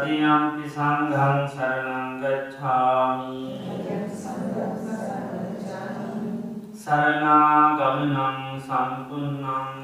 [0.00, 3.38] තතියම්පි සංඝං සරනංගච්ඡාමි
[6.74, 9.78] සරනාගමනං සම්පන්නං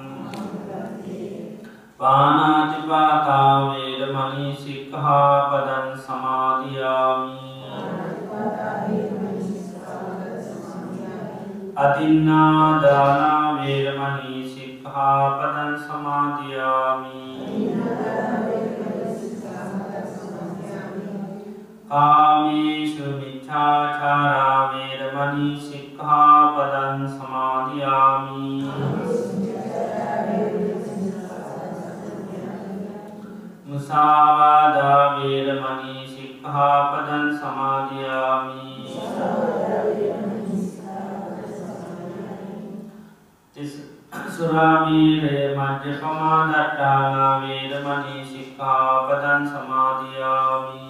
[2.00, 7.47] පානාතිපාතාවේද මනී සික්හාපදන් සමාධයාමි
[11.76, 17.25] අතින්නාදානාවේරමනී සික්හාපදන් සමාධයාමි
[21.91, 28.64] කාමේශු මිච්චාචාරාවේරමනී සික්හාපදන් සමාධයාමි
[33.66, 38.66] මුසාවාදාවේරමනී සික්හාපදන් සමාධයාමි
[44.36, 50.86] සුරාමීරේ මජ්්‍ය පමාදට්ටානාවේරමනී සික්කාපදන් සමාධයාමි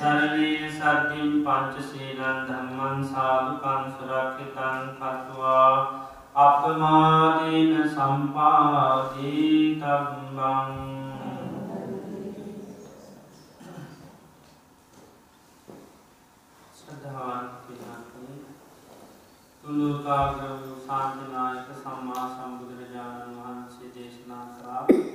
[0.00, 5.74] තිසරණී සද්ධිම් පංචසීලන් ධම්මන් සාධකන් සුරක්ෂිතන් කත්වා
[6.36, 10.72] අපමාදීන සම්පාදී තබ්බං
[16.74, 18.40] ශ්‍රද්ධාවන් පිනත්නි
[19.64, 25.09] තුළුකාග්‍ර වූ සාන්තිනායක සම්මා සම්බුදුරජාණන් වහන්සේ දේශනා කරා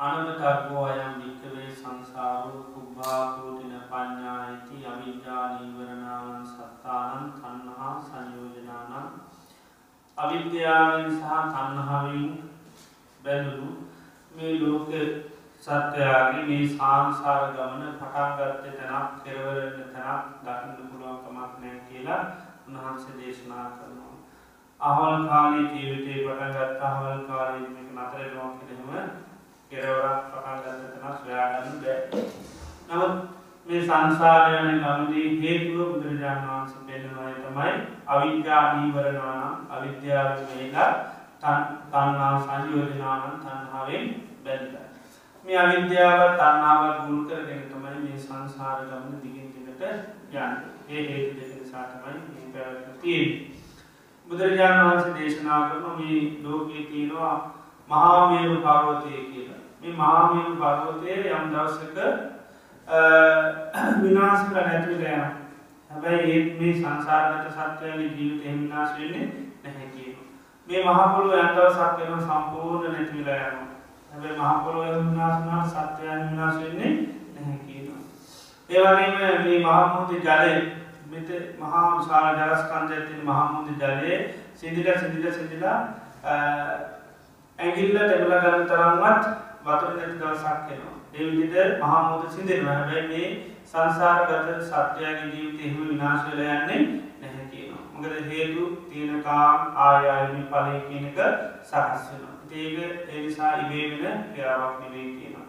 [0.00, 9.10] අනවතක්ගෝ අයම් භික්කවේ සංසාරු කුබ්භාකෝටින පඤ්ඥායිති අවිද්‍යා නීවරණාවන් සත්තානන් තන්නහා සංයෝජනානන්
[10.18, 12.32] අවිද්‍යාවෙන් සහ තන්නහාවින්
[13.20, 13.70] බැලුණු
[14.32, 14.90] මේ ලෝක
[15.60, 22.22] සත්‍යයාගේ මේ සංසාර ගමන පටන්ගත්ත තැනක් කෙරවරන්න තැනක් දකින්න පුළුවන්කමක් නෑ කියලා
[22.66, 24.16] උන්වහන්සේ දේශනා කරනවා.
[24.80, 29.28] අහවල් කාලී ජීවිතය පටන්ගත් අහවල් කාලී නතර නොකිරම
[29.70, 32.22] කෙරවරක් පටන්ගත්ත තැන ස්වයාගන්න බෑ.
[32.88, 33.14] නමුත්
[33.66, 37.74] මේ සංසාරයන ගමදී හේතුව බුදුරජාණන් වහන්සේ පෙන්න්නනොය තමයි
[38.08, 40.90] අවිද්‍යා නීවරණානම් අවිද්‍යාව මේලා
[41.40, 44.10] තන්නා සංයෝජනානන් තන්හාවෙන්
[44.44, 44.88] බැල්ලා.
[45.44, 49.82] මේ අවිද්‍යාව තන්නාව ගුල් කරගෙන තමයි මේ සංසාර ගමන දිගින් දිගට
[50.32, 50.52] යන්න
[50.88, 53.30] ඒ හේතු දෙක නිසාතමයි පැවැත්ම තියෙන්.
[54.26, 57.59] බුදුරජාණන් වහන්සේ දේශනා කරන මේ ලෝකයේ තියෙනවා
[57.90, 59.60] මහාමේරු පර්වතය කියලා.
[59.80, 61.98] මේ මහාමේරු පර්වතය යම් දවසක
[64.02, 65.22] විනාශ කර නැතිවල යන
[65.90, 69.26] හැබැයි ඒත් මේ සංසාරගත සත්වයගේ ජීවිත එහිනාශ වෙන්නේ
[69.64, 70.16] නැහැ කියන.
[70.68, 73.68] මේ මහපොළොව ඇන්දව සත්වයන සම්පූර්ණ නැතිවිලා යනවා.
[74.10, 76.92] හැබැයි මහපොළොව විනාශනා සත්වයන් විනාශ වෙන්නේ
[77.34, 78.02] නැහැ කියනවා.
[78.70, 79.14] ඒවගේම
[79.44, 80.54] මේ මහමුති ජලය
[81.10, 81.28] මෙත
[81.58, 84.18] මහා විශාල ජරස්කන්ද ඇතින් මහමුති ජලයේ
[84.54, 85.78] සිදිල සිදිල සිදිලා
[87.60, 89.24] ඇගිල්ල ටෙබල ගන්න තරම්වත්
[89.64, 90.96] වතුර නැති දවසක් කෙනවා.
[91.14, 93.28] එවිදිට මහමුද සිදෙන හැබැයි මේ
[93.66, 96.80] සංසාරගත සත්‍යයගේ ජීවිත එහු විනාශවල යන්නේ
[97.20, 97.84] නැහැ කියනවා.
[97.92, 101.18] මොකද හේතු තියෙනකාම් ආයාමි පලය කියනක
[101.62, 102.36] සකස් වෙනවා.
[102.52, 105.46] ඒක එනිසා ඉබේවෙන ක්‍රියාවක් නෙවේ කියනවා.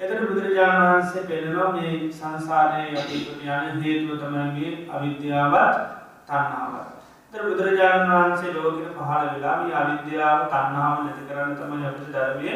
[0.00, 5.78] එතට බුදුරජාණන් වහන්සේ පෙනෙනවා මේ සංසාරය යටට යන හේතුව තමන්ගේ අවිද්‍යාවත්
[6.26, 6.95] තන්නාවත්.
[7.32, 12.52] තර බුදුරජාණන් වහන්සේ ලෝකට පහළ වෙලා මේ අවිද්‍යාව තන්නාව නැති කරන්න තම යපට ධර්මය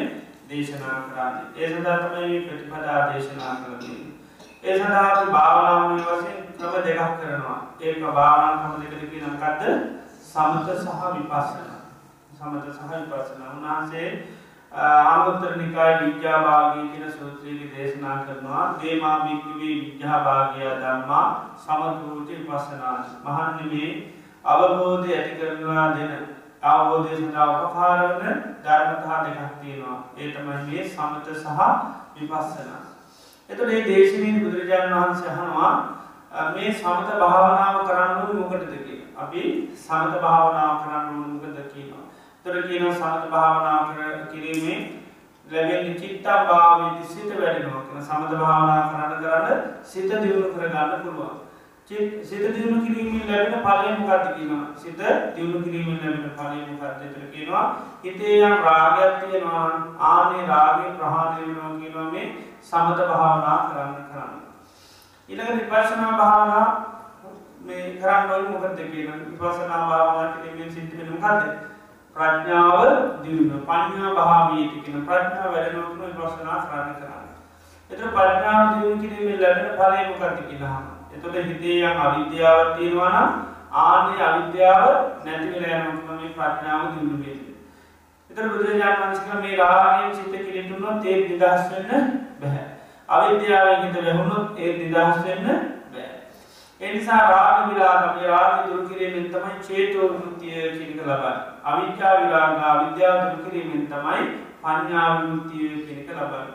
[0.49, 1.35] දේශනා කරන්න.
[1.55, 3.99] ඒ සඳර්මය ප්‍රතිපදා දේශනා කරතින්.
[4.63, 7.59] ඒ සඳහා භාවනාමය වසයෙන් ක්‍රම දෙකක් කරනවා.
[7.79, 9.63] ඒක භාවනාකම දෙකරකි නකක්ද
[10.23, 11.67] සමත සහ විපස්සන.
[12.33, 13.43] සමත සහ විපස්සන.
[13.49, 14.07] උන්වහන්සේ
[14.71, 18.63] ආමුත්තර නිකාය විද්‍යාභාගී කියන සූත්‍රයක දේශනා කරනවා.
[18.81, 21.27] දේමා භික්කවේ විද්‍යාභාගය දම්මා
[21.57, 23.91] සමතුූටි පස්සනා මහන්නෙමේ
[24.45, 26.11] අවබෝධය ඇති කරනවා දෙන
[26.63, 29.97] අවබෝධය සඳහා උපකාරවන ධර්මතා දෙකක් තියෙනවා.
[30.17, 31.47] ඒ තමයි මේ සමත සහ
[32.15, 32.81] විපස්සනා.
[33.49, 35.73] එතුට ඒ දේශනී බුදුරජාණන් වහන්සේ හනවා
[36.51, 39.43] මේ සමත භාවනාව කරන්න මොකටද කිය අපි
[39.77, 42.05] සමත භාවනාව කරන්න මොකද කියනවා.
[42.45, 44.79] තොර කියන සමත භාවනා කර කිරීමේ
[45.47, 51.37] ලැබෙන චිත්තා භාවිත සිත වැඩෙනවා කන සමත භාවනා කරන්න කරන්න සිත දියුණු කරගන්න පුළුවන්.
[51.91, 54.65] සිත දියුණු කිරීමෙන් ලැබෙන පලය මොකක්ද කියනවා.
[54.75, 54.99] සිත
[55.35, 57.65] දියුණු කිරීමෙන් ලැබෙන පලය මොකක්ද තර කියනවා.
[58.03, 59.65] හිතේ යම් රාගයක් තියෙනවා
[60.01, 62.27] ආනේ රාගය ප්‍රහාණය වෙනවා කියනවා මේ
[62.61, 64.39] සමත භාවනා කරන්න කරන්න.
[65.29, 66.67] ඊළඟ විපස්සනා භාවනා
[67.61, 71.43] මේ කරන්න ඕනේ මොකක්ද කියන විපස්සනා භාවනා කිරීමෙන් සිද්ධ වෙන මොකක්ද
[72.15, 72.79] ප්‍රඥාව
[73.23, 77.27] දියුණ පඥා භාවීති කියන ප්‍රඥා වැඩනොතුම ප්‍රශ්නා කරන්න කරන්න.
[77.89, 80.90] එත ප්‍රඥාව දියුණ කිරීමේ ලැබෙන පලය මොකක්ද කියලාම.
[81.23, 83.31] එතොට හිතේ යම් අවිද්‍යාව තියෙනවානම්
[83.79, 84.85] ආනේ අවිද්‍යාව
[85.25, 87.41] නැතිවල යනතුම මේ ප්‍රඥාව දියුණු වේද.
[88.29, 92.65] එතර බුදුරජාණන් වන්සක මේ රාගෙන් සිත කිරිටුනොත් ඒ නිදහස් වෙන්න බැහැ.
[93.09, 95.45] අවිද්‍යාවෙන් හිත වැහුණොත් ඒ නිදහස් වෙන්න
[95.91, 96.09] බෑ.
[96.81, 101.37] එනිසා රාග විරාග රාග දුරු කිරීමෙන් තමයි චේතෝ විමුක්තිය කියනක ලබන්න.
[101.65, 104.25] අවිද්‍යා විරාග විද්‍යාව දුරු කිරීමෙන් තමයි
[104.63, 106.49] පඤ්ඤා විමුක්තිය කියනක ලබන්න.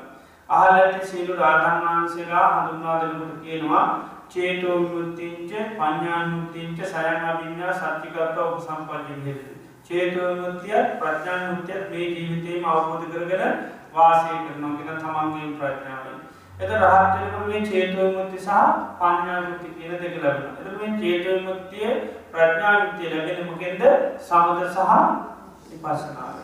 [0.49, 3.87] අහල ඇති සීලු රාතන් වහන්සේලා හඳුන්වා දෙනකොට කියනවා
[4.31, 9.57] චේතෝ විමුක්තිංච පඤ්ඤා විමුක්තිංච සයන් අභිඤ්ඤා සත්‍චිකත්ව උපසම්පජ්ජ හේතු.
[9.85, 13.45] චේතෝ විමුක්තිය ප්‍රඥා විමුක්තිය මේ ජීවිතේම අවබෝධ කරගෙන
[13.95, 16.17] වාසය කරනවා කියන තමන්ගේ ප්‍රඥාවයි.
[16.59, 18.51] එත රහත්වනකට මේ චේතුවමුත්ති සහ
[19.01, 20.53] පඥාමුත්ති කියන දෙක ලැබෙන.
[20.61, 21.91] එත මේ චේතුවමුත්තිය
[22.33, 23.83] ප්‍රඥාමුත්තිය ලැබෙන මොකෙන්ද
[24.21, 24.81] සමද සහ
[25.71, 26.37] විපස්සනාව.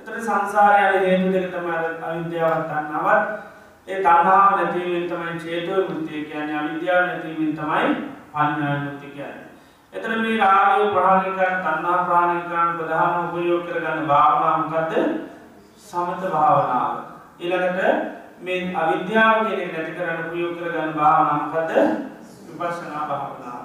[0.00, 3.22] එතට සංසාරය යන හේතු දෙක තමයි අවිද්‍යාවත් තන්නවත්
[3.90, 7.88] ඒ තන්නාව නැතිවෙන් තමයි චේතුව මුත්තිය කියන්නේ අවිද්‍යාව නැතිවෙන් තමයි
[8.32, 9.46] පඥාමුත්ති කියන්නේ.
[9.92, 14.94] එතන මේ රාගය ප්‍රහාණය කරන තණ්හා ප්‍රහාණය කරන ප්‍රධාන උපයෝග කරගන්න භාවනාව මොකද්ද?
[15.82, 16.96] සමත භාවනාව.
[17.40, 21.72] ඊළඟට මේ අවිද්‍යාව කෙනෙක් නැති කරන්න ප්‍රයෝග කරගන්න භාවනාවකද
[22.48, 23.64] විපස්සනා භාවනාව.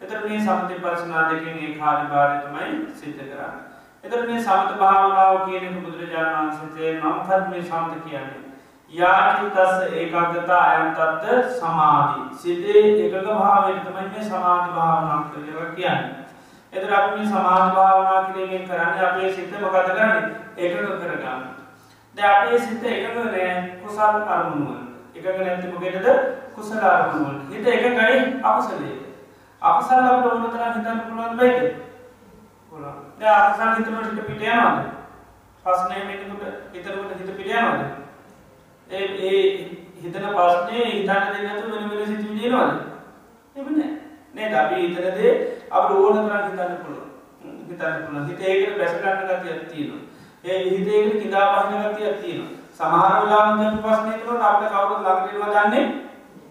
[0.00, 3.60] එතර මේ සමති පර්ශනා දෙකින් ඒ කාර්යභාරය තමයි සිද්ධ කරන්න.
[4.04, 8.43] එතර මේ සමත භාවනාව කියනක බුදුරජාණන් වහන්සේ නම්කත් මේ සමත කියන්නේ.
[8.94, 11.24] යාචිතස්ස ඒකාගතා අයන්තත්ත
[11.58, 12.26] සමාධී.
[12.32, 16.24] සිතේ එකක භාවයට තමයි මේ සමාධි භාවනා කරලව කියන්නේ.
[16.72, 20.22] එතර අපි මේ සමාධි භාවනා කිරීමෙන් කරන්නේ අපේ සිත මොකද කරන්නේ?
[20.58, 21.42] එකක කරගන්න.
[22.16, 23.48] ද අපේ සිත එකඟ නෑ
[23.82, 24.82] කුසල් අරමුණුවන්
[25.14, 26.06] එකඟ නැති මොකෙටද
[26.54, 28.98] කුසල අරමුණුවන් හිත එකඟයි අකුසලයේ.
[29.62, 31.66] අකුසල් අපිට ඕන තරම් හිතන්න පුළුවන් වෙයිද
[32.72, 33.02] පුළුවන්.
[33.18, 34.88] දැන් අකුසල් හිතනකොට හිත පිට යනවද?
[35.66, 36.24] ප්‍රශ්නේ මේකට
[36.72, 38.03] හිතනකොට හිත පිට යනවද?
[38.90, 39.42] ඒ ඒ
[40.00, 42.72] හිතන ප්‍රශ්නේ හිතන්න දෙන්නේ නැතුව වෙන වෙන සිතුවිලි එනවද
[43.56, 43.92] එහෙම නෑ
[44.34, 45.36] නේද අපි හිතන දේ
[45.70, 50.04] අපිට ඕන තරම් හිතන්න පුළුවන් හිතන්න පුළුවන් හිත ඒකට බැස ගන්න ගතියක් තියෙනවා
[50.44, 52.52] ඒ හිතේකට කිදා පහන ගතියක් තියෙනවා.
[52.70, 55.84] සමහර වෙලාවට අපි ප්‍රශ්නේ කරනකොට අපිට කවුරුත් ළඟට ඉන්නවා දන්නේ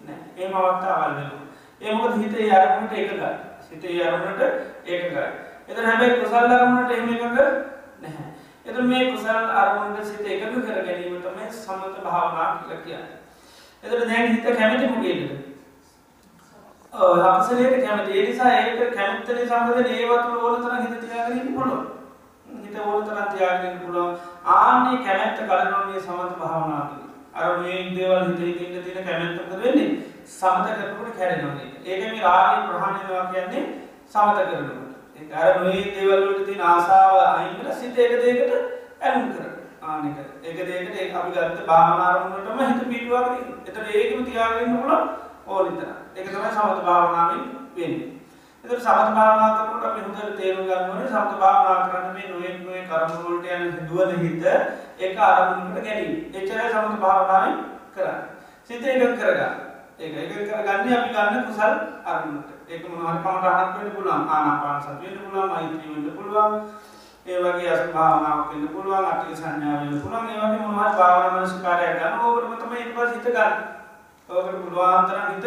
[0.04, 0.30] නැහැ.
[0.36, 1.42] ඒ අවස්ථාවල් වෙනවා.
[1.80, 3.30] ඒ මොකද හිතේ අරමුණට එකගයි.
[3.70, 4.42] හිතේ අරමුණට
[4.86, 5.26] එකගයි.
[5.68, 7.22] එතන හැබැයි කුසල අරමුණට එහෙම එකක
[8.00, 8.26] නැහැ.
[8.66, 13.18] එතන මේ කුසල අරමුණට සිත එකග කර ගැනීම තමයි සමත භාවනා කියලා කියන්නේ.
[13.82, 15.22] එතන දැන් හිත කැමති මොකේද?
[16.92, 18.12] ඔව් අකුසලයට කැමති.
[18.12, 21.94] ඒ නිසා ඒක කැමති නිසා මොකද ඒවත් ඕන තරම් හිත තියාගෙන ඉන්න පුළුවන්.
[22.64, 24.16] හිත ඕන තරම් තියාගෙන පුළුවන්
[24.46, 27.04] ආන්නේ කැමැත්ත කඩනෝනේ සමත භාවනා තුළ
[27.34, 29.88] අර මේ දේවල් හිතේ තියෙන තියෙන කැමැත්ත මොකද වෙන්නේ
[30.26, 33.64] සමත කරනකොට කැඩෙනවා ඒක ඒක මේ රාගය ප්‍රහාණය වෙනවා කියන්නේ
[34.06, 34.83] සමත කරනකොට
[35.16, 38.54] ඒක අර මේ දේවල් වලට තියෙන ආසාව අයින් කරලා සිත එක දෙයකට
[39.00, 39.54] ඇලුම් කරනවා
[39.84, 43.54] ආනික ඒක දෙයකට ඒක අපි ගත්ත භාවනා ආරම්භයටම හිත පිටුවාගෙන ඉන්න.
[43.60, 45.08] එතකොට ඒකම තියාගෙන ඉන්න පුළුවන්
[45.46, 45.90] ඕනිතර.
[46.16, 47.42] ඒක තමයි සමත භාවනාවෙන්
[47.76, 48.08] වෙන්නේ.
[48.64, 52.88] එතකොට සමත භාවනා කරනකොට අපි හොඳට තේරුම් ගන්න ඕනේ සමත භාවනා කරන්න මේ නොයෙක් නොයෙක්
[52.88, 54.44] කර්ම වලට යන දුවන හිත
[55.00, 56.16] එක අරමුණකට ගැනීම.
[56.32, 57.54] එච්චරයි සමත භාවනාවෙන්
[57.92, 58.22] කරන්නේ.
[58.64, 59.63] සිත එකඟ කරගන්න.
[59.98, 61.74] ඒක එකඟ කරගන්නේ අපි ගන්න කුසල්
[62.04, 62.48] අරමුණට.
[62.66, 64.24] ඒක මොනවා හරි කමටහනක් වෙන්න පුළුවන්.
[64.28, 66.52] ආනාපාන සතිය වෙන්න පුළුවන්, මෛත්‍රී වෙන්න පුළුවන්.
[67.26, 70.26] ඒ වගේ අස භාවනාවක් වෙන්න පුළුවන්, අට්ඨික සංඥා වෙන්න පුළුවන්.
[70.26, 72.20] ඒ වගේ මොනවා හරි භාවනා මනස්කාරයක් ගන්න.
[72.20, 73.54] ඕකටම තමයි ඊට පස්සේ හිත ගන්න.
[74.28, 75.46] ඕකට පුළුවන් තරම් හිත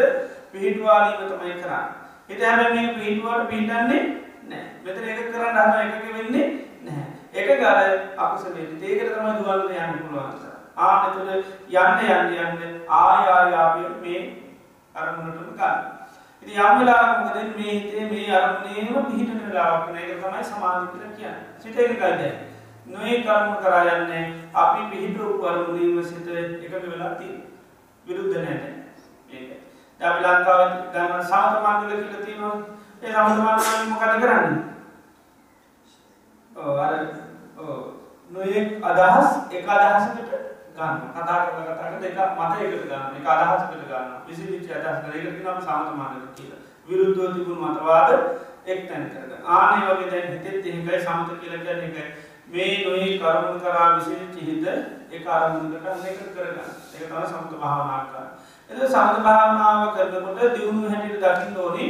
[0.52, 1.86] පිහිටුවාලීම තමයි කරන්නේ.
[2.30, 4.02] හිත හැබැයි මේ පිහිටුවට පිහිටන්නේ
[4.44, 4.66] නැහැ.
[4.84, 6.48] මෙතන එක කරන්න හදන එකක වෙන්නේ
[6.84, 7.08] නැහැ.
[7.34, 7.80] එක ගාල
[8.18, 10.47] අකුසලෙට ඒකට තමයි දුවල්ල යන්න පුළුවන්.
[10.78, 11.30] ආන්න එතකොට
[11.74, 14.22] යන්න යන්න යන්න ආය ආය අපි මේ
[14.96, 15.80] අරමුණටම ගන්න.
[16.44, 21.44] යම් වෙලාවකද මේ හිතේ මේ අරමුණේම පිහිටන වෙලාවක් නේද තමයි සමාධි කියලා කියන්නේ.
[21.58, 22.32] සිත එකයි
[22.88, 27.48] නොයේ කර්ම කරා යන්නේ අපි පිහිටු කර්මුණීම සිත එකට වෙලා තියෙන්නේ.
[28.06, 28.72] විරුද්ධ නැහැ.
[29.30, 29.50] ඒක.
[30.00, 32.56] දැන් අපි ලංකාවේ ගන්න සමත මණ්ඩල කියලා තියෙනවා.
[33.04, 34.62] ඒ සමත මණ්ඩලෙ මොකද කරන්නේ?
[36.56, 36.94] ඔව් අර
[37.58, 37.80] ඔව්
[38.32, 40.98] නොයේ අදහස් එක අදහසකට ගන්න.
[41.14, 44.10] කතා කරලා කතා කරලා දෙක මතයකට ගන්න එක අදහසකට ගන්න.
[44.28, 46.62] විසිරිච්ච අදහස් කරලා ඒකට කියනවා සමතමානක කියලා.
[46.88, 48.10] විරුද්ධව තිබුණු මතවාද
[48.66, 49.42] එක්තැන කරගන්න.
[49.48, 52.06] ආනේ වගේ දැන් හිතෙත් එහෙමයි සමත කියලා කියන්නේ ඒකයි.
[52.50, 54.66] මේ නොයේ කර්ම කරා විසිරිච්ච හිත
[55.12, 56.70] ඒක ආරම්භකට අනේක කරගන්න.
[56.94, 58.32] ඒක තමයි සමත භාවනා කරන්නේ.
[58.70, 61.90] එතකොට සමත භාවනාව කරනකොට දියුණු හැටියට දකින්න ඕනේ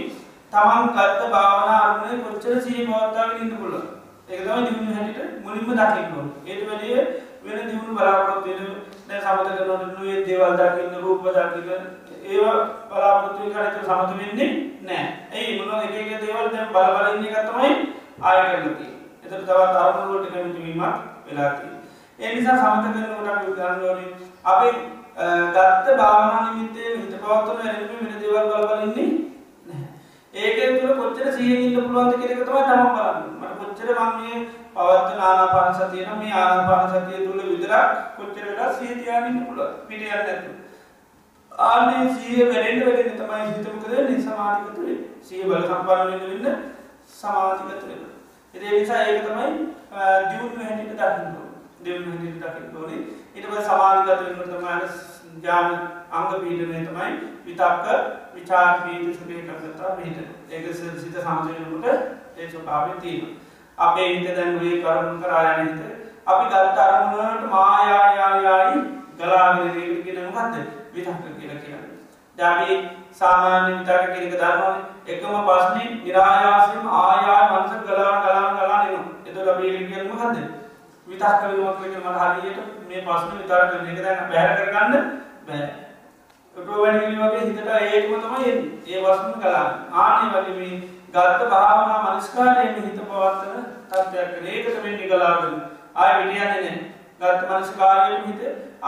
[0.53, 3.87] තමන් ගත්ත භාවනා අරමුණේ කොච්චර සිහි පවත්වාගෙන ඉන්න පුළුවන්
[4.29, 6.35] ඒක තමයි දියුණු හැටියට මුලින්ම දකින්න ඕනේ.
[6.45, 6.99] ඊට වැඩිය
[7.47, 8.59] වෙන දියුණු බලාපොරොත්තු වෙන
[9.07, 11.83] දැන් සමත කරනකොට නුයේ දේවල් දකින්න රූප දකින්න
[12.25, 12.55] ඒවා
[12.89, 14.49] බලාපොරොත්තු වෙන කාර්යයට සමත වෙන්නේ
[14.81, 15.07] නැහැ.
[15.33, 17.71] එයි මොනවා එක එක දේවල් දැන් බල බල ඉන්න එක තමයි
[18.21, 18.91] ආය කරලා තියෙන්නේ.
[19.23, 20.83] ඒතර තවත් අරමුණු වලට කැමති වීමක්
[21.27, 21.81] වෙලා තියෙන්නේ.
[22.19, 24.09] ඒ නිසා සමත කරනකොට අපි ගන්න ඕනේ
[24.51, 24.69] අපි
[25.55, 29.09] ගත්ත භාවනා නිමිත්තේ හිත පවත්වන එරෙහිම වෙන දේවල් බල බල ඉන්නේ
[29.65, 29.87] නැහැ.
[30.33, 33.46] ඒකෙන් තුල කොච්චර සිහියෙන් ඉන්න පුළුවන්ද කියන එක තමයි තමන් බලන්නේ.
[33.77, 34.37] මට කොච්චර මම මේ
[34.73, 39.73] පවත්වන ආනාපාන සතිය නම් මේ ආනාපාන සතිය තුල විතරක් කොච්චර වෙලා සිහිය තියාගෙන ඉන්න පුළුවන්?
[39.87, 40.55] පිට යන්නේ නැතුව.
[41.51, 44.21] ආන්නේ සිහිය වැඩෙන්න වැඩෙන්න තමයි හිත මොකද වෙන්නේ?
[44.21, 44.97] සමාධිගත වෙන්නේ.
[45.21, 46.57] සිහිය බල සම්පන්න වෙන්න වෙන්න
[47.13, 48.15] සමාධිගත වෙනවා
[48.53, 49.47] ඒ නිසා ඒක තමයි
[50.29, 51.49] දියුණු හැටියට දකින්න ඕනේ.
[51.83, 53.01] දියුණු හැටියට දකින්න ඕනේ.
[53.35, 54.75] ඊට පස්සේ සමාධිගත වෙනකොට තමයි
[55.37, 55.69] ඥාන
[56.11, 57.11] අංග පීඩනය තමයි
[57.45, 57.85] විතක්ක
[58.35, 60.31] විචාර පීඩ සුඛේ කර්තතා පීඩන.
[60.49, 61.85] ඒක සිත සමත වෙනකොට
[62.37, 63.46] ඒ ස්වභාවය තියෙනවා.
[63.77, 65.81] අපේ හිත දැන් ඔය කරුණු කරා යන හිත
[66.25, 68.79] අපි ගත්ත අරමුණට මායායායයි
[69.17, 70.55] ගලාගෙන ඉන්න කියන මොකද්ද
[70.93, 71.91] විතක්ක කියලා කියන්නේ.
[72.37, 72.77] දැන් අපි
[73.19, 79.05] සාමාන්‍ය විතක්ක කියන එක දන්නවනේ එකම ප්‍රශ්නේ નિરાයාසයෙන් ආයාය මනස ගලාන ගලාන ගලාන එනවා.
[79.25, 80.37] එතකොට අපි ඒක කියන්නේ මොකද්ද?
[81.07, 84.93] විතක්ක වෙනවා කියන මට හරියට මේ ප්‍රශ්නේ විතර කරන එක දැන් බැහැර කරගන්න
[85.47, 85.69] බෑ.
[86.55, 88.69] ප්‍රෝවැඩිලි වගේ හිතට ඒකම තමයි එන්නේ.
[88.87, 89.71] ඒ වස්තුම ගලාන.
[89.93, 90.75] ආන්නේ වගේ මේ
[91.07, 94.47] ගත්ත භාවනා මනස්කාරයෙන් හිත පවත්වන තත්ත්වයක් වෙන.
[94.47, 95.61] ඒකට වෙන්නේ ගලාගෙන
[95.95, 96.79] ආය විදියන්නේ නැහැ.
[97.21, 98.41] ගත්ත මනස්කාරයෙන් හිත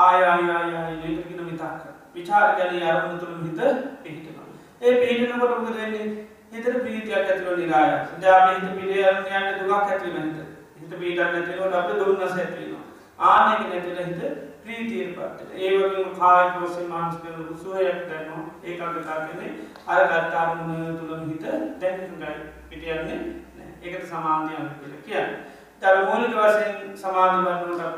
[0.05, 1.85] ආය ආය ආය ආය ඒකට කියන විතක්ක.
[2.15, 3.61] විචාර කියන්නේ අරමුණ තුල හිත
[4.03, 4.47] පිහිටනවා.
[4.81, 6.07] ඒ පිහිටනකොට මොකද වෙන්නේ?
[6.51, 8.13] හිතට ප්‍රීතියක් ඇති වෙන නිරායස.
[8.21, 10.45] දැන් අපි හිත පිළියම් යන්නේ දුකක් ඇති වෙන හිත.
[10.81, 12.83] හිත පිහිටන්නේ නැතිනකොට අපිට දුන්නස ඇති වෙනවා.
[13.19, 15.57] ආනෙක නැතිලා හිත ප්‍රීතියට පත් වෙනවා.
[15.57, 17.23] ඒ වගේම කායික වශයෙන් මානසික
[17.61, 18.43] සුවයක් දැනෙනවා.
[18.63, 19.51] ඒකාග්‍රතාව කියන්නේ
[19.87, 21.45] අර ගත්ත අරමුණ තුලම හිත
[21.81, 22.35] දැනෙන්නේ
[22.69, 23.19] පිට යන්නේ
[23.55, 23.73] නැහැ.
[23.83, 25.39] ඒකට සමාධිය කියලා කියන්නේ.
[25.81, 27.97] තර මූලික වශයෙන් සමාධි වඩනකොට අප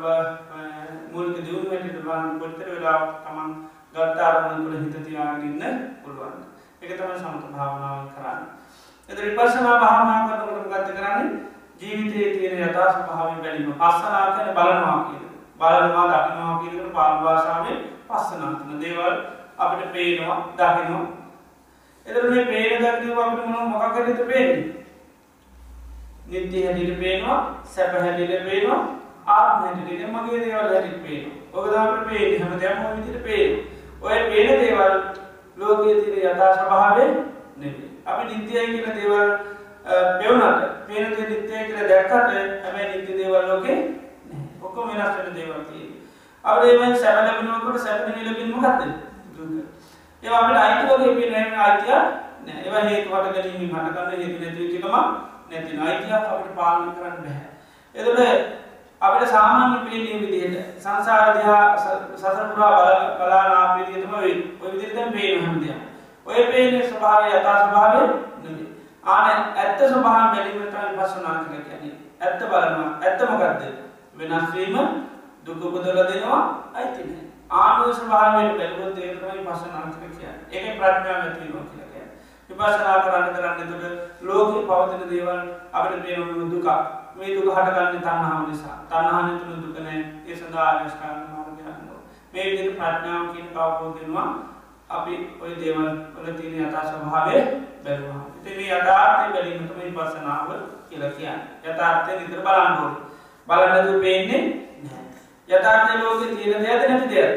[1.11, 3.51] මූලික දියුණුව හැටියට බලන කොච්චර වෙලාවක් තමන්
[3.93, 6.37] ගත්ත අරමුණ තුල හිත තියාගෙන ඉන්න පුළුවන්.
[6.81, 8.47] ඒක තමයි සමත භාවනාව කරන්නේ.
[9.09, 11.41] එතන විපස්සනා භාවනා කරනකොට මොකද කරන්නේ?
[11.81, 13.73] ජීවිතයේ තියෙන යථා ස්වභාවය බැලීම.
[13.73, 15.30] පස්සනා කියන්නේ බලනවා කියන.
[15.61, 17.77] බලනවා දකින්නවා කියන එක පාලි භාෂාවෙන්
[18.07, 19.15] පස්සනා කරන දේවල්
[19.57, 21.05] අපිට පේනවා දකින්නවා.
[22.05, 24.81] එතකොට මේ පේන දකින්න අපිට මොන මොකක් හරිද පේන්නේ?
[26.27, 28.81] නිත්‍ය හැටියට පේනවා, සැප හැටියට පේනවා,
[29.27, 31.37] ආත්ම හැටියට මගේ දේවල් හැටියට පේනවා.
[31.53, 33.63] ඔක තමයි අපිට පේන්නේ හැමදේම ওই විදිහට පේනවා.
[34.01, 34.93] ඔය පේන දේවල්
[35.57, 37.05] ලෝකයේ තියෙන යථා ස්වභාවය
[37.57, 37.89] නෙමෙයි.
[38.05, 39.29] අපි නිත්‍යයි කියන දේවල්
[40.19, 42.13] පෙවුනට පේන දේ නිත්‍යයි කියලා දැක්කට
[42.63, 43.99] හැබැයි නිත්‍ය දේවල් ලෝකේ නැහැ.
[44.61, 46.01] ඔක්කොම වෙනස් වෙන දේවල් තියෙනවා.
[46.43, 48.81] අපිට මේ සැප ලැබෙනකොට සැප නෙලෙන්නේ මොකද්ද?
[49.35, 49.49] දුක.
[50.23, 51.95] ඒවා අපිට අයිති වගේ පේන හැම අයිතිය
[52.45, 52.61] නෑ.
[52.65, 54.95] ඒවා හේතු වට ගැනීම හට ගන්න හේතු නැති වෙච්ච එකම
[55.49, 57.45] නැති නයි අයිතියක් අපිට පාලනය කරන්න බෑ.
[57.95, 58.19] එතකොට
[59.01, 61.63] අපිට සාමාන්‍ය පේන්නේ විදිහට සංසාර දිහා
[62.15, 62.89] සසර පුරා බල
[63.19, 64.49] බලාන ආපේ විදිහ තමයි වෙන්නේ.
[64.61, 65.79] ඔය විදිහට දැන් පේන හැමදේම.
[66.25, 68.01] ඔය පේන්නේ ස්වභාවය යථා ස්වභාවය
[68.43, 68.67] නෙමෙයි.
[69.03, 69.25] ආන
[69.57, 71.95] ඇත්ත ස්වභාවය බැලීම තමයි විපස්සනා කියලා කියන්නේ.
[72.19, 72.91] ඇත්ත බලනවා.
[73.01, 73.21] ඇත්ත
[74.21, 74.29] මොකද්ද?
[74.29, 74.77] වෙනස් වීම
[75.45, 77.25] දුක උපදවලා දෙනවා අයිති නෑ.
[77.51, 80.33] ආනුව ස්වභාවයෙන් බැලුවොත් ඒක තමයි විපස්සනා කියන්නේ.
[80.51, 82.09] ඒකේ ප්‍රඥාව ඇති වෙනවා කියලා කියන්නේ.
[82.49, 85.39] විපස්සනා කරන්න කරන්න එතකොට ලෝකේ පවතින දේවල්
[85.73, 86.67] අපිට පේන දුක.
[87.15, 88.77] මේ දුක හටගන්නේ තණ්හාව නිසා.
[88.89, 90.05] තණ්හාව නිතුන දුක නැහැ.
[90.27, 91.99] ඒ සඳහා ආයස්කාරණ මාර්ගය යනවා.
[92.33, 94.29] මේ විදිහට ප්‍රඥාව කියන කවකෝ දෙනවා.
[94.89, 97.37] අපි ওই දේවල් වල තියෙන යථා ස්වභාවය
[97.83, 98.25] බැලුවා.
[98.37, 100.49] ඉතින් මේ යථාර්ථය බැලීම තමයි විපස්සනාව
[100.89, 101.47] කියලා කියන්නේ.
[101.63, 103.10] යථාර්ථය විතර බලන්න ඕනේ.
[103.47, 104.41] බලන්න දු පේන්නේ.
[105.49, 107.35] යථාර්ථය ලෝකේ තියෙන දෙයක්ද නැති දෙයක්ද?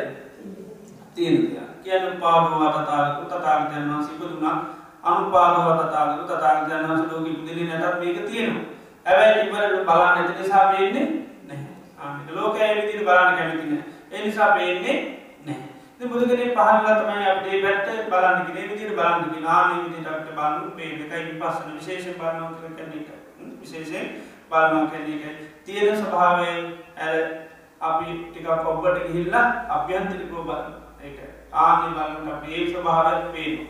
[1.14, 1.68] තියෙන දෙයක්.
[1.82, 4.56] කියන්නේ පාභව තථාගත තථාගතයන් වහන්සේ ඉපදුනා
[5.04, 8.64] අනුපාභව තථාගත තථාගතයන් වහන්සේ ලෝකෙ ඉපදෙන්නේ නැතත් මේක තියෙනවා.
[9.06, 11.06] හැබැයි ඉබර බලන්න නැති නිසා පේන්නේ
[11.48, 11.74] නැහැ.
[11.98, 13.90] ආ මේක ලෝකයේ විදිහට බලන්න කැමති නැහැ.
[14.12, 14.96] ඒ නිසා පේන්නේ
[15.46, 15.74] නැහැ.
[16.02, 22.48] බුදුගෙන පහල්ලා තමයි අපේ පැත්ත බලන්නගෙන විදිර බලන්නකි නාන විදිටට බලු පේනකයි පස්සන විශේෂ බලනෝ
[22.54, 23.10] කැනට
[23.60, 24.06] විශේෂයෙන්
[24.54, 25.34] බලනෝ කැනකයි
[25.64, 26.50] තියෙන ස්වභාවය
[27.00, 27.22] ඇ
[27.82, 30.52] අපි ටික කොබ්බට ගිහිල්ලා අභ්‍යන්තරික බල
[31.02, 31.18] එක
[31.60, 33.62] ආනි බලට අපේ ස්වභාවය පේනු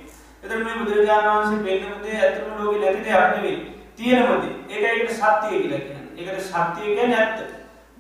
[0.43, 3.57] එතර මේ බුදුරජාණන් වන්සේ පෙන්නමදේ ඇතුම ලෝක නැතිද අක්නවේ
[3.97, 7.39] තියෙනමද ඒකට සත්‍යය කියලකින එකට සත්‍යය ගැන ඇත්ත.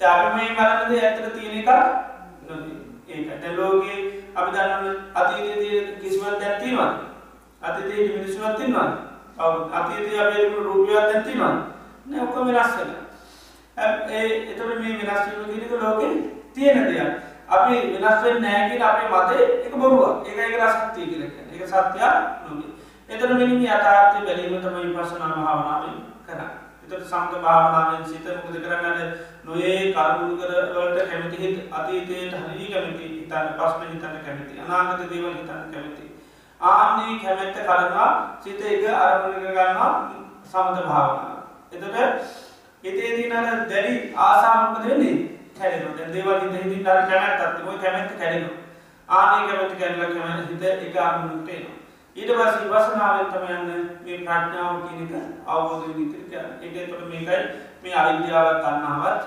[0.00, 1.68] ධර්මය බලනද ඇත්තට තියෙන එක
[2.42, 2.76] නොදී
[3.08, 3.98] ඒකට ලෝකයේ
[4.34, 6.90] අපි දන්න අතීතයේ කිසිවත් දැත්තිවා
[7.62, 8.88] අතීතයේ මිනිසුවත් තින්නවා
[9.72, 11.54] අතීතය අපේ රූපියත් ඇත්තිවා
[12.06, 12.90] නැඔක්කොම වෙනස් වෙන
[14.10, 16.08] ඒ එතට මේ වෙනස්වීම කිරික ලෝකෙ
[16.54, 17.10] තියෙන දෙයක්
[17.48, 22.74] අපි වෙනස්වෙන් නෑකිට අපේ මතේ එක බොරුව ඒක එක රසක්තිය කියලක එක සත්‍යයක් නොගේ
[23.10, 25.96] එතන මිනිම යථාර්ථය බැලීම තමයි පසනා භාවනාවෙන්
[26.26, 26.52] කරන්න.
[26.84, 29.00] එතට සම්ක භාවනාවෙන් සිත මුකද කරන්නට
[29.44, 35.70] නොයේ කරුණු කරවලට කැමති හිත් අතීතයට හරි කැමති හිතන්න පස්න හිතන්න කැමති අනාගත දේවල් හිතන්න
[35.70, 36.04] කැමති.
[36.60, 39.92] ආන්නේ කැමැත්ත කරනවා සිත එක අරමුණ ගන්නවා
[40.44, 41.33] සමත භාවනාව.
[41.74, 42.34] එතට
[42.84, 45.14] එතේදී නර දැඩි ආසාමකද වෙන්නේ?
[45.54, 48.58] කැරෙන දේවල් හිත හිතින් ර කැමැත් අත්ම කැමැත්ත කැරෙනවා.
[49.08, 51.78] ආනේ කැමති කැරල කැමැ හිත එක අරමුණට එනවා.
[52.16, 53.70] ඊට පස් විවසනාවතම යන්න
[54.04, 55.14] මේ ප්‍රඥාව කියනක
[55.46, 57.40] අවබෝධ නිතරික එක තොට මේකයි
[57.82, 59.22] මේ අවිද්‍යාවත් තන්නාවත්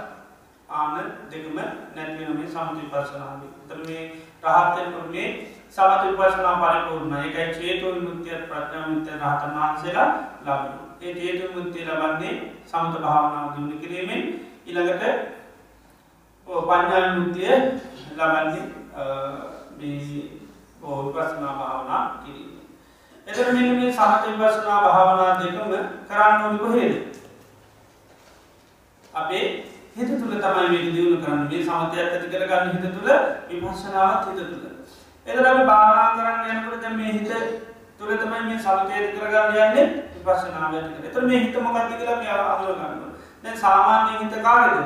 [0.69, 1.59] ආන දෙකම
[1.95, 4.07] නැතිවන මේ සමති පර්ශනාව තර මේ
[4.45, 5.27] රහත්තයකොට මේ
[5.69, 10.10] සමති පර්ශනා පරිපූර්ණ එකයි චේතු මුත්‍යය ප්‍රඥා මුත්‍ය රහතන් වහන්සේලා
[10.43, 14.23] ලබන ඒ චේතු මුත්තිය ලබන්නේ සමත භාවනාව දුන්න කිරීමෙන්
[14.65, 15.03] ඉළඟට
[16.47, 17.53] පඥා මුත්තිය
[18.17, 18.63] ලබන්නේ
[20.81, 22.57] බෝල් ප්‍රශ්නා භාවනා කිරීම.
[23.27, 25.71] එතර මෙ මේ සමත විපසනා භාවනා දෙකම
[26.07, 26.95] කරන්න ඕනි කොහේද?
[29.13, 29.45] අපේ
[29.95, 31.47] හිත තුළ තමයි මේ දියුණු කරන්න.
[31.47, 33.12] මේ සමතයක් ඇති කරගන්න හිත තුළ
[33.49, 34.65] විපස්සනාවත් හිත තුළ.
[35.27, 37.29] එතර අපි භාවනා කරන්න යනකොට දැන් මේ හිත
[37.97, 39.88] තුළ තමයි මේ සමතය කරගන්න යන්නේ.
[40.27, 41.05] විපස්සනාව ඇති කර.
[41.05, 43.01] එතර මේ හිත මොකක්ද කියලා මේ අහුව ගන්න.
[43.43, 44.79] දැන් සාමාන්‍ය හිත කාගේද?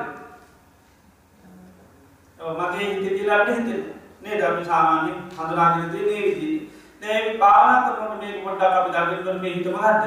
[2.39, 3.95] මගේ හිත කියලා අපිට හිතෙන්නේ.
[4.21, 6.71] නේද අපි සාමාන්‍ය හඳුනාගෙන තියෙන්නේ මේ විදිහට.
[7.01, 10.03] දැ භාවනා කරනට මේ පොඩ්ඩක් අපි දකින්නට මේ හිතම හද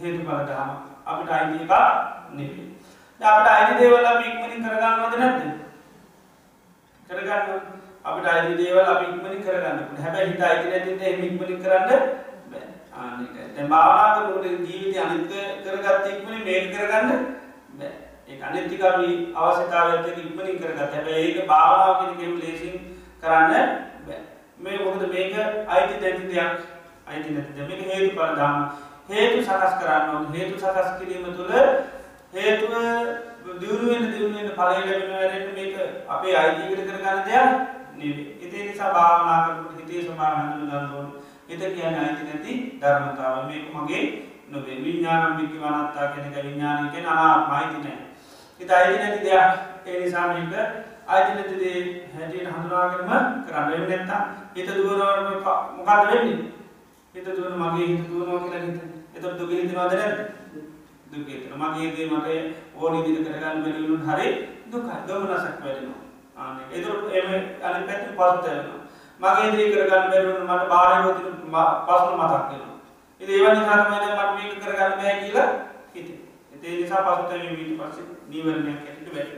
[0.00, 0.70] හේතු පලටහම
[1.06, 1.72] අපිට අයිති එක
[2.32, 2.66] නෙවේ
[3.20, 5.40] අපට අයිති දේවල් අපි ඉක්මනින් කරගන්නවද නැද්ද
[7.10, 7.32] කරගන්න
[8.04, 11.90] අපිට අයිති දේවල් අපි ඉක්මනින් කරගන්න හැබැයි හිත අයිති නැතිට එම ඉක්මනින් කරන්න
[13.00, 15.32] දැ භාවනා කරනට ජීවිත අනිත්ක
[15.64, 17.10] කරගත්ත ඉක්මනින් මේක කරගන්න
[18.28, 22.76] ඒ අනිත්තිකවී අවශ්‍යතාවත ඉක්මනින් කරගත් හැබැයි ඒක භාවනාව කෙනෙ ලේසින්
[23.20, 23.54] කරන්න
[24.60, 25.32] මේ මොකද මේක
[25.68, 26.52] අයිති දැති දෙයක්.
[27.06, 28.56] අයිති නැති මේක හේතු පරදාම
[29.08, 30.32] හේතු සකස් කරන්න ඕන.
[30.32, 31.52] හේතු සකස් කිරීම තුළ
[32.32, 32.74] හේතුව
[33.56, 35.74] දියුණුවෙන් දියුණුවෙන් පලය ලැබෙන වැරට මේක
[36.08, 37.48] අපේ අයිතිකට කරගන්න දෙයක්
[37.96, 41.19] නෙවේ ඉතිේ නිසා භාවනා කරපු හිතේ සමා හඳුන ගන්නවන
[41.50, 43.48] හිත කියන අයිති නැති ධර්මතාව.
[43.48, 44.02] මේක මගේ
[44.48, 47.98] නොවේ විඤ්ඥානම් බිකි වනත්තා කෙනෙක විඤ්ඥානකෙන අනා මයිතිනෑ
[48.60, 49.50] හිත අයිති නැති දෙයක්.
[49.86, 50.52] ඒ නිසා මේක
[51.08, 51.78] අයිතිනතිදේ
[52.14, 53.10] හැටියට හඳුනාගරම
[53.46, 54.22] කරන්න නැත්තා
[54.54, 55.02] හිත දුවන
[55.76, 56.38] මොකාද වෙන්නේ?
[57.14, 58.80] හිත දුවන මගේ හිත දුවනවා කියලා හිත.
[59.14, 60.18] එතට දුක හිතනවාද නැද
[61.10, 62.28] දුකේතන මගේදේ මට
[62.76, 64.28] ඕනි දිට කරගන්න බැරිලුන් හරි
[64.72, 64.96] දුකයි.
[65.08, 66.00] දොමනසක් වැඩෙනවා.
[66.36, 67.28] ආන එතුර එම
[67.62, 68.79] අනි පැති පස්සයනවා
[69.20, 71.22] මගේ දී කරගන්න බැරිවුණ මට බාරයෝති
[71.86, 72.78] පස්සු මතක් වෙනවා
[73.20, 75.50] ඉති ඒවනි හරමද මට මේක කරගන්න බෑ කියලා
[75.94, 76.08] හිත
[76.52, 79.30] එතේ නිසා පසුතම මීට පස්සේ නීවරණයක් ඇතිට වැඩ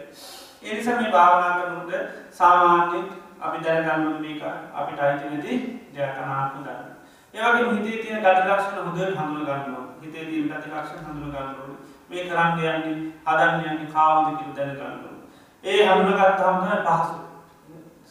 [0.65, 1.93] එනිසා මේ භාවනා කරනුට
[2.33, 3.07] සාමාන්‍යෙන්
[3.41, 4.43] අපි දැනගන්න මේක
[4.75, 5.55] අපිට අයිති නැති
[5.93, 6.91] ජයකනාත්ම ගන්න.
[7.35, 11.77] ඒවගේ හිතේ තියෙන ගතිලක්ෂණ හොඳ හඳුන ගන්නවා හිතේ තියෙන ගතිලක්ෂණ හඳුන ගන්නවා
[12.09, 12.95] මේ කරන්න යන්නේ
[13.27, 15.17] හදන්න යන්නේ කාවද කියලා දැනගන්නවා.
[15.65, 17.15] ඒ හඳුනගත්ත හමුද පහසු.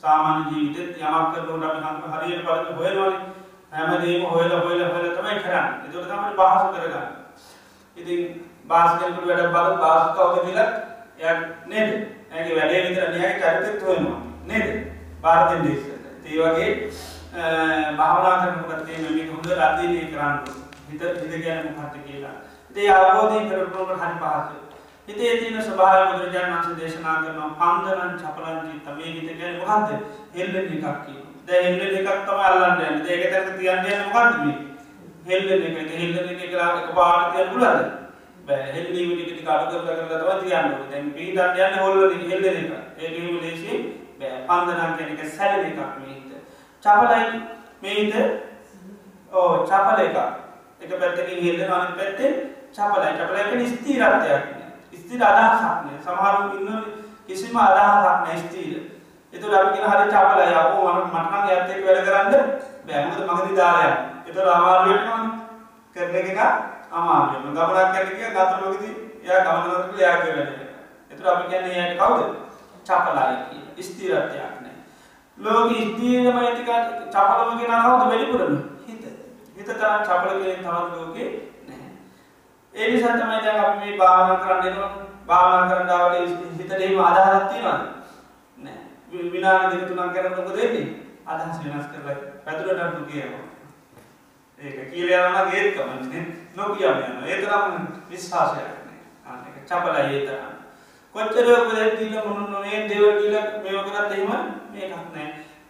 [0.03, 3.19] සාමාන්‍ය ජීවිතෙත් යමක් කරනකොට අපි හඳුන හරියට බලන්න හොයනවනේ.
[3.71, 5.65] හැමදේම හොයලා හොයලා හොයලා තමයි කරන්නේ.
[5.85, 7.09] ඒක තමයි පහසු කරගන්න.
[7.97, 8.21] ඉතින්
[8.67, 10.69] බාස් කෙනෙකුට වැඩ බලන බාස් කවුද කියලා
[11.19, 11.35] එයා
[11.67, 11.89] නේද?
[12.31, 14.19] ඇගේ වැඩේ විතර න්යාය චරිතෙත් හොයනවා.
[14.45, 14.67] නේද?
[15.21, 16.05] භාරතෙන් දේශයට.
[16.25, 16.71] ඒ වගේ
[17.97, 20.37] භාවනා කරනකොට තේම මේක හොඳ අධ්‍යයනය කරන්න
[20.89, 22.35] හිත හිත කියන්නේ මොකක්ද කියලා.
[22.69, 24.70] ඉතින් ඒ අවබෝධය කරගන්නකොට හරි පහසුයි.
[25.07, 29.89] හිතේ තියෙන ස්වභාවය බුදුරජාණන් වහන්සේ දේශනා කරනවා පන්දනං චපලං චිත්ත මේ හිත කියන්නේ මොකද්ද?
[30.35, 30.69] හෙල්ලෙන එකක්
[31.05, 31.31] කියනවා.
[31.47, 33.15] දැන් හෙල්ලෙන එකක් තමයි අල්ලන්න යන්නේ.
[33.15, 34.57] ඒක දැක්ක තියන්න යන්නේ මොකද්ද මේ?
[35.29, 35.77] හෙල්ලෙන එක.
[36.01, 37.89] හෙල්ලෙන එක කියලා එකපාරට තියන්න පුළුවන්ද?
[38.47, 38.67] බෑ.
[38.75, 40.87] හෙල්ලීම ටික ටික අඩු කරලා කරලා තමයි තියන්න ඕනේ.
[40.91, 42.71] දැන් පිටන්න යන්නේ හොල්ලන හෙල්ලෙන එක.
[42.99, 43.77] ඒක හිම දේශේ
[44.47, 46.31] පන්දනම් කෙනෙක සැලන එකක් මේහිත.
[46.83, 47.25] චපලයි
[47.81, 48.13] මේහිත
[49.33, 50.15] ඕ චපල එක
[50.81, 52.33] එක පැත්තකින් හෙල්ලෙන අනි පැත්තේ
[52.71, 54.60] චපලයි චපලයක
[55.11, 56.69] ස්තීරත්වයක් ස්තිර අදහසක්නය සමහරු ඉන්න
[57.27, 58.73] කිසිම අදහසක් නෑ ස්තීර
[59.33, 62.33] එතුට අපිගෙන හරි චාපල යකෝ මට මටනම් ඇත්තෙක් වැඩ කරන්න
[62.87, 63.91] බැමුද මගති දාලය
[64.25, 65.23] එතු අමාරුවටම
[65.95, 66.39] කරනගෙන
[66.91, 68.89] අමාරුවම ගමනක් කැටික ගතුලෝකති
[69.23, 70.51] යා ගමනකට යාක වැඩ
[71.11, 72.21] එතුර අපි කියන්නේ යට කවුද?
[72.83, 73.35] චපලායි
[73.79, 74.75] ස්තීරත්වයක් නෑ.
[75.37, 76.69] ලෝක ස්තීරම ඇතික
[77.11, 78.01] චපලමගෙන කවුද?
[78.01, 78.55] වැඩිපුරම
[78.87, 79.03] හිත.
[79.55, 81.60] හිත තරම් චපලකෙන් තවත් ලෝකේ නැහැ
[82.73, 84.91] ඒ නිසා තමයි දැන් අපි මේ භාවනා කරන්න එනවා.
[85.27, 87.83] භාවනා කරන්නවට හිතට එහෙම අදහසක් තියෙනවද?
[88.57, 88.77] නෑ.
[89.31, 90.87] විනාඩි දෙක තුනක් කරනකොට මොකද වෙන්නේ?
[91.27, 93.45] අදහස් වෙනස් කරලා පැදුරට අඩු කියනවා.
[94.59, 96.23] ඒක කියලා යනවා ගේත් කමන්නේ
[96.55, 97.27] නොකියම යනවා.
[97.27, 97.73] ඒ තරම්
[98.09, 98.99] විශ්වාසයක් නෑ.
[99.25, 100.53] අන්න ඒක චපලයි ඒ තරම්.
[101.15, 104.31] කොච්චර උපදෙස් දීලා මොන මේ දේවල් කියලා මේව කරත් එහෙම
[104.73, 105.27] මේකක් නෑ.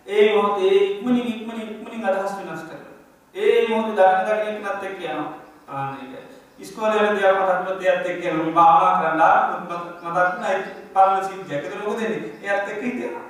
[0.08, 2.94] ඒ මොහොතේ ඉක්මනින් ඉක්මනින් ඉක්මනින් අදහස් වෙනස් කරලා
[3.36, 5.34] ඒ මොහොතේ දකින දකින එකනත් එක්ක යනවා.
[5.70, 6.31] ආන්න ඒක.
[6.62, 10.58] ඉස්කෝලේ දෙයක් මතක් දෙයක් එක්ක යනවා භාවනා කරලා මතක් නැහැ
[10.94, 13.24] පරණ සිද්ධියක් ඒක මොකද වෙන්නේ එයාත් එක්ක හිටියා.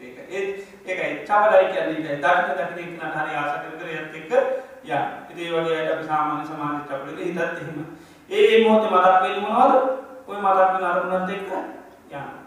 [0.00, 0.42] ඒක ඒ
[0.86, 1.12] ඒකයි.
[1.24, 2.16] චපලයි කියන්නේ ඒකයි.
[2.18, 4.32] දකින දකින එකනට හරි ආස කර කර එයාත් එක්ක
[4.84, 5.04] යන්න.
[5.30, 7.78] ඉතින් ඒ වගේ අයට අපි සාමාන්‍ය සමාජ චපලෙක හිතත් එහෙම.
[8.30, 9.74] ඒ මොහොතේ මතක් වෙන්නේ මොනවද?
[10.28, 11.50] ඔය මතක් වෙන අරමුණත් එක්ක
[12.12, 12.44] යන්න.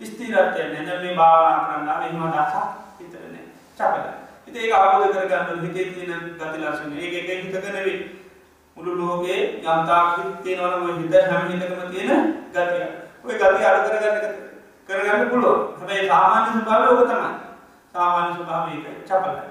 [0.00, 2.56] ස්ථිරත්වය නැද මේ භාවනා කරන්න මෙහම දසක්
[2.98, 3.36] හිතරන
[3.78, 4.06] චපල
[4.48, 6.92] ඉති ඒ අවබෝධ කරගන්න හිතේ තියෙන ගති ලක්ෂණ.
[6.94, 8.17] ඒ එක හිතක නෙවේ
[8.78, 12.86] මුළු ලෝකේ යම්තාක් තියෙනවන හිත හැම හිතකම තියෙන ගතිය
[13.24, 14.16] ඔය ගති අඩු කරගන්න
[14.88, 17.30] කරගන්න පුළුව හැබැයි සාමාන්‍ය ස්වභාවය ඔබ තමයි.
[17.92, 19.42] සාමාන්‍ය ස්වභාවයක චපලයි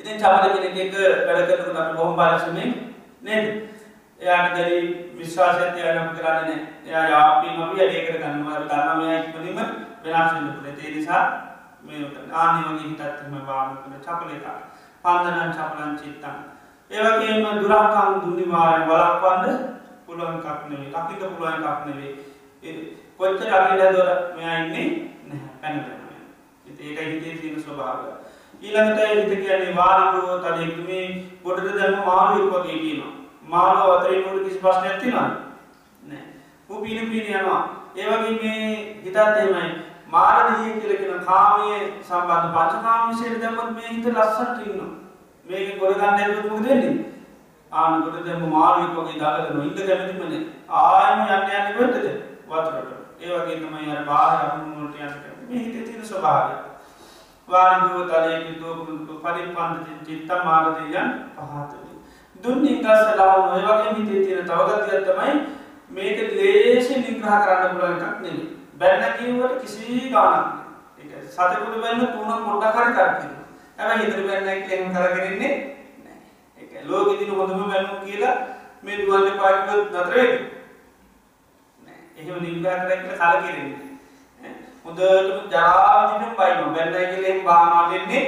[0.00, 0.92] ඉතින් චපල කෙනෙක් එක
[1.26, 2.70] වැඩ කරනකොට අපි බොහොම පරිස්සමෙන්
[3.22, 3.46] නේද?
[4.20, 4.80] එයාට දැරි
[5.14, 9.58] විශ්වාසයත් එයානම් කරන්නේ එයා යාපීම අපි වැඩේ කර ගන්නවා ධර්මය ඉක්මනින්ම
[10.02, 10.76] වෙනස් වෙන්න පුළුවන්.
[10.76, 11.22] ඒ නිසා
[11.84, 12.02] මේ
[12.34, 14.46] ආනි වගේ හිතත් එම වාම කරන චපල එක
[15.04, 16.57] පන්දනං චපලං චිත්තං.
[16.90, 19.56] ඒ වගේම දුරකම් දුනිවාරය වළක්වන්න
[20.06, 20.92] පුළුවන් එකක් නෙවෙයි.
[20.94, 22.12] ලකින්න පුළුවන් එකක් නෙවෙයි.
[23.18, 24.88] කොච්චර අකින්න දොර මෙයා ඉන්නේ
[25.28, 25.50] නැහැ.
[25.62, 25.98] පැනපැන
[26.80, 28.08] ඒක හිතේ තියෙන ස්වභාවය.
[28.62, 31.04] ඊළඟට හිත කියන්නේ වාරිකෝ තලෙක්මේ
[31.42, 33.12] පොඩට දැම්ම මාළුවෙක් වගේ කියනවා.
[33.44, 35.34] මාළුව අතරේ නුට කිසි ප්‍රශ්නයක් තියෙනවද?
[36.02, 36.24] නෑ
[36.68, 37.62] ඌ පීන පීන යනවා.
[37.96, 38.66] ඒ වගේ මේ
[39.04, 39.68] හිතත් එහෙමයි.
[40.06, 44.90] මාරදීය කියලා කියන කාමයේ සම්බන්ධ පංචකාම විශේෂ දැම්මත් මේ හිත ලස්සනට ඉන්නවා.
[45.48, 46.94] මේක ගොඩ ගන්න ඇල්ලුවොත් මොකද වෙන්නේ?
[47.72, 50.42] ආන ගොඩ දැම්ම මාළුවෙක් වගේ දාලා නොඉඳ කැමතිම නේ
[50.80, 52.06] ආයෙම යන්න යන්න කොහෙටද
[52.48, 52.90] වතුරට.
[53.20, 56.54] ඒ වගේ තමයි අර බාහිර අරමුණු වලට යන්න මේ හිතේ තියෙන ස්වභාවය.
[57.48, 58.74] වාරිගෝ තලයේ කිතෝ
[59.22, 61.88] පරිපන්ත චිත්ත මාර්ගයන් පහතේ
[62.44, 65.32] දුන්නින් ගස්ස ලාව ඔය වගේ හිතේ තියෙන තවගතියක් තමයි
[65.90, 68.46] මේක ලේසියෙන් විග්‍රහ කරන්න පුළුවන් එකක් නෙමෙයි.
[68.78, 70.46] බැන්න කියුවට කිසි ගාණක්
[70.98, 71.18] නැහැ.
[71.18, 73.37] ඒක සතෙකුට බැන්න තුනක් පොඩ්ඩක් හරි කරකිනවා.
[73.78, 75.52] හැබැයි හිතට බැන්න එක එහෙම කරගෙන ඉන්නේ
[75.98, 76.18] නැහැ.
[76.58, 78.36] ඒක ලෝකෙ දින හොඳම බැන්නු කියලා
[78.82, 80.40] මේ දුවන්නේ පාඩිවත් නතර වෙන්නේ.
[81.78, 82.00] නෑ.
[82.16, 83.80] එහෙම විග්‍රහ කරලා කියලා කලකිරෙන්නේ.
[84.84, 86.74] හොඳටම ජරාදිනම් බයිනවා.
[86.74, 88.24] බැන්නයි කියලා එහෙම බාහනා වෙන්නේ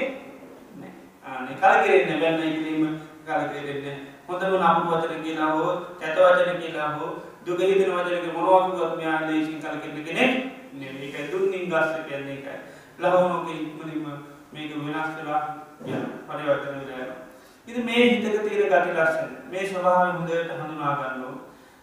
[0.76, 1.00] නැහැ.
[1.32, 7.10] අනේ කලකිරෙන්නේ බැන්නයි කියලා එහෙම කලකිරෙන්නේ හොඳම නපු වචන කියලා හෝ කැත වචන කියලා හෝ
[7.46, 10.32] දුක හිතෙන වචනක මොනවක්වත් මෙයා ලේසින් කලකිරෙන්න කෙනෙක්
[10.74, 12.58] නෙවෙයි ඒක දුන්නින් ගස්ස කියන්නේ ඒකයි
[12.98, 14.06] ලහවණෝක ඉක්මනින්ම
[14.52, 15.42] මේක වෙනස් කරලා
[15.86, 17.18] යන පරිවර්තන වෙලා යනවා
[17.68, 21.36] ඉතින් මේ හිතක තියෙන ගති ලක්ෂණ මේ ස්වභාවය හොඳට හඳුනා ගන්න ඕන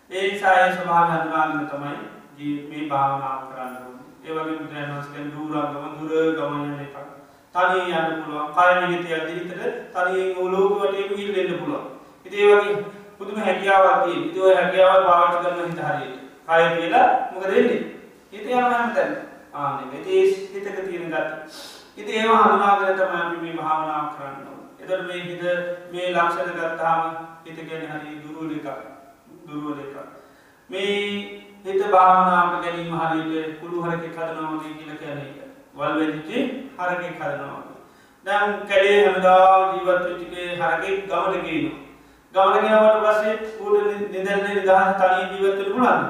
[0.10, 5.96] ඒ නිසා ඒ ස්වභාවය හඳුනාගෙන තමයි මේ භාවනාව කරන්න ඕනේ ඒ වගේ බුදුරජාණන් වහන්සේ දුරංගම
[6.00, 7.16] දුර ගමන යන එකක්
[7.56, 11.86] තනිය යන්න පුළුවන් කය නිගිත යද්දී හිතට තනියෙන් ඕලෝක වටේම ගිහින් පුළුවන්.
[12.26, 12.76] ඉතින් ඒ වගේ
[13.18, 14.24] පුදුම හැකියාවක් තියෙන.
[14.24, 16.20] ඉතින් ඔය හැකියාව පාවිච්චි කරන හිත හරියට.
[16.48, 17.80] කය කියලා මොකද වෙන්නේ?
[18.32, 19.12] හිත යනවා හැමතැන.
[19.54, 21.77] ආන්නේ ඉතින් හිතක තියෙන ගති.
[21.98, 24.70] ඉතින් ඒව හඳුනාගෙන තමයි අපි මේ භාවනාව කරන්න ඕනේ.
[24.82, 25.44] එතකොට මේ හිත
[25.92, 27.02] මේ ලක්ෂණ ගත්තාම
[27.46, 28.68] හිත කියන්නේ හරි දුර්වල එකක්.
[29.48, 29.98] දුර්වල එකක්.
[30.70, 30.94] මේ
[31.66, 35.50] හිත භාවනාවට ගැනීම හරියට කුළු හරකෙක් හදනවා වගේ කියලා කියන්නේ.
[35.76, 36.38] වල් වෙච්චි
[36.78, 37.62] හරකෙක් හදනවා.
[38.26, 41.82] දැන් කැලේ හැමදාම ජීවත් වෙච්චිකේ හරකෙක් ගමට ගේනවා.
[42.36, 46.04] ගමට ගෙනාවට පස්සේ ඌට නිදැල්ලේ නිදහස තනියෙන් ජීවත් වෙන්න පුළුවන්ද?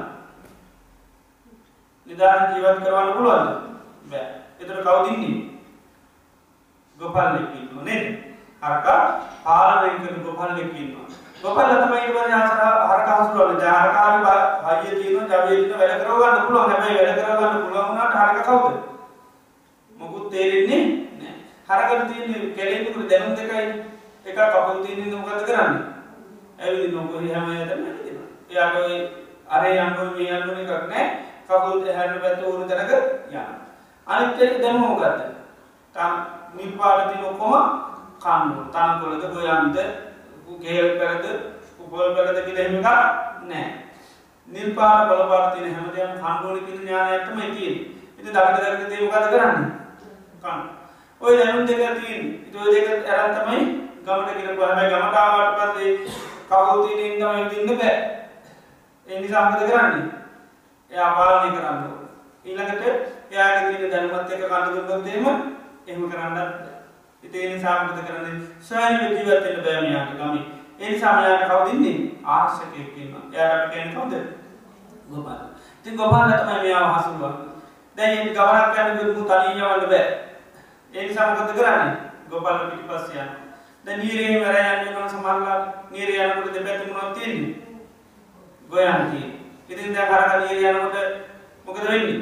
[2.06, 3.50] නිදහස ජීවත් කරවන්න පුළුවන්ද?
[4.10, 4.26] බෑ.
[4.60, 5.16] ඒතර කවුද
[6.98, 7.06] ඉන්නේ?
[7.06, 8.18] ගොපල්ලෙක් ඉන්නවා නේද?
[8.62, 11.06] හරකා පාලනය කරන ගොපල්ලෙක් ඉන්නවා.
[11.42, 13.60] ගොපල්ල තමයි ඊට පස්සේ ආසර හරකා හසුරවන්නේ.
[13.60, 16.70] දැන් හරකාගේ හයිය තියෙනවා, ජවයේ තියෙනවා වැඩ කරව ගන්න පුළුවන්.
[16.70, 18.74] හැබැයි වැඩ කරව ගන්න පුළුවන් වුණාට හරක කවුද?
[20.00, 20.82] මොකුත් තේරෙන්නේ
[21.20, 21.34] නැහැ.
[21.68, 23.66] හරකට තියෙන කැලේකට දැනුම් දෙකයි.
[24.26, 25.82] එකක් කපුල් තියෙන මොකද කරන්නේ?
[26.58, 28.28] ඇවිදින්න මොකද හැම යතම ඇවිදිනවා.
[28.50, 28.92] එයාට ඔය
[29.48, 31.06] අරේ යන්න මේ යන්න එකක් නැහැ.
[31.46, 33.46] කකුල් දෙහැරන පැත්ත උරු තැනක යනවා.
[34.06, 35.20] අනිත් එක දැනුම මොකද්ද?
[36.48, 37.54] තාම නිපාඩ තියෙන ඔක්කොම
[38.20, 38.48] කන්න.
[38.72, 39.76] තනකොළද හොයන්ද
[40.62, 41.24] කේල් පෙරද
[41.78, 42.88] උපල් පෙරද කියලා එහෙම එකක්
[43.42, 43.72] නැහැ.
[44.48, 47.84] නිල් පාට බල පාට තියෙන හැමදේම කන්න ඕනේ කියන ඥානයක් තමයි තියෙන්නේ.
[48.18, 49.58] ඉති දකිට දකිට දේ මොකද කරන්න?
[50.42, 50.60] කන්න.
[51.20, 53.60] ඔය දැනුම් දෙක තින් ඉතු දෙක ඇරන් තමයි
[54.04, 55.92] ගමට කියල හැබැයි ගමටාවට පස්සේ
[56.48, 57.96] කවුතින ඉදම ඉන්න බෑ.
[59.06, 60.02] එනි සාමත කරන්නේ?
[60.90, 61.98] එයා පාලනය කරන්න
[62.44, 62.84] ඊළඟට
[63.30, 65.57] එයාගේ තින දැනුමත් එක කණඩ දුන්නොත්තේම
[65.88, 66.64] එහම කරන්නත්
[67.22, 68.40] ඉතිනි සාමත කරන්නේ?
[68.60, 70.40] සෑය ජීවත්තෙන බෑමයාට ගමි.
[70.80, 74.14] ඒ සාමයාට කවදින්නේ ආර්ශකයකින්න එයාට කැන කවද?
[75.10, 75.30] ගොපල්.
[75.84, 77.34] ති ගොපාල තමයි මෙයාව හසුරුව
[77.96, 80.06] දැන් ගවනක් යන ගුත්මු තනීයවන්න බෑ.
[80.94, 81.96] ඒ සාමකත කරන්නේ?
[82.30, 83.30] ගොපල්ල පිටි පස්සයන්න
[83.84, 85.58] ද නීරේ වර යන්න කන සමල්ලා
[85.90, 87.54] නීර යනකට දෙපැතිමුණක් තියෙන්නේ?
[88.70, 89.22] ගොයන්ති
[89.68, 90.96] ඉතින් දැ කරක නීර යනකොට
[91.66, 92.18] මොකද වෙන්නේ?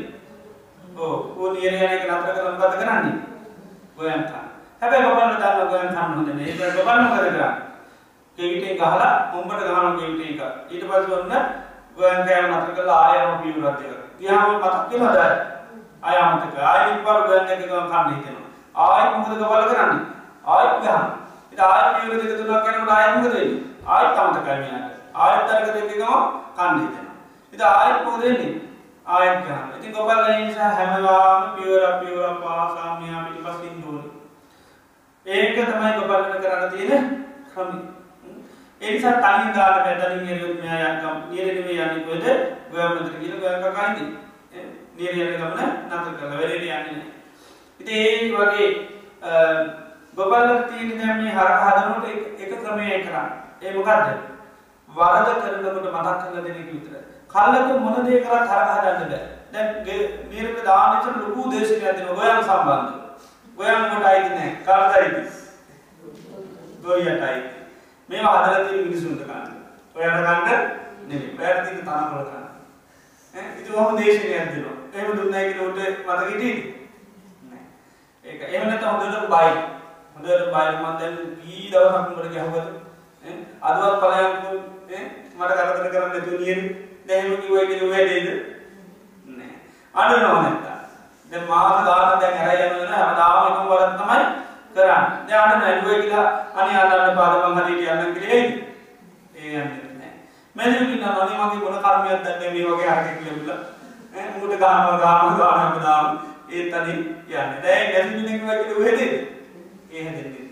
[0.97, 3.17] ඕ ඕ නීර යනක නතර කරන පත කරන්නේ?
[3.99, 4.45] ගොයන්තා
[4.81, 6.49] හැබැයි ගොපල්ල දාන්න ගොයන් කන්න හොඳ නේ.
[6.49, 7.53] ඒක ගොපල්ල මොකද කරන්නේ
[8.39, 10.41] කෙවිටේ ගහලා උඹට ගහන කෙවිටේ එක.
[10.71, 11.33] ඊට පස්සේ ඔන්න
[11.97, 15.19] ගොයන් කෑම නතර කරලා ආයම පියුරත් එක ගියාම මතක් වෙනවද?
[16.03, 18.49] ආය අමතක ආයෙ ඉපාර ගොයන් එක ගම කන්න හිතෙනවා.
[18.75, 20.05] ආයෙ මොකද ගොපල්ල කරන්නේ?
[20.45, 21.27] ආයෙත් ගහනවා.
[21.59, 23.63] ආය පියවර දෙක තුනක් යනකොට ආයෙත් මොකද වෙන්නේ?
[23.87, 26.15] ආයෙත් අමතකයි මෙයාට ආයෙත් අරක දෙක ගම
[26.57, 27.17] කන්න හිතෙනවා.
[27.53, 28.53] ඉතින් ආයෙත් මොකද වෙන්නේ?
[29.07, 29.77] ආයෙත් ගහනවා.
[29.79, 33.86] ඉතින් ගොපල්ලා ඒ නිසා හැමදාම පියවර පියවර පාසා මෙයා පිටිපස්සින් දුවන
[35.27, 37.05] ඒක තමයි ගොපල්ලන කරන්න තියෙන
[37.51, 37.79] ක්‍රමය
[38.81, 42.27] ඒ නිසා තනින් දාලා බැතලින් නිරියොත් මෙයා යන්කම් නිරෙන්නේ යන්නේ කොහෙද
[42.73, 43.99] ගොයමතර කියලා ගොයන් කකයිද
[44.97, 47.17] නිරියන ගමන නතර කරලා වෙලෙට යන්නේ නැහැ
[47.81, 48.69] ඉතින් ඒ වගේ
[50.17, 52.07] ගොබල්ලක් තියෙන දැන් මේ හරහ හදනකොට
[52.39, 53.33] එක ක්‍රමයයි කරන්නේ.
[53.63, 54.09] ඒ මොකද්ද?
[54.89, 57.03] වරද කරනකොට මතක් කරලා දෙන එක විතරයි.
[57.29, 59.25] කල්ලක මොන දේ කරත් හරහ හදන්න බෑ.
[59.53, 59.69] දැන්
[60.31, 62.47] නිර්ම දානෙට ලොකු දේශනයක් දෙනවා ගෝයන්
[63.57, 63.65] සම්බන්ධ.
[63.65, 64.51] ගෝයන් කොට අයිති නෑ.
[64.65, 65.15] කාටයිද?
[66.83, 67.37] ගෝයටයි.
[68.09, 69.53] මේවා හදලා තියෙන මිනිසුන්ට ගන්න.
[69.95, 70.61] ඔයාලට ගන්න
[71.09, 71.39] නෙමෙයි.
[71.39, 72.47] ඔයාලට තියෙන තරම් වල ගන්න.
[73.35, 74.77] ඈ ඉතින් ඔහොම දේශනයක් දෙනවා.
[74.95, 76.59] එහෙම දුන්නයි කියලා උට මතක හිටියේ?
[77.45, 77.65] නෑ.
[78.25, 79.77] ඒක එහෙම නැත්නම් හොඳට බයි.
[80.17, 82.85] හොඳට බාල මන් දැන් කී දවසක් උඹට ගැහුවද
[83.63, 84.55] අදවත් ඵලයන්කෝ
[85.39, 86.61] මට කරදර කරන්න නැතුව නියම
[87.07, 88.29] දැන් එහෙම කිව්වයි කියලා වැඩේද
[89.27, 89.53] නෑ
[89.95, 90.79] අඬනවා නැත්තා
[91.33, 94.23] දැන් මාස ගානක් දැන් ඇරයි යනවා හැමදාම එකම වරක් තමයි
[94.75, 98.51] කරන්නේ දැන් අඬන ඇඬුවේ කියලා අනේ අඬන්න පාද මං හරියට යන්න කියලා එයිද
[99.37, 100.13] ඒ යන්නේ
[100.55, 103.61] නෑ මම කියනවා අනේ මගේ මොන කර්මයක් දැන්නේ මේ වගේ හරකෙක් කියලා
[104.15, 106.07] ඈ උඹට ගානවා ගානවා ගානවා හැමදාම
[106.51, 109.15] ඒ තනින් යන්නේ දැන් ගැසිමිනේ කිව්වා කියලා වෙදේද
[109.91, 110.47] ඒ හැදෙන්නේ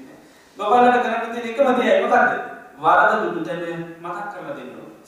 [0.58, 2.32] ගොබලට කරන්න තියෙන එකම දෙයයි මොකද්ද?
[2.78, 4.98] වරද දුටු තැන මතක් කරලා දෙන්න ඕනේ.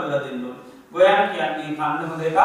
[0.00, 0.58] සිහිය උපදවලා දෙන්න ඕනේ.
[0.92, 2.40] ගෝයන් කියන්නේ කන්න හොඳ එකක්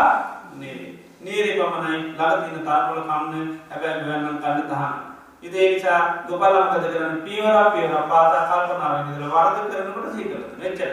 [0.56, 0.92] නෙවෙයි.
[1.22, 4.94] නීරේ පමණයි ළඟ තියෙන තාරවල කන්න හැබැයි ගෝයන් නම් කන්න තහන.
[5.42, 7.24] ඉතින් ඒ නිසා ගොබල මොකද කරන්නේ?
[7.26, 10.52] පියවර පියවර පාසා කල්පනාවෙන් ඉඳලා වරද කරනකොට සිහි කරලා.
[10.58, 10.92] මෙච්චර.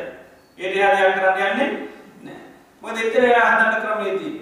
[0.59, 1.68] ඒ දෙයක් කරන්න යන්නේ
[2.22, 2.44] නැහැ.
[2.83, 4.35] මොකද එච්චර එයා හදන්න ක්‍රමයේදී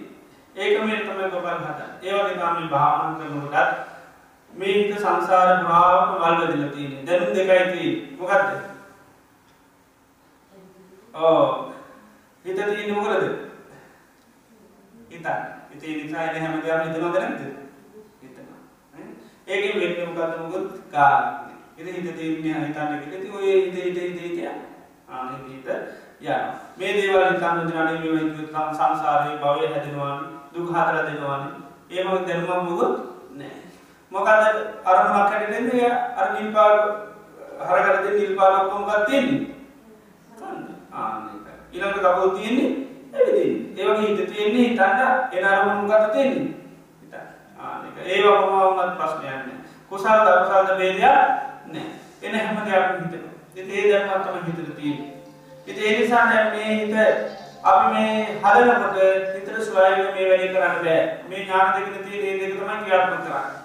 [0.56, 1.88] ඒකම තමයි ගොබල් හදන්නේ.
[2.02, 3.70] ඒ වගේ තමයි භාවනා කරනකොටත්
[4.54, 7.06] මේ හිත සංසාර පුරාවම වල් වැදිලා තියෙන්නේ.
[7.06, 8.16] දැනුම් දෙකයි තියෙන්නේ.
[8.18, 8.48] මොකද්ද?
[11.14, 11.69] ඔව්.
[12.44, 13.24] හිත තියෙන්නේ මොකද?
[15.10, 15.26] හිත.
[15.74, 17.40] ඉතින් ඒ නිසා එනේ හැමදාම හිතනවද නැද්ද?
[18.22, 18.60] හිතනවා.
[19.46, 20.64] ඒකෙන් වෙන්නේ මොකද්ද මොකද?
[20.92, 21.52] කාර්ය.
[21.78, 23.18] ඉතින් හිත තියෙන්නේ හිතන්නේ කියලා.
[23.18, 24.38] ඉතින් ඔය හිත හිත හිත හිත
[25.08, 25.66] ආනේ හිත
[26.20, 26.54] යනවා.
[26.76, 30.28] මේ දේවල් හිතන්න දෙනානේ මේ විදිහට සංසාරේ භවය හැදෙනවානේ.
[30.54, 31.52] දුක හදලා දෙනවානේ.
[31.90, 32.92] ඒ වගේ දැනුමක් මොකද?
[33.32, 33.62] නැහැ.
[34.12, 34.28] මොකද
[34.84, 36.80] අරමුණක් හැදෙන්නේ අර නිල් පාට
[37.60, 39.59] හරකට දෙන නිල් පාට ඔක්කොම ගන්න තියෙන්නේ.
[41.72, 41.82] කන්න.
[41.82, 41.94] ආන්න ඒක.
[41.94, 42.68] ඊළඟ කපුව තියෙන්නේ
[43.14, 43.52] එවිදින්.
[43.76, 45.00] ඒ වගේ හිත තියෙන්නේ හිතන්න
[45.32, 46.46] එන අරමුණු මොකද තියෙන්නේ?
[47.00, 47.26] හිතන්න.
[47.58, 47.96] ආන්න ඒක.
[48.06, 49.58] ඒව කොහොමවත් ප්‍රශ්නයක් නෑ.
[49.88, 51.02] කුසල දකුසල වේදයක්
[51.66, 51.86] නෑ.
[52.22, 53.34] එන හැම දෙයක්ම හිතනවා.
[53.54, 55.12] ඉතින් ඒ දැනුමක් තමයි හිතට තියෙන්නේ.
[55.66, 56.94] ඉතින් ඒ නිසා දැන් මේ හිත
[57.62, 58.96] අපි මේ හදනකොට
[59.34, 61.00] හිතට ස්වයං මේ වැඩේ කරන්න බෑ.
[61.28, 63.58] මේ ඥාන දෙකේ තියෙන මේ දෙක තමයි ක්‍රියාත්මක කරන්නේ.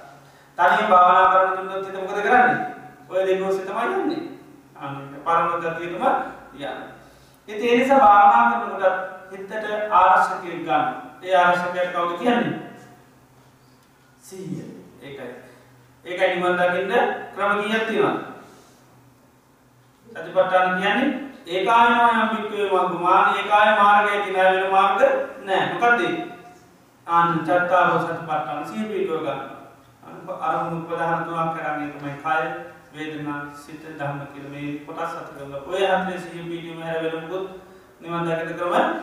[0.57, 2.57] තනියෙන් භාවනා කරන දුන්නොත් හිත මොකද කරන්නේ?
[3.09, 4.23] ඔය දෙක ඔස්සේ තමයි යන්නේ.
[4.75, 6.05] අන්න පරම ගතියටම
[6.53, 6.94] යන්නේ.
[7.47, 8.95] ඉතින් ඒ නිසා භාවනා කරනකොට
[9.31, 10.85] හිතට ආරක්ෂකයෙක් ගන්න.
[11.23, 12.59] ඒ ආරක්ෂකයා කවුද කියන්නේ?
[14.19, 14.69] සිහිය.
[15.01, 15.33] ඒකයි.
[16.05, 16.93] ඒකයි නිවන් දකින්න
[17.35, 18.19] ක්‍රම කීයක් තියෙනවද?
[20.07, 25.01] සතිපට්ඨාන කියන්නේ ඒකායනෝ යම් පිට්ඨේ මග්ගමාන ඒකාය මාර්ගයේ දින වෙන මාර්ග
[25.41, 25.65] නෑ.
[25.73, 26.01] මොකද්ද?
[27.07, 29.55] ආන් චත්තාරෝ සතිපට්ඨාන සිහිය පිටව ගන්න.
[30.41, 35.81] අරමුණු ප්‍රධාන තුනක් කරන්නේ තමයි කය වේදනා සිත ධම්ම කියලා මේ කොටස් හතර කරලා ඔය
[35.83, 37.47] හතරේ සිහිය පිටීම හැර වෙනකොට
[38.01, 38.95] නිවන් දකින්න ක්‍රම නැහැ.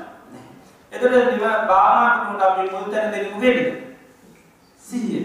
[0.93, 3.61] එතකොට නිවන් භාවනා කරනකොට අපි මුල් තැන දෙන්නේ මොකේද?
[4.81, 5.23] සිහිය.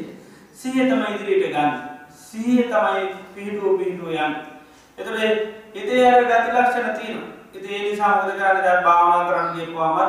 [0.53, 1.73] සිහිය තමයි ඉදිරියට ගන්න.
[2.21, 3.03] සිහිය තමයි
[3.33, 4.29] පිහිටුව පිහිටුව යන්නේ.
[4.97, 5.19] එතකොට
[5.73, 7.31] හිතේ අර ගති ලක්ෂණ තියෙනවා.
[7.53, 9.99] ඉතින් ඒ නිසා මොකද කරන්නේ දැන් භාවනා කරන්න ගියපුවාම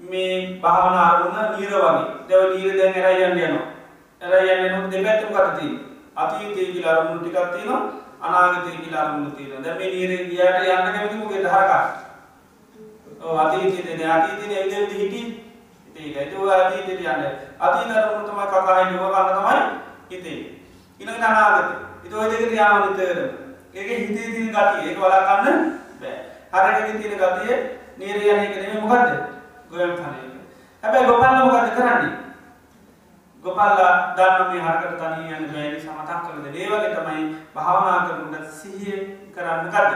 [0.00, 5.68] මේ භාවන අරුණ නීර වගේ දැව නීර දැන් එරයන්න යනවා එරයන්න දෙපැත්තු කරති
[6.16, 7.82] අතීතය කියල අරමුණු ටිකක් තියෙනවා
[8.20, 11.84] අනාගතය කියල අරමුණු තියෙන දැ මේ නීර ගියට යන්න කැමතිමුගේ දහරකා
[13.42, 15.22] අතීතය අතීතය ඇද හිටි
[15.96, 17.24] ඒතු අතීතයට යන්න.
[17.60, 19.60] අතීත අරමුණු තමයි කකායි නිව ගන්න තමයි
[20.10, 20.40] හිතේ
[21.00, 21.68] ඉන අනාගත
[22.04, 23.18] ඉතු දෙකට යාමනිතර
[23.74, 24.88] ඒක හිතේ තින ගතිය.
[24.88, 25.46] ඒක වලාකන්න
[26.00, 26.16] බෑ.
[26.52, 27.54] හරක තියෙන ගතිය
[27.98, 29.10] නීරයනය කරේ මොකක්ද
[29.70, 30.18] ගොයම් තනය
[30.82, 32.23] හැබැයි ගොපල්ල මොකද කරන්නේ?
[33.44, 39.00] ගොපල්ලා දන්න මේ හරකට තනීයන බෑලි සමතක් කරද ඒවගේ තමයි භාවනා කරනුට සිහිය
[39.34, 39.90] කරන්න කද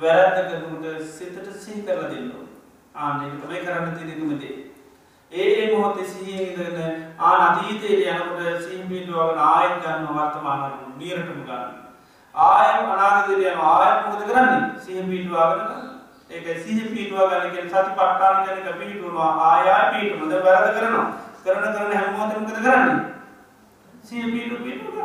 [0.00, 2.28] වැරැත්ත කරනුට සිතට සිහි කරල දෙන්න
[2.96, 4.56] ආනෙක තමයි කරන්න තිරකුමදේ
[5.32, 6.80] ඒ මොහොත සිහිය ඉදන්න
[7.20, 11.70] ආ අතීතයට යනකොට සිහිපීටුවගෙන ආයත් ගන්න වර්තමාන නියරටම ගන්න.
[12.34, 14.60] ආයම් අනාගතයට යන ආයත් මොකද කරන්නේ?
[14.78, 15.90] සිහිපීටුවාගෙන
[16.30, 21.08] ඒක සිහි පිටුව ගන්නකෙන් සති පට්ටාන කනක පිටුවා ආයා පිටුමද වැරද කරනවා.
[21.44, 22.96] කරන කරන හැමෝතමකද කරන්නේ?
[24.04, 24.96] සිය පිටු පිටුව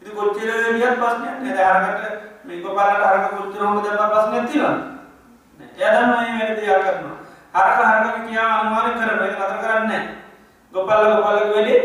[0.00, 2.04] ඉති කොච්චර වියත් පස්නයක් නද හරකට
[2.44, 4.74] මේක පලට හරක කොච්චර හොම දම පස්නයක් තිවා
[5.78, 7.16] එයදම වැඩ දෙයක් කරනවා.
[7.54, 10.04] හරක හරකම කියා අනුවාරය කරන එක නතර කරන්න
[10.72, 11.80] ගොපල්ල ගොපල්ලක වැඩේ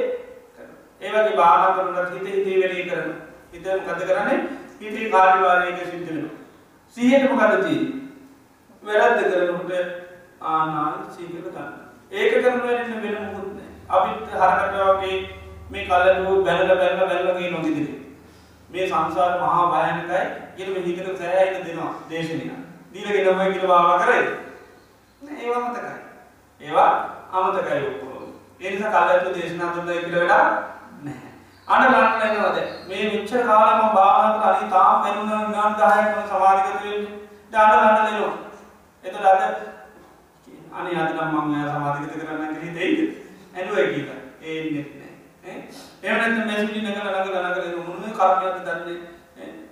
[1.02, 3.10] ඒවගේ බාන කරනට හිත හිතේ වැඩේ කරන
[3.54, 4.40] හිතම කත කරන්නේ?
[4.80, 6.36] හිතේ කාර්යවාරයක සිද්ධෙනවා
[6.98, 7.84] සිහට මොකදතිී
[8.84, 9.72] වැරද්ද කරනකට
[10.52, 11.83] ආනාල් සීකර ගන්න
[12.14, 13.58] ඒක කරනවැන්න වෙන මුහුත්න
[13.90, 15.18] අපිත් හරකටවගේ
[15.70, 17.96] මේ කල්ලු බැලල බැල්ල බැල්ලගේ නොදිදිරි
[18.70, 20.22] මේ සංසාර මහා භයනකයි
[20.58, 22.52] ගෙනම හිතක සෑහක දෙනවා දේශනය.
[22.94, 24.24] දීලගෙන නමයි කියල වාම කරේ.
[25.22, 25.94] ඒවා මතකයි
[26.62, 26.92] ඒවා
[27.34, 28.30] අමතකයි ඔක්කෝ
[28.62, 30.48] එනිසා කල්ලතු දේශනා තුන්න කියල වෙලා
[31.02, 31.32] නැහැ.
[31.68, 37.08] අන ලන්නනවද මේ විච්ච කාලම භානක අනි තාම් පැරුණ ගාන් දායකන සවාධිකතුවෙන්
[37.52, 38.34] දාන ලන්න දෙනවා.
[39.04, 39.42] එතට අද
[40.78, 43.00] අනි අදනම් මං සමාධිකත කරන්න හිතෙයිද
[43.56, 44.08] ඇනුව කියල.
[44.44, 45.56] ඒ නෙත්නෑ
[46.04, 47.08] එමනත මැසිලි නක නග
[47.42, 48.98] නගර මුණ කාරණයට දන්නේ?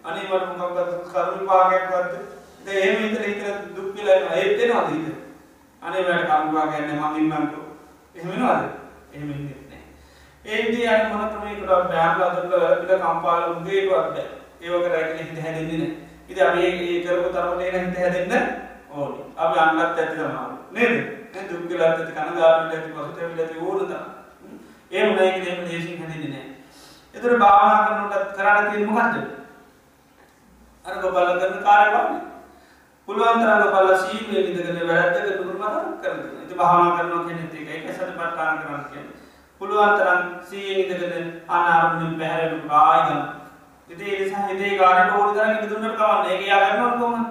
[0.03, 5.07] අනි මට මොකක්ගත් කරුණ පාගයක් වත්ද ඒම ඉතර ඉතර දුක්කිල ඒත්තෙනවා දීද
[5.81, 7.59] අනේ වැඩ කම්වා ගැන්න මඟින්මන්තු
[8.15, 8.63] එහෙමනවාද
[9.13, 9.81] එහෙම නෙත්නෑ
[10.45, 12.39] ඒදී අන මොනතමකට බෑම්ල අදල
[12.81, 14.17] පිට කම්පාල උගේටුවක්ද
[14.61, 15.91] ඒවක රැකල හිත හැදෙන්නේ
[16.29, 18.33] ඉති අපේ ඒ කරපු තරමට හිත හැදෙන්න
[18.91, 19.21] ඕනි.
[19.37, 20.95] අපි අන්නත් ඇති තමාරු නේද?
[21.51, 23.91] දුක්ගලත් ඇති කනගාට ඇති පසුතැවිල ඇති ඕනද
[24.91, 26.45] ඒ උනයි දේම දේශී හැදෙන්නේ නෑ.
[27.15, 29.15] එතුර භාවනා කරනටත් කරන්න තිය මොකක්ද
[30.85, 32.21] අර ගොබල කරන කාරයවන්න.
[33.07, 35.65] පුළුවන්තරග බල සීලේ නිදගෙන වැරත්තක දුරුමත
[36.01, 39.03] කරන ඇති භාවනා කරනවා කෙනෙත් එක එක සට පට්ටාන කරන්න කිය
[39.61, 43.23] පුළුවන්තරන් සී නිදගෙන අනාරමෙන් පැහැරලු ආයගන්න
[43.89, 47.25] ඉති නිසා හිතේ කාරට ඕඩ කරන්න දුන්නට කවන්න ඒ යාගන්නවා කොමන්න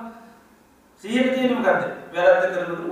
[1.05, 1.85] සිහියට තියෙන මොකද්ද?
[2.13, 2.90] වැරද්ද කරනකොට මතක් කරලා දෙන්න.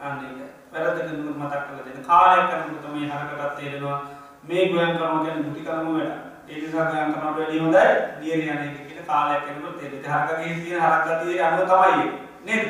[0.00, 0.38] අන්න ඒක.
[0.72, 2.04] වැරද්ද කරනකොට මතක් කරලා දෙන්න.
[2.04, 3.98] කාලයක් කරනකොට තමයි හරකටත් තේරෙනවා
[4.44, 6.12] මේ ගෝයන් කරනවා කියන්නේ මුටි කරනම වැඩ.
[6.48, 7.84] ඒ නිසා ගෝයන් කරනවට වැඩිය හොඳයි
[8.20, 10.12] දියර යන එක කියන කාලයක් කරනකොට තේරෙන්නේ.
[10.12, 12.06] හරකගේ තියෙන හරක් ගතියේ අනුව තමයි
[12.44, 12.66] නේද?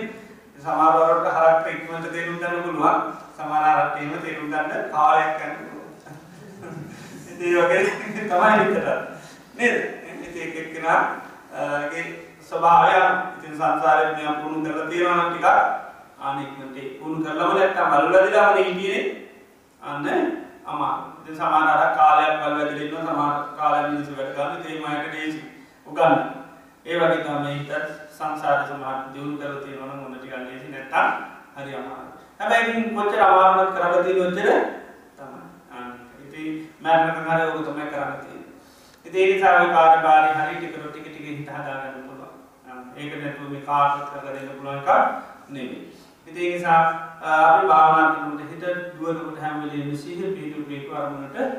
[0.61, 2.99] සමහරවල්ට හරක් ඉක්මනට තේරුම් ගන්න පුළුවන්.
[3.37, 5.89] සමහර හරක් එහෙම තේරුම් ගන්න කාලයක් ගන්න පුළුවන්.
[7.31, 8.89] ඉතින් ඒ වගේ තමයි හිතට.
[9.55, 9.79] නේද?
[10.23, 12.05] ඉතින් එක එක්කෙනාගේ
[12.43, 15.90] ස්වභාවයන් ඉතින් සංසාරයෙන් මෙයා පුහුණු කරලා තියෙනවා නම් ටිකක්
[16.21, 19.01] අනික්මට පුහුණු කරලම නැත්තම් අල්ලදිලාම හිටියේ
[19.83, 20.07] අන්න
[20.67, 21.05] අමාරු.
[21.21, 25.41] ඉතින් සමහර අර කාලයක් වල වැදලා ඉන්නවා සමහර කාලයක් මිනිස්සු වැඩ ගන්න ඒ මයට දේසි
[25.87, 26.15] උගන්න.
[26.87, 27.71] ඒ වගේ තමයි හිත
[28.11, 31.07] සංසාර සමහර දියුණු කරලා තියෙනවා නම් මොන ටිකක් දේසි නැත්තම්
[31.57, 32.13] හරි අමාරුයි.
[32.41, 34.49] හැබැයි ඉතින් කොච්චර අමාරුවක් කරලා තියෙන ඔච්චර
[35.17, 35.43] තමයි.
[35.73, 35.91] අන්න
[36.27, 36.49] ඉතින්
[36.85, 38.53] මරණකම් හරි ඔක තමයි කරන්න තියෙන්නේ.
[39.07, 42.01] ඉතින් ඒ නිසා ඔය කාර්යභාරي හරි ටික ටික ටික හිත හදාගන්න
[42.97, 44.49] ඒක නැතුව මේ කාටත් කරලා දෙන්න
[46.31, 46.39] පුළුවන් එකක් නෙමෙයි.
[46.39, 46.83] ඉතින් ඒ නිසා
[47.23, 48.63] අපි භාවනා කරනකොට හිත
[48.99, 51.55] දුවනකොට හැම වෙලේම සිහිය පිටු පිටු අරමුණට ගන්න.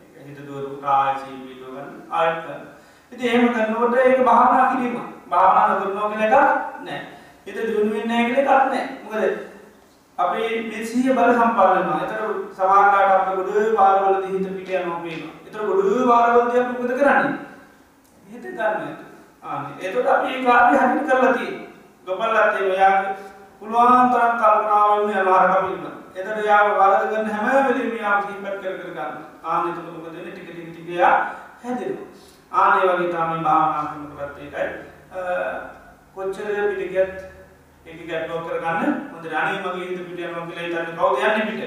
[0.00, 2.62] ඒක හිත දුවනකොට ආයෙ සිහිය පිටු ගන්න ආයෙත් ගන්න.
[3.12, 4.96] ඉතින් එහෙම කරනකොට ඒක භාවනා කිරීම.
[5.30, 7.00] භාවනා නොකරනවා කියලා එකක් නැහැ.
[7.46, 8.86] හිත දියුණු වෙන්නේ නැහැ කියලා එකක් නැහැ.
[9.04, 9.22] මොකද
[10.18, 12.00] අපේ මේ සිහිය බල සම්පන්න වෙනවා.
[12.02, 12.22] ඒතර
[12.52, 15.34] සමාන්ලාට අපේ ගොඩ වාරවලදී හිත පිට යනවා පේනවා.
[15.46, 17.34] ඒතර ගොඩ වාරවලදී අපි මොකද කරන්නේ?
[18.30, 18.96] හිත ගන්න.
[19.80, 21.64] එතට අපි කාරය හරිට කරලති
[22.06, 23.33] ගොපල්ලත්තේ මෙයාගේ
[23.64, 25.84] පුළුවන් තරම් කල්පනාවම අලාරකපින්න
[26.16, 29.12] එතට යා වරදගන්න හැම වෙලි යා හිපත් කර කරගන්න
[29.44, 31.14] ආනතුකම දෙන ටික ටිකයා
[31.62, 31.94] හැදෙන
[32.52, 34.68] ආනේ වගේ තමයි භාවනාකම කරත්තේකයි
[36.14, 37.32] කොච්චර පිටිගත්
[37.86, 38.92] එක ගැට්ලෝ කරගන්න?
[39.12, 41.18] හොඳ රණී මගේ හිත පිට යනවා කියලා හිතන්නේ කවුද?
[41.20, 41.62] යන්නේ පිට.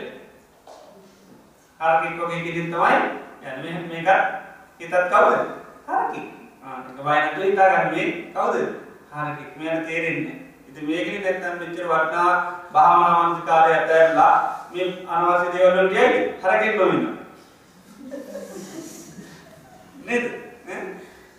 [1.79, 2.95] හරකෙක් වගේ කිදින් තමයි.
[3.43, 4.09] යන්නේ මේක
[4.79, 5.37] හිතත් කවුද?
[5.87, 6.25] හරකෙක්.
[6.99, 8.55] වයනතු හිතාගන්නේ කවුද?
[9.11, 9.49] හරකෙක්.
[9.57, 10.46] මෙයට තේරෙන්නේ
[10.77, 12.31] ඉති මේකන නැත්තම් මෙච්චර වටනා
[12.73, 14.33] භාවනාවන්තිකාරය ඇතැරලා
[14.71, 16.09] මේ අනවාසි දේවල්ලටියයි
[16.41, 17.05] හරකෙන් නොවින්න.
[20.05, 20.25] නේද?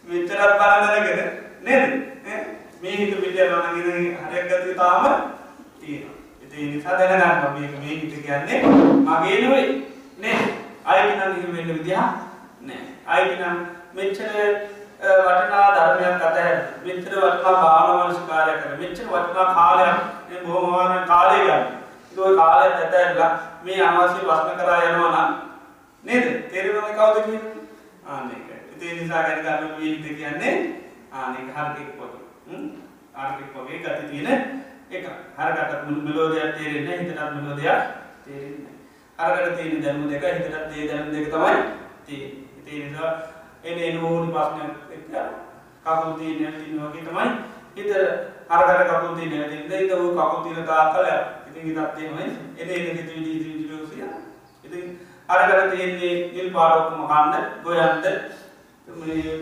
[0.08, 1.18] මෙච්චරත් බලන්නගෙන
[1.62, 1.84] නේද?
[2.82, 5.04] මේ හිත පිටිය ලනගෙන හරක්ගති තාම
[5.80, 6.10] තියෙන
[6.42, 8.62] ඉති නිසා දැනගන්න මේක මේ හිත කියන්නේ
[9.04, 9.66] මගේ නොවේ
[10.18, 10.38] නේ
[10.86, 12.02] අයකනම් හිම වෙන්න විදිහ
[12.62, 13.56] නෑ අයකනම්
[13.94, 16.38] මෙච්චර වටනා ධර්මයක් අත
[16.84, 21.64] මෙච්චර වටනා භාවනවංශකාරය කර මෙච්චර වටනා කාලයක් බොහොමවාන කාලය ගන්න.
[22.18, 23.30] ඔය කාලය ඇතැල්ලා
[23.64, 25.34] මේ අනවාසී ප්‍රශ්න කරා යනවා නම්
[26.04, 26.26] නේද?
[26.50, 27.54] තේරෙනවද කවුද කියන්නේ?
[28.06, 28.32] ආනක
[28.72, 30.54] ඉතින් නිසා ගැන ගන්න ජීවිතය කියන්නේ
[31.12, 32.88] ආනක හරියක් වගේ.
[33.14, 34.28] ආර්ථික වගේ ගති තියෙන
[34.90, 37.80] එක හරකට මෙලෝදයක් තේරෙන්නේ හිතටත් මෙලෝදයක්
[38.24, 38.74] තේරෙන්නේ
[39.18, 41.56] හරකට තියෙන දැනුම දෙක හිතටත් ඒ දැනුම දෙක තමයි
[42.06, 43.10] තියෙන්නේ ඉතින් නිසා
[43.64, 44.32] එන එන ඕනි
[45.08, 45.48] ප්‍රශ්නයක් එක්ක
[45.84, 47.26] කකුල් තියෙන තියෙන වගේ තමයි.
[47.76, 47.90] හිත
[48.48, 51.06] හරකට කකුල් තියෙන තියෙන ඉතින් ਉਹ කකුල් තියෙන තාක්කල
[51.48, 52.24] ඉතින් හිතත් එහෙමයි
[52.56, 54.04] එන එන හිත විදි විදි විදි
[54.64, 54.84] ඉතින්
[55.28, 57.34] අරකට තියෙන්නේ නිල් පාට ඔක්කොම කන්න
[57.64, 58.04] ගොයන්ද
[58.88, 59.32] මේ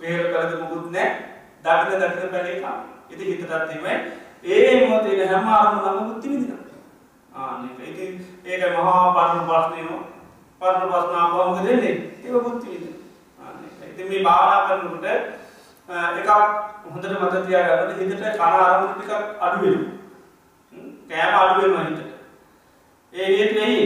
[0.00, 1.10] වේර කලද මුකුත් නැහැ.
[1.64, 2.78] දකින දකින පැලේ කන්න.
[3.10, 3.94] ඉතින් හිතටත් එහෙමයි
[4.44, 6.66] ඒ මොහොතේ හැම අරමුණක්ම බුද්ධි විඳිනවා
[7.34, 10.02] ආ ඉතින් ඒක මහා පරණ ප්‍රශ්නේනෝ
[10.60, 11.96] පරණ ප්‍රශ්න ආවම මොකද වෙන්නේ?
[12.24, 12.97] ඒක බුද්ධි විඳිනවා
[13.98, 15.06] ඉතින් මේ භාවනා කරනකොට
[16.18, 16.30] එකක්
[16.84, 19.92] හොඳට මතක තියාගන්න හිතට කන අරමුණු ටිකක් අඩු වෙනවා.
[21.08, 22.00] කෑම අඩු වෙනවා හිතට.
[23.14, 23.82] ඒ හේතුව ඇයි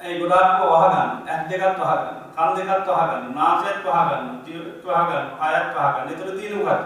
[0.00, 6.08] ඒ ගොඩාක් වහගන්න ඇස් දෙකත් වහගන්න කන් දෙකත් වහගන්න නාසයත් වහගන්න දිවට වහගන්න කයත් වහගන්න.
[6.10, 6.84] ඒතර තියෙන මොකක්ද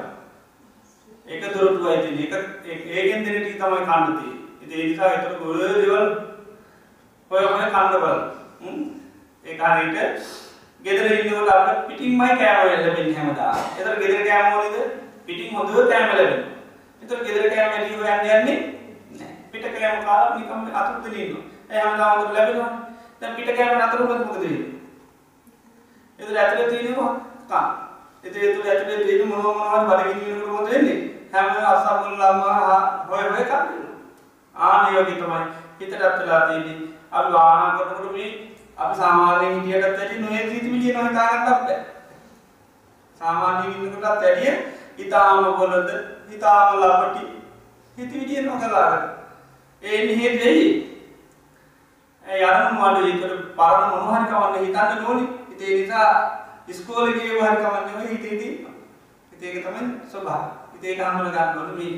[1.26, 2.18] ඒක දොරටුවයි තියෙන
[2.64, 4.38] ඒක ඒකෙන් දෙන ටික තමයි කන්න තියෙන්නේ.
[4.62, 6.08] ඉතින් ඒ නිසා ඒතර ගොඩ දේවල්
[7.30, 8.99] ඔය ඔය කන්න බලන්න.
[9.44, 10.24] ඒක හරියට
[10.84, 13.56] ගෙදර ඉන්නකොට අපිට පිටින්මයි කෑම ලැබෙන්නේ හැමදාම.
[13.78, 14.90] ඒතර ගෙදර කෑම ඕනේද?
[15.26, 16.48] පිටින් හොඳ කෑම ලැබෙනවා.
[17.02, 18.58] ඒතර ගෙදර කෑම ඇටි හොයන්න යන්නේ
[19.10, 19.34] නැහැ.
[19.52, 21.44] පිට කෑම කාලා නිකම් අතුරුද ඉන්නවා.
[21.70, 22.72] ඒ හැමදාම හොඳ ලැබෙනවා.
[23.20, 24.68] දැන් පිට කෑම නතර වුණොත් මොකද වෙන්නේ?
[26.18, 27.12] ඒතර ඇතුලේ තියෙනවා
[27.50, 27.66] කන.
[28.24, 30.98] ඒතර ඒතර ඇතුලේ තියෙන මොනවා මොනවා බඩගිනි වෙනකොට මොකද වෙන්නේ?
[31.32, 32.38] හැම අසම්මුල්ලාම
[33.08, 33.82] හොය හොය කන්නේ.
[34.56, 35.42] ආනිය වගේ තමයි
[35.80, 36.78] හිතට අත්ලා තියෙන්නේ.
[37.10, 38.30] අපි වාහන කරනකොට මේ
[38.80, 41.80] අපි සාමාන්‍යයෙන් හිටියටත් වැඩි නොයේ සිතිවිලි එනවා හිතාගන්නත් බෑ.
[43.20, 44.52] සාමාන්‍යයෙන් ඉන්නකොටත් වැඩිය
[44.98, 45.90] හිතාම බොළඳ,
[46.30, 47.22] හිතාම ලපටි
[47.98, 49.04] හිතවිලි එනවා කලාවට.
[49.82, 50.64] ඒ නිහෙත් වෙයි.
[52.26, 55.24] ඒ යන්න මොඩ ඒකට පරණ මොනවා හරි කවන්න හිතන්න ඕනි.
[55.52, 56.08] ඉතින් ඒ නිසා
[56.68, 58.74] ඉස්කෝලේ ගියව හරි කවන්නේ ඔය හිතේ තියෙනවා.
[59.32, 60.48] ඉතින් ඒක තමයි ස්වභාවය.
[60.76, 61.92] ඉතින් ඒක හම්බුන ගන්න ඕනේ මේ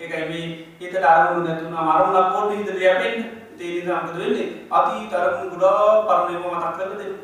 [0.00, 0.46] ඒකයි මේ
[0.80, 3.39] හිතට අරමුණු නැතුනම අරමුණක් පොඩ්ඩ හිතට යැපෙන්නේ.
[3.60, 7.14] තේනිසා මොකද වෙන්නේ අතීත අරමුණු ගොඩාක් පරණේම මතක් කරලා දෙන්න.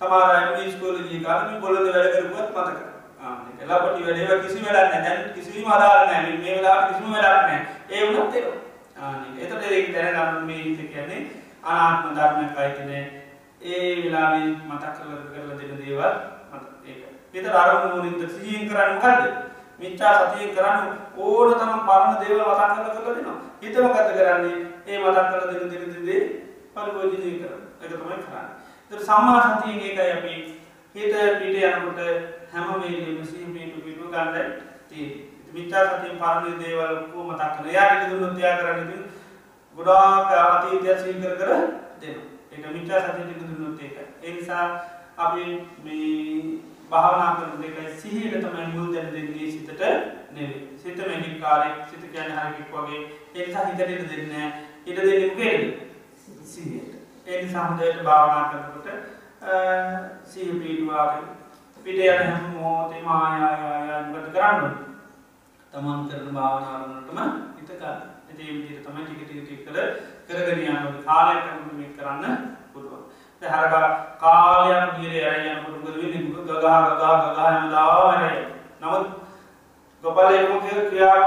[0.00, 2.78] සමහර අය මේ ඉස්කෝලේ ගිය කාලේ මේ බොළඳ වැඩ කරපුවත් මතක
[3.20, 7.42] ආ ඒක ලපටි වැඩේව කිසි වැඩක් නැහැ දැන් කිසිම අදාළ නැහැ මේ වෙලාවට කිසිම වැඩක්
[7.42, 8.46] නැහැ ඒ වුණත් ඒක
[8.98, 11.20] ආ නේ එතකොට ඒක දැනගන්න මේ හිත කියන්නේ
[11.64, 13.04] අනාත්ම ධර්මයකයි කියන්නේ
[13.62, 16.12] ඒ වෙලාවේ මතක් කරලා කරලා දෙන දේවල්
[16.52, 17.00] මත ඒක.
[17.32, 19.24] විතර අරමුණු වලින් සිහින් කරන්නේ මොකද්ද?
[19.80, 20.86] මිච්චා සතියෙන් කරන්න
[21.18, 23.38] ඕන තරම් පරණ දේවල් මතක් කරලා කරලා දෙනවා.
[23.62, 24.58] හිත මොකද කරන්නේ?
[24.86, 26.20] ඒ මතක් කරලා දෙන දෙන දේ
[26.74, 28.48] පරිභෝජනය කරන එක තමයි කරන්නේ.
[28.90, 30.34] ඒතර සම්මා සතියෙන් ඒකයි අපි
[30.94, 32.00] හිත පිට යනකොට
[32.52, 34.52] හැම වෙලෙම සිහි පිටු පිටු ගන්න
[34.88, 35.24] තියෙන්නේ.
[35.54, 39.02] මිච්චා සතියෙන් පරණ දේවල් කො මතක් කරලා එයාට දුන්නොත් එයා කරන්නේ ඉතින්
[39.76, 41.50] ගොඩාක් අතීතය සිහි කර කර
[42.00, 42.26] දෙනවා.
[42.52, 44.66] ඒක මිච්චා සතියෙන් දුන්නොත් ඒක ඒ නිසා
[45.16, 45.44] අපි
[45.84, 46.60] මේ
[46.90, 49.82] භාවනා කරන දෙකයි සිහියට තමයි මුල් දැන දෙන්නේ සිතට
[50.30, 50.68] නෙවෙයි.
[50.76, 53.00] සිත මෙහිකාරයෙක් සිත කියන්නේ හරියක් වගේ.
[53.34, 54.50] ඒ නිසා හිතට ඉඩ දෙන්නේ නැහැ.
[54.86, 55.62] ඉඩ දෙන්නේ මොකේද?
[56.44, 56.92] සිහියට.
[57.26, 58.88] ඒ නිසා හොඳට භාවනා කරනකොට
[60.24, 61.26] සිහිය පිටුවාගෙන
[61.84, 64.72] පිට යන හැම මොහොතේම ආයාය මොකද කරන්නේ?
[65.72, 67.18] තමන් කරන භාවනාවලටම
[67.56, 68.10] හිත ගන්න.
[68.40, 69.76] ඒ විදිහට තමයි ටික ටික ටික කර
[70.28, 71.04] කරගෙන යනවා.
[71.04, 72.59] කාලයක් යනකොට මේක කරන්න පුළුවන්.
[73.42, 73.74] හරක
[74.20, 78.32] කාලයක් ගිර අයන පුටුකද වෙන්න ගගහ ගගහ ගගහ හමදාවනය
[78.80, 79.06] නමුත්
[80.04, 81.24] ගොපලයම ක්‍රියාව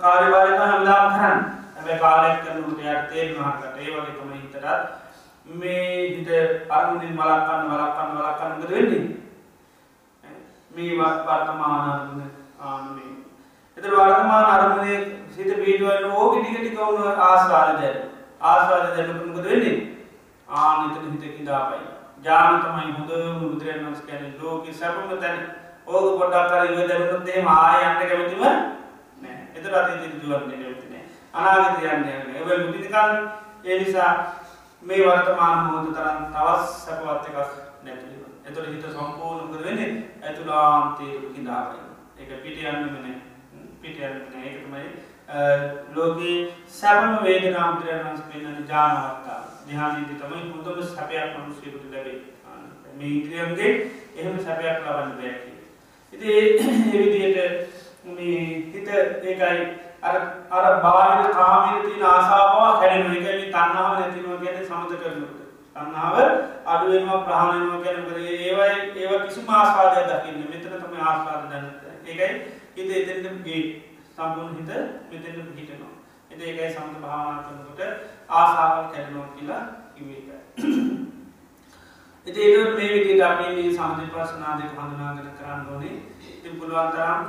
[0.00, 1.38] කාරිවාරක හමදාම කරන්න.
[1.76, 4.82] ඇැ කාලයක් කරනට යට තේරවාකට ඒ වගේ තම හිතරත්
[5.46, 6.30] මේ හිට
[6.70, 9.04] අරුණින් බලක්කන්න වලක්කන්න වලක්කන්නද වෙන්නේ?
[10.70, 12.22] මේ වර්තමානරන්න
[12.60, 13.10] ආනේ
[13.76, 15.00] එතර වර්තමාන අරමුණේ
[15.30, 17.96] සිත පීටුවන්න ඕක ටිකටි කවුණු ආස්වාද දැ
[18.42, 19.93] ආස්වාද දැනකුමකද වෙන්නේ?
[20.48, 21.84] ආනතන හිතකින් දාපයි.
[22.22, 25.44] ජාන තමයි හොඳ බුදුරයන් වන්ස කැන ලෝක සැපම තැන.
[25.86, 31.04] ඕක පොඩ්ඩක් කර ඉව දැරුණොත් එහෙම ආය යන්න කැමතිම නෑ එතර අතීතයට දුවන්න කැමති නෑ
[31.34, 33.12] අනාගත යන්න යන්න ඒවල් මුදිනකන්
[33.64, 34.12] ඒ නිසා
[34.82, 37.50] මේ වර්තමාන මොහොත තරම් තවස් සැපවත් එකක්
[37.84, 39.90] නැතිව එතකොට හිත සම්පූර්ණ මොකද වෙන්නේ?
[40.22, 41.80] ඇතුළාන්තයේ කිඳාපයි
[42.18, 43.16] ඒක පිට යන්නෙම නෑ
[43.82, 44.86] පිටයන්න ඒකමයි
[45.94, 46.38] ලෝකයේ
[46.78, 48.64] සැපම වේදනා බුදුරජාණන් වහන්සේ පෙන්වන
[49.64, 52.34] ඥානවත්තා ධ්‍යානයේදී තමයි හොඳම සැපයක් මිනිසෙකුට ලැබෙන්නේ.
[52.96, 53.70] මේ ඉන්ද්‍රියන්ගේ
[54.16, 55.68] එහෙම සැපයක් ලබන්න බෑ කියලා.
[56.12, 57.38] ඉතින් ඒ විදිහට
[58.06, 58.40] මේ
[58.72, 59.62] හිත ඒකයි
[60.02, 60.16] අර
[60.50, 63.14] අර බාහිර කාමයේ තියෙන ආසාව කැඩෙනවා.
[63.14, 65.40] ඒකයි මේ තණ්හාව නැතිනවා කියන්නේ සමත කරනකොට.
[65.76, 66.16] තණ්හාව
[66.66, 70.48] අඩු වෙනවා ප්‍රහාණය වෙනවා කියන්නේ මොකද ඒවයි ඒව කිසිම ආස්වාදයක් දකින්නේ.
[70.50, 71.94] මෙතන තමයි ආස්වාද දැනෙන්නේ.
[72.06, 72.30] ඒකයි
[72.76, 73.68] හිත එතෙන්ට ගේට්
[74.10, 74.70] සම්පූර්ණ හිත
[75.10, 75.93] මෙතෙන්ට පිහිටනවා.
[76.34, 77.80] ඉතින් ඒකයි සමත භාවනා කරනකොට
[78.30, 79.62] ආසාවල් කැඩෙනවා කියලා
[79.94, 80.34] කිව්වේ ඒකයි.
[82.26, 85.96] ඉතින් ඒක මේ විදිහට අපි මේ සමථ ප්‍රශ්නා දෙක හඳුනාගෙන කරන්න ඕනේ.
[86.36, 87.22] ඉතින් පුළුවන් තරම්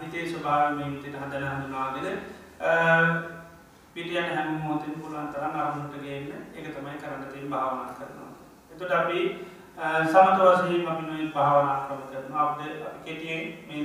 [0.00, 2.06] හිතේ ස්වභාවය මේ විදිහට හදලා හඳුනාගෙන
[3.94, 8.30] පිටියන හැම මොහොතෙම පුළුවන් තරම් අරමුණට ගේන්න ඒක තමයි කරන්න තියෙන භාවනා කරනවා.
[8.70, 9.18] එතකොට අපි
[10.04, 12.42] සමත වශයෙන් අපි නොයෙක් භාවනා ක්‍රම කරනවා.
[12.42, 13.84] අපිට අපි කෙටියෙන් මේ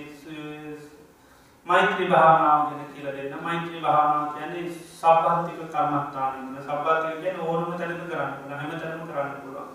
[1.70, 3.36] මෛත්‍රී භාවනාව ගැන කියලා දෙන්න.
[3.42, 6.62] මෛත්‍රී භාවනාව කියන්නේ සබ්බාතික කර්මස්ථානෙ.
[6.62, 8.56] සබ්බාතික කියන්නේ ඕනම තැනක කරන්න පුළුවන්.
[8.56, 9.70] හැම තැනම කරන්න පුළුවන්.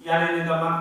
[0.00, 0.76] යන්නේ ගමන්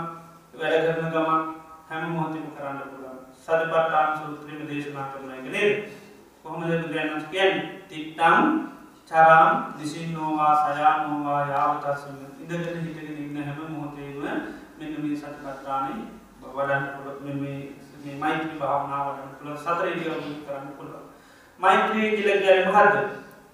[0.54, 1.44] වැඩ කරන ගමන්
[1.90, 3.20] හැම මොහොතෙම කරන්න පුළුවන්.
[3.40, 5.74] සතිපට්ඨාන සූත්‍රයේ දේශනා කරන එක නේද?
[6.44, 7.66] කොහොමද බුදුරජාණන් කියන්නේ?
[7.90, 8.46] තිත්තං
[9.12, 14.16] චරම් දිසින්නෝවා සයානෝවා යාවතස්සින්න ඉඳගෙන හිටගෙන ඉන්න හැම මොහොතේම
[14.78, 15.94] මෙන්න මේ සතිපට්ඨානෙ
[16.42, 17.60] වඩන්න පුළුවන් මේ මේ
[18.14, 21.06] මෛත්‍රී භාවනාව වඩන්න පුළුවන් සතර ඉරියව්ව කරන්න පුළුවන්.
[21.60, 22.96] මෛත්‍රී කියලා කියන්නේ මොකද්ද?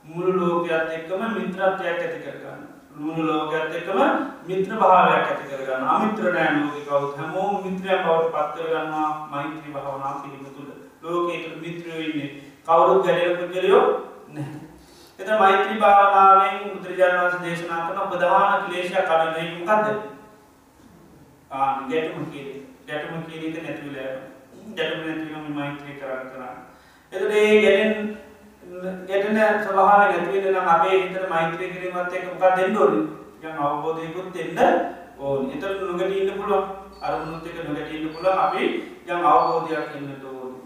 [0.06, 2.62] මුළු ලෝකයත් එක්කම මිත්‍රත්වයක් ඇති කරගන්න.
[2.95, 3.99] මුළු ලෝකයත් එක්කම
[4.47, 5.88] මිත්‍ර භාවයක් ඇති කරගන්න.
[5.88, 10.72] අමිත්‍ර නෑ ලෝකේ කවුරුත් හැමෝම මිත්‍රයන් බවට පත් කරගන්නවා මෛත්‍රී භාවනාව කිරීම තුළ.
[11.02, 12.30] ලෝකයේ මිත්‍රයෝ ඉන්නේ
[12.66, 13.86] කවුරුත් ගැටෙන පුද්ගලයෝ
[14.30, 14.62] නැහැ.
[15.20, 19.88] එතන මෛත්‍රී භාවනාවෙන් බුදුරජාණන් වහන්සේ දේශනා කරන ප්‍රධාන ක්ලේශයක් අඩු වෙන්නේ මොකද්ද?
[21.52, 22.60] ආ ගැටුම කීරේ.
[22.88, 24.31] ගැටුම කීරේක නැති වෙලා යනවා.
[24.74, 26.54] ගැටුම නැති වෙනම මෛත්‍රී කරා කරා.
[27.12, 28.18] එතකොට ඒ ගැටෙන
[29.08, 33.06] ගැටෙන ස්වභාවය නැති වෙන්න නම් අපේ හිතට මෛත්‍රී කිරීමත් එක්ක මොකක්ද දෙන්න ඕනේ?
[33.44, 34.60] යම් අවබෝධයකුත් දෙන්න
[35.20, 35.56] ඕනේ.
[35.56, 36.66] එතකොට නොගැටී ඉන්න පුළුවන්.
[37.02, 38.64] අරමුණුත් එක්ක නොගැටී ඉන්න පුළුවන් අපි
[39.08, 40.60] යම් අවබෝධයක් ඉන්න ඕනේ.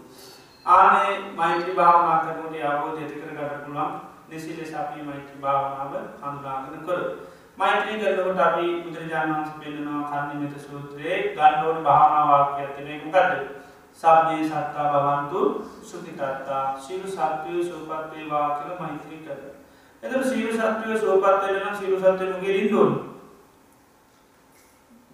[0.66, 3.92] ආනේ මෛත්‍රී භාවනා කරනකොට අවබෝධය ඇති කරගන්න පුළුවන්.
[4.28, 5.92] නිසි ලෙස අපි මෛත්‍රී භාවනාව
[6.22, 7.10] හඳුනාගෙන කරමු.
[7.58, 13.22] මෛත්‍රී කරනකොට අපි බුදුරජාණන් වහන්සේ පෙන්නනවා කන්නිමිත සූත්‍රයේ ගන්න ඕනේ භාවනා වාක්‍යයක් තියෙනවා.
[13.26, 13.65] මොකද්ද?
[13.96, 15.40] සබ්බේ සත්තා භවන්තු
[15.82, 19.54] සුඛිතත්තා සියලු සත්වයෝ සුවපත් වේවා කියලා මෛත්‍රී කරනවා.
[20.02, 23.02] එතකොට සියලු සත්වයෝ සුවපත් වෙන්න නම් සියලු සත්වයෝ මොකෙද ඉන්න ඕනේ?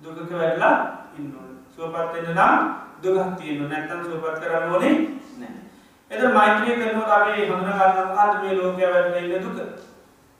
[0.02, 0.74] දුකක වැටලා
[1.18, 1.58] ඉන්න ඕනේ.
[1.76, 2.58] සුවපත් වෙන්න නම්
[3.02, 3.78] දුකක් තියෙන්න ඕනේ.
[3.78, 4.94] නැත්නම් සුවපත් කරන්න ඕනේ
[5.38, 5.62] නැහැ.
[6.10, 9.56] එතකොට මෛත්‍රී කරනකොට අපි හඳුනා ගන්න මොකද්ද මේ ලෝකයේ වැටෙන ඉන්න දුක?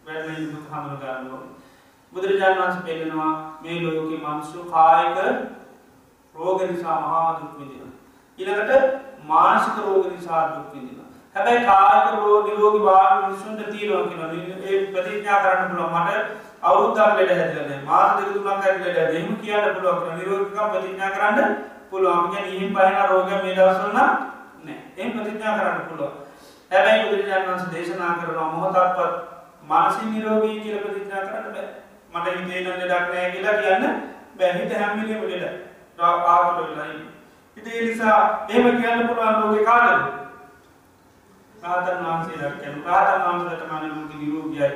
[0.07, 1.51] වැටෙන ඉන්න දුක හඳුනා ගන්න ඕනේ.
[2.13, 3.33] බුදුරජාණන් වහන්සේ පෙන්නනවා
[3.63, 5.19] මේ ලෝකේ මිනිස්සු කායික
[6.35, 8.02] රෝග නිසා මහා දුක් විඳිනවා.
[8.43, 11.09] ඊළඟට මානසික රෝග නිසා දුක් විඳිනවා.
[11.37, 14.31] හැබැයි කායික රෝග නිරෝගී භාව මිනිසුන්ට තියෙනවා කියනවා.
[14.65, 16.17] ඒ ප්‍රතිඥා කරන්න පුළුවන් මට
[16.63, 17.85] අවුරුද්දක් ලෙඩ හැදලා නැහැ.
[17.85, 18.99] මාස දෙක තුනක් ඇතුළත ලෙඩ.
[19.13, 21.57] එහෙම කියන්න පුළුවන් කියලා නිරෝගීකම් ප්‍රතිඥා කරන්න
[21.91, 22.31] පුළුවන්.
[22.31, 24.11] කියන්නේ ඉහිම් පහින රෝගය මේ දවස්වල නම්
[24.65, 24.85] නැහැ.
[24.97, 26.13] එහෙම ප්‍රතිඥා කරන්න පුළුවන්.
[26.71, 29.13] හැබැයි බුදුරජාණන් වහන්සේ දේශනා කරනවා මොහොතක්වත්
[29.65, 31.69] මානසික නිරෝගී කියලා ප්‍රතිඥා කරන්න බෑ.
[32.13, 33.85] මට හිතේ නම් ලෙඩක් නැහැ කියලා කියන්න
[34.39, 34.53] බෑ.
[34.59, 35.59] හිත හැම වෙලේම ලෙඩ.
[36.03, 37.22] ආතුර වෙලා ඉන්නේ.
[37.57, 40.05] ඉතින් ඒ නිසා එහෙම කියන්න පුළුවන් ලෝකේ කාටද?
[41.63, 44.71] රාතන් වහන්සේලාට කියන රාතන් වහන්සේලාට තමයි ලෝකෙ නිරෝගීයි.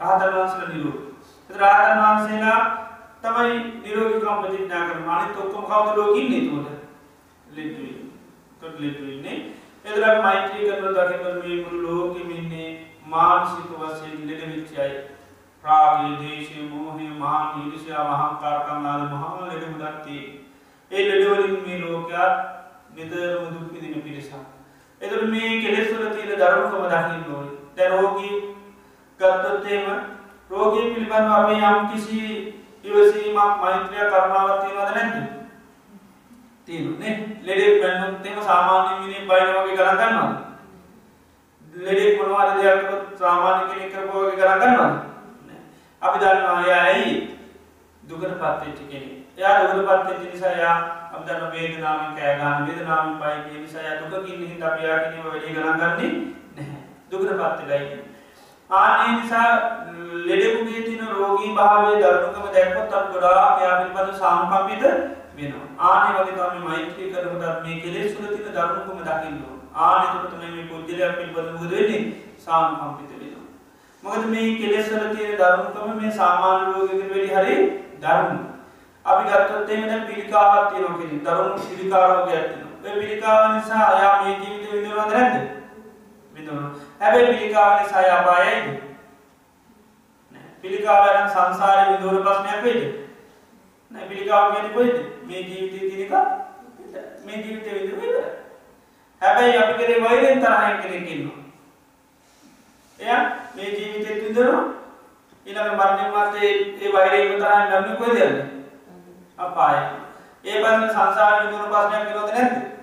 [0.00, 1.14] රාතන් වහන්සේලා නිරෝගී.
[1.50, 2.60] ඒත් රාතන් වහන්සේලා
[3.22, 6.68] තමයි නිරෝගීකම් ප්‍රතිඥා කරන අනිත් ඔක්කොම කවුද ලෝකෙ ඉන්නේ ඒතකොට?
[7.50, 8.10] ලෙඩ වෙන්නේ.
[8.60, 9.38] කොට ලෙඩ වෙන්නේ.
[9.84, 12.68] එදලා මෛත්‍රී කරන දකින්න මේ මුළු ලෝකෙම ඉන්නේ
[13.06, 14.92] මානසික වශයෙන් ලෙඩ වෙච්ච අය.
[15.64, 20.47] රාගය, දේශය, මෝහය, මාන, ඊර්ෂ්‍යා, මහංකාරකම් ආදී මහා ලෙඩ මුදක් තියෙන්නේ.
[20.90, 22.28] ඒ ලෙඩවලින් මේ ලෝකයා
[22.94, 24.32] නිතරම දුක් විඳින පිරිසක්.
[25.00, 27.56] එතකොට මේ කෙලෙස් වල තියෙන ධර්මකම දකින්න ඕනේ.
[27.76, 28.34] දැන් රෝගී
[29.20, 30.00] ගත්තොත් එහෙම
[30.50, 32.20] රෝගී පිළිබඳව අපි යම් කිසි
[32.84, 35.16] ඉවසීමක් මෛත්‍රිය කරුණාවක් තියෙනවද නැද්ද?
[36.68, 37.14] තියෙනවා නේ.
[37.42, 40.36] ලෙඩෙක් වෙන්නොත් එහෙම සාමාන්‍ය මිනිහෙක් බයින වගේ ගණන් ගන්නවද?
[41.84, 44.94] ලෙඩෙක් මොනවද දෙයක් කරොත් සාමාන්‍ය කෙනෙක් කරපුවා වගේ ගණන් ගන්නවද?
[45.46, 45.60] නෑ.
[46.02, 47.14] අපි දන්නවා එයා ඇයි
[48.02, 49.17] දුකටපත් වෙච්ච කෙනෙක්.
[49.38, 50.76] එයා දුකටපත් වෙච්ච නිසා එයා
[51.08, 55.26] අපි දන්න වේදනාවෙන් කෑ ගන්න වේදනාවෙන් පයි කියන නිසා එයා දුකකින් හින්දා අපි එයා කිනේම
[55.26, 56.10] වැඩි ගණන් ගන්නේ
[56.56, 56.80] නැහැ.
[57.10, 58.00] දුකටපත් වෙලා ඉන්නේ.
[58.70, 59.50] ආනේ නිසා
[60.24, 64.82] ලෙඩෙකුගේ තියෙන රෝගී භාවයේ දරුණුකම දැක්කොත් අපි ගොඩාක් එයා පිළිබඳව සානුකම්පිත
[65.36, 65.66] වෙනවා.
[65.86, 69.56] ආනේ වගේ තමයි මෛත්‍රී කරනකොට මේ කෙලෙස් වල තියෙන දරුණුකම දකින්න ඕන.
[69.86, 72.02] ආනේ තුන තමයි මේ පුජ්‍යලයක් පිළිබඳව මොකද වෙන්නේ?
[72.44, 73.46] සානුකම්පිත වෙනවා.
[74.02, 77.60] මොකද මේ කෙලෙස් වල තියෙන දරුණුකම මේ සාමාන්‍ය රෝගයකට වැඩි හරිය
[78.02, 78.57] දරුණු.
[79.08, 82.94] අපි ගත්තොත් එහෙම දැන් පිළිකාවක් තියෙනවා කියන්නේ දරුණු පිළිකා රෝගයක් තියෙනවා.
[82.94, 85.34] පිළිකාව නිසා යා මේ ජීවිත විඳුරවද නැද්ද?
[86.36, 86.68] විඳුණු
[87.00, 88.66] හැබැයි පිළිකාව නිසා අපායයිද
[90.62, 92.84] පිළිකාවන සංසාරය විදුර ප්‍රශ්නයක් වෙයිද?
[93.90, 94.08] නැ.
[94.08, 96.12] පිළිකාව ගැන කොයිද මේ ජීවිතය තිනක
[97.24, 98.26] මේ ජීවිතය විදුර විතර
[99.22, 101.38] හැබැයි අපි කරේ වෛරෙන් තරහය කෙනෙකින්නවා
[102.98, 103.06] එය
[103.54, 104.64] මේ ජීවිතෙත් විදරනවා
[105.46, 106.50] ඊළඟ මරණය මතේ
[106.80, 108.57] ඒ වෛරයම තරහ ගන්න කොයිදන්න
[109.38, 109.78] අපාය.
[110.44, 112.78] ඒ පස්න සංසාර විදුර ප්‍රශ්නයක් විරෝධ නැද්ද?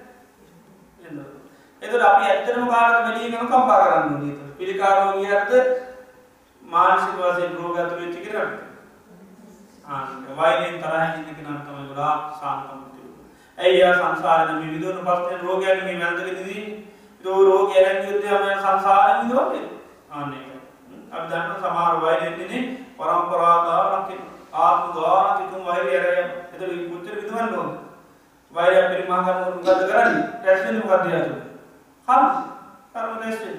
[1.81, 5.51] එතුට අපි ඇත්තරම කාලට වැඩියගන කම්පා කරන්න දී පිළිකාරෝගී ඇත්ත
[6.63, 8.53] මානසික වසයෙන් රෝගත වෙච්චි කරට
[10.31, 13.03] වයිගෙන් තරහ ඉන්නක නත්තම ගොඩා සාන්කමති
[13.57, 16.63] ඇයි සංසාරන විදුවන පස්න රෝගයන මේ වැන්දකදී
[17.23, 19.67] දෝ රෝග ඇරන් යුද්ධයම සංසාර විදුවන්නේ
[20.11, 20.45] ආන්නේ
[21.11, 22.63] අපි දන්න සමහර වෛරෙන්න්නේ
[22.97, 24.09] පරම්පරාගාරක
[24.59, 27.71] ආත්ම ගානකිතුම් වෛරය ඇරය එතර පුච්චර විදුවන්න ඕන?
[28.53, 30.19] වෛරය පිරිමාගන්න ගත කරන්න?
[30.41, 31.31] ටැස්ෙන් මොකක්දයතු
[32.07, 32.25] හම්
[32.93, 33.15] කර්ම.
[33.15, 33.55] ටෙස්ටෙන්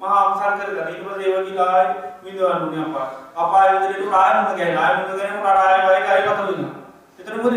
[0.00, 1.86] මහා අමසල් කර ඊට ඒවගේ ආය
[2.24, 3.06] විදවන්න අපා.
[3.36, 6.64] අපා විදරට රායම ගැන ආයමුද ගැන රාය වයි අය කත වන්න
[7.18, 7.56] එතර මුද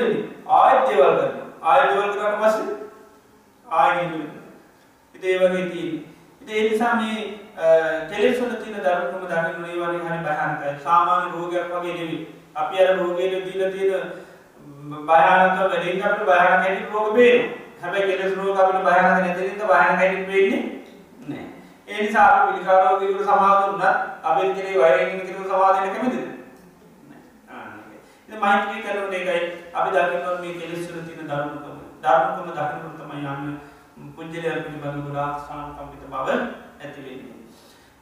[0.56, 1.34] ආයත් දේවල් කරන
[1.64, 2.58] ආය දේවල් කරට පස්ස
[3.66, 3.98] ආය
[5.16, 5.94] ඉතේ වගේ තිී
[6.42, 7.20] ඉති එනිසා මේ
[8.10, 12.20] කෙලෙස්වල තින දරුණම දකින්න ඒවනි හරි බහනකයි සාමාන්‍ය රෝගයක් වගේ නෙවි
[12.56, 14.12] අපි අර රෝගයට දීල තියෙන
[14.90, 17.40] භයානක වැඩින් අපට භයාන කැටි රෝග බේන
[17.82, 20.62] හැබැයි කෙලෙස් රෝග අපිට භයානක නැතිරින්ද භයාන කැටි වෙන්නේ
[21.28, 21.46] නෑ
[21.88, 23.84] ඒ නිසා අපි පිළිකාරෝගීකට සමාදුන්නත්
[24.24, 26.28] අපෙන් කෙරේ වෛරයෙන් කෙරේ සමාදනය කැමතිද?
[28.40, 29.40] මෛත්‍රී කරන එකයි
[29.74, 36.28] අපි දකින්න මේ කෙලෙස්වල තියෙන දරුණුකම දරුණුකම දකින්නට තමයි යන්න පුංජලයන් පිළිබඳ ගොඩාක් සාන්කම්පිත බව
[36.80, 37.36] ඇතිවෙන්නේ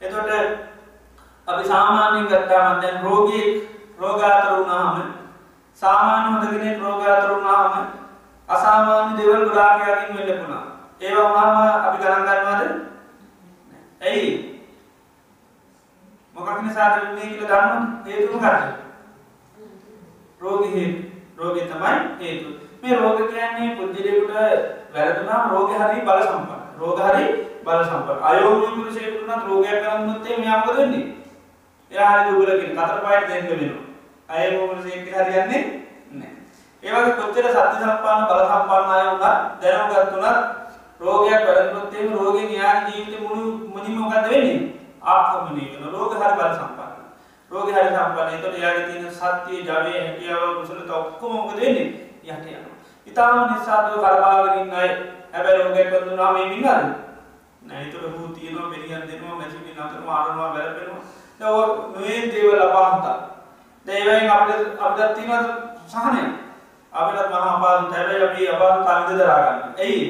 [0.02, 0.30] එතොට
[1.48, 3.48] අපි සාමාන්‍යෙන් ගත්තාමත් දැන් රෝගී
[4.00, 4.98] රෝගාතර වුණාම
[5.82, 7.74] සාමාන්‍ය හොඳගෙන රෝගාතර වුණාම
[8.50, 10.64] අසාමාන්‍ය දෙවල් ගුරාකයාකින් වෙල්ලපුුණා
[11.02, 12.64] ඒවා වුණාම අපි ගණන්ගන්නවාද
[14.04, 14.32] ඇයි
[16.36, 18.66] මොකක් නිසාද වෙන්නේ කියල දන්න හේතුම කට
[20.42, 20.64] රෝග
[21.38, 22.50] රෝග තමයි හේතු
[22.82, 24.34] මේ රෝග කියන්නේ පුද්ජලයකුට
[24.94, 26.62] වැරදුනා රෝග හරි බල සම්පන්න.
[26.80, 27.26] රෝග හරි
[27.64, 31.06] බල සම්ප අයෝමී පුරුෂයකුටනත් රෝගයක් කරන්නත්තේ මෙයාමක දෙන්නේ
[31.92, 33.84] එයා දුගලකින් කතර පයිට දෙන්න වෙනවා.
[34.30, 35.64] අයෝමසේක හරියන්නේ
[36.12, 36.32] නෑ
[36.84, 39.24] ඒවගේ කොච්චර සත්‍ය සම්පාන බල සම්පන්න අය වුණත්
[39.62, 40.58] දැනම ගත්තුනත්
[41.00, 44.74] රෝගයක් වැරදුනොත්තේම රෝගෙන් යා ජීවිත මුළු මුනිම මොකද වෙන්නේ?
[45.04, 46.92] ආක්‍රමණය කරන රෝග හරි බල සම්පන්න.
[47.52, 48.34] රෝග හරි සම්පන්න.
[48.34, 51.88] එතකොට යාගේ තියෙන සත්‍ය ජවයේ හැකියාව කුසලත ඔක්කොම මොකද වෙන්නේ?
[52.24, 52.76] යට යනවා.
[53.08, 54.90] ඉතාම නිසාදව කරබාගෙන ඉන්න අය.
[55.34, 56.68] හැබැයි රෝගයක් වදුනාම මේ වින්නද
[57.62, 61.02] නැතුර හූ තියනවා බෙරියන් දෙනවා මැසිි නතර මාරනවා බැලපෙනවා
[61.40, 61.56] දව
[61.96, 63.18] නොේ දේවල් අපාහතා
[63.88, 64.42] දේවයින් අප
[64.80, 65.32] අපදත් තිීම
[65.88, 66.24] සහනය.
[66.94, 70.06] අපිට මහපාද තැබයි අපි අපාද කන්ද දරාගන්න ඇයි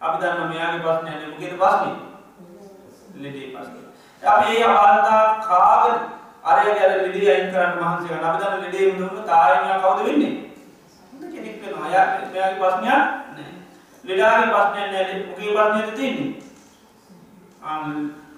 [0.00, 1.90] අපි දන්න මෙයාගේ පස්න න මුගෙද පස්න
[3.22, 3.68] ලෙඩේ පස්
[4.22, 5.84] අපි ඒ අපාතා කාග
[6.44, 10.34] අරය ගැල ලෙඩේ අයින් කරන්න මහන්සේ අපදන්න ලෙඩේ දුන්න තාරමයා කවද වෙන්නේ?
[11.32, 13.02] කෙනෙක් වෙන අයා මෙයාගේ පස්නයක්
[14.04, 16.30] ලෙඩාගේ පස්නය නැල මුගේ පස්නයට තින්නේ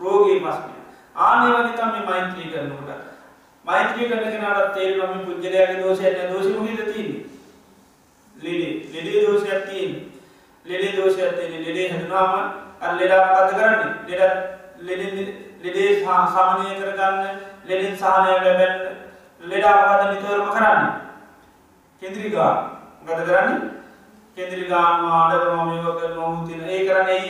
[0.01, 0.75] රෝගී පස්නය
[1.17, 3.10] ආනේ වගේ තමයි මෛත්‍රී කරනකොට
[3.71, 7.25] මෛත්‍රී කරන කෙනාට තේරෙනවා මේ පුජ්‍යලයාගේ දෝෂයක් නෑ දෝෂෙ මොකේද තියෙන්නේ?
[8.37, 8.73] ලෙඩේ.
[8.95, 10.03] ලෙඩේ දෝෂයක් තියෙන්නේ.
[10.67, 11.65] ලෙඩේ දෝෂයක් තියෙන්නේ.
[11.67, 12.33] ලෙඩේ හැදුනාම
[12.81, 13.89] අර ලෙඩා මොකද කරන්නේ?
[14.09, 15.27] ලෙඩ ලෙඩේ
[15.65, 18.79] ලෙඩේ සාමනය කරගන්න ලෙඩෙන් සාහනය ලැබෙන්න
[19.43, 20.91] ලෙඩා මොකද නිතරම කරන්නේ.
[22.03, 22.53] කේන්ද්‍රිකා
[23.03, 23.61] මොකද කරන්නේ?
[24.37, 27.25] කේන්ද්‍රිකාම ආඩරම මේව කරනවා මුතින ඒ කරන්නේ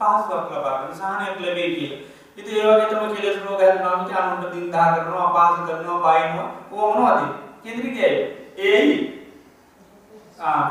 [0.00, 1.70] පහසුවක් ලබාගෙන සහනයක් ලැබේ
[2.36, 2.44] කිය.
[2.44, 7.20] ඉති ඒවගේ තම කෙලෙස් රෝග හැදනාම අනුන්ට දින්දා කරනවා අපාස කරනවා බයිනවා ඕමනවාද
[7.64, 8.02] කෙන්ද්‍රිකය
[8.58, 8.96] ඒයි.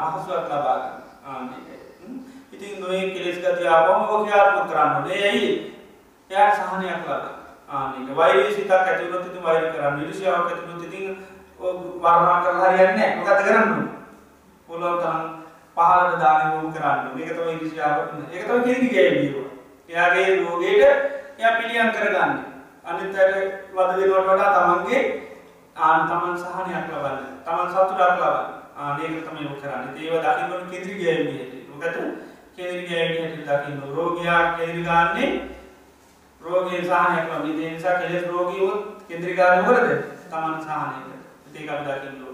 [0.02, 1.50] පහසුවක් ලබාගන්න
[2.52, 5.50] ඉතින් නොේ කෙලෙස් ගති ආපම ෝකයාත්ම කරන්න ඒයි.
[6.32, 7.24] එයා සහනයක් ලබ.
[7.70, 11.18] ආනක වෛරී සිතක් ඇතිවනොත් වෛර කරන්න විරුසියාව ඇතිනොත් ඉතින්
[11.60, 13.90] වර්ණා කරලා හරියන්නේ මොකද කරන්න
[14.68, 15.24] පුළුවන් තරම්
[15.78, 17.98] පහලට දාන වූ කරන්න මේකතම ඉරිසිාව
[18.32, 19.36] ඒකතම කෙරි ගෑබීව
[19.90, 22.34] එයාගේ රෝගයට එය පිළියන් කරගන්න.
[22.86, 23.32] අනිතර
[23.74, 25.02] වද දෙනවට වඩා තමන්ගේ
[25.78, 27.26] ආන තමන් සහනයක් ලබන්න.
[27.46, 28.46] තමන් සතුරක් ලබන්න.
[28.78, 29.92] ආනේකතම යො කරන්න.
[29.98, 31.98] ඒව දකින්නට කෙදිරි ගෑබී මොකත
[32.56, 35.30] කෙදිරි ගෑබී හැට දකින්න රෝගයා කෙදිරිගන්නේ
[36.42, 39.90] රෝගය සහනයක් ලබ නිසා කෙලෙස් රෝගීවොත් කෙදිරිගාන වරද
[40.30, 41.16] තමන් සහනයක
[41.56, 42.26] ඒකක් දකින්න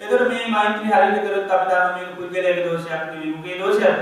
[0.00, 3.98] එතර මේ මෛත්‍රී හරිට කරත් අප දන්න මේ පුද්ගලයක දෝෂයක් මුගේ දෝෂයද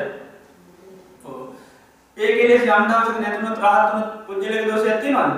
[2.16, 5.32] ඒ කෙලෙස් යම්දවසක නැතුනත් රහත්තුන පුද්ගලක දෝෂ ඇතිවන්න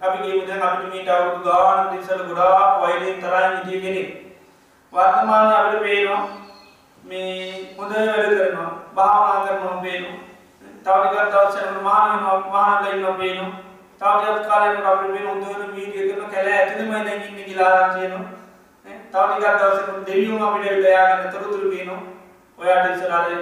[0.00, 4.04] අපි ගේමුද අපිට මීට අවුදු ගාන දිසල ගොඩා වයිලෙන් තරයි හිටිය කෙනෙ
[4.92, 6.22] වර්තමාන අපට පේනවා
[7.04, 7.34] මේ
[7.76, 10.18] හොඳ වැඩ කරනවා භාවනා කරනවා පේනවා.
[10.82, 12.10] තවටිකත් දවසන මාන
[12.48, 13.52] මානලයින්න පේනවා.
[14.00, 18.24] තවටත් කාලන අප පේ හොඳන වීඩිය කරන කැල ඇතුළමයි දැකින්න කිලාරාචයනවා
[19.12, 22.02] තවටිකත් දවසක දෙවියුම් අපිට විලයාගන්න තොරතුරු පේනවා.
[22.58, 23.32] ඔයාට ඉස්සරාල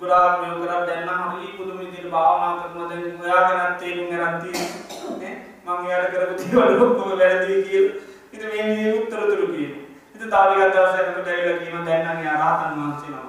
[0.00, 2.88] ගොඩාක් මෙය කර දැන්න හරි පුදුම විදිහට භාවනා කරනවා.
[2.90, 5.34] දැන් ඔයාගෙනත් තේරුම් ගන්න තියෙන්නේ.
[5.66, 7.94] මම යාට කරපු දේවල් ඔක්කොම වැරදි කියලා.
[8.32, 9.84] ඉතින් මේ විදිහේ උත්තරතුරු කියනවා.
[10.14, 13.28] ඉතින් තාවිගත දවසකට ඇවිල්ලා කියනවා දැන් නම් යා රහතන් වහන්සේ නම.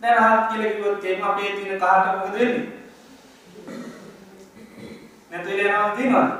[0.00, 2.80] දැන් රහත් කියලා කිව්වොත් එහෙම අපේ තියෙන කාට මොකද වෙන්නේ?
[5.30, 6.30] නැතු වෙනවා තියෙනවද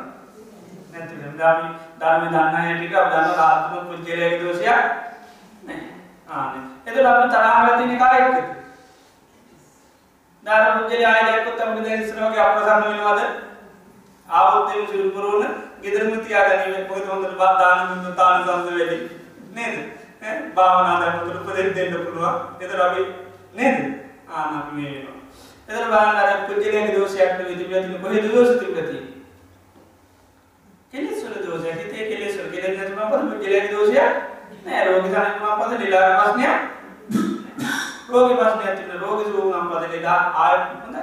[0.92, 1.68] නැතු වෙනවා ධර්ම
[2.00, 4.80] ධර්ම දන්න හැටියට අපි දන්න ආත්ම පුජ්‍යලයේ දෝෂයක්
[5.64, 5.92] නැහැ.
[6.28, 8.59] ආනේ එතකොට අපි තරහ වෙලා තියෙන කායයකද
[10.50, 13.20] දාන පුජ්‍යලය ආය දැක්කොත් අපිට දැන් ඉස්සරහගේ අප්‍රසන්න වෙනවද?
[14.28, 15.42] ආවොත් එමු සිරු කරන
[15.82, 18.98] ගෙදරම තියාගන්න මොකද හොඳට බා දාන දුන්න තාන සම්ද වෙලි
[19.56, 19.76] නේද?
[20.22, 22.36] ඈ භාවනා කරනකොට උපදෙස් දෙන්න පුළුවන්.
[22.60, 23.02] ඒතර අපි
[23.54, 23.78] නේද?
[24.30, 25.16] ආන අපි මේ වෙනවා.
[25.68, 29.04] ඒතර බලන්න අර පුජ්‍යලයේ දෝෂයක් විදිහට කොහෙද දෝෂ තිබෙන්නේ?
[30.92, 31.78] කෙලෙස් වල දෝෂයක්.
[31.82, 34.12] හිතේ කෙලෙස් වල කෙලෙස් නැතුනම පොදු පුජ්‍යලයේ දෝෂයක්
[34.66, 34.84] නෑ.
[34.86, 36.60] රෝගී සානිකුණා පොද නිලාර ප්‍රශ්නයක්
[38.12, 41.02] රෝග ප්‍රශ්නයක් තිබුණ රෝග සුවනම් පද ලෙඩා ආයෙත් හොඳයි.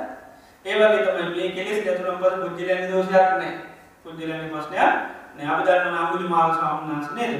[0.65, 3.51] ඒ වගේ තමයි මේ කෙලෙස් ගැතුණම් පද පුජ්‍යලයන්ගේ දෝෂයක් නැහැ.
[4.03, 4.91] පුජ්‍යලයන්ගේ ප්‍රශ්නයක්
[5.35, 5.47] නෑ.
[5.51, 7.33] අපි දන්නවා අඟුලිමාල ස්වාමීන් වහන්සේ නේද?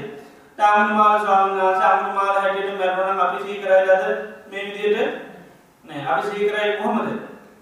[0.58, 4.04] අඟුලිමාල ස්වාමීන් වහන්සේ අඟුලිමාල හැටියට මරණම් අපි සිහි කරයිලාද
[4.50, 4.98] මේ විදිහට
[5.84, 6.06] නෑ.
[6.06, 7.08] අපි සිහි කරයි කොහොමද?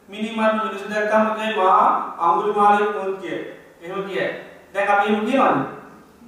[0.09, 1.88] මිනිමරණ මිනිස්සු දැක්කම කයි මහා
[2.18, 3.40] අඟුලිමාලේ මොකද කියේ?
[3.82, 4.28] එහෙම කියයි.
[4.74, 5.59] දැන් අපි එහෙම කියනවද?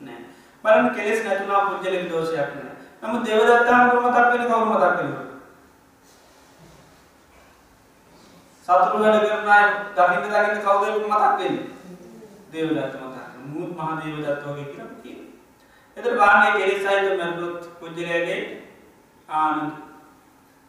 [0.01, 0.21] නෑ.
[0.65, 2.77] බලන්න කෙලෙස් නැතුණා පුජ්‍යලයන්ගේ දෝෂයක් නෑ.
[3.03, 5.28] නමුත් දේවදත්තාම මතක් වෙන කවුරු මතක් වෙනවද?
[8.69, 9.67] සතුරු වැඩ කරන අය
[9.97, 11.67] දකින්න දකින්න කවුද මතක් වෙන්නේ?
[12.53, 13.29] දේවදත්ත මතක්.
[13.45, 15.29] මුත් මහ දේවදත්ත වගේ කියලා කියනවා.
[15.97, 17.07] එතකොට බාන්නේ කෙලෙසයිද
[17.37, 18.37] මරුත් කුජලයේ
[19.29, 19.71] ආනන්ද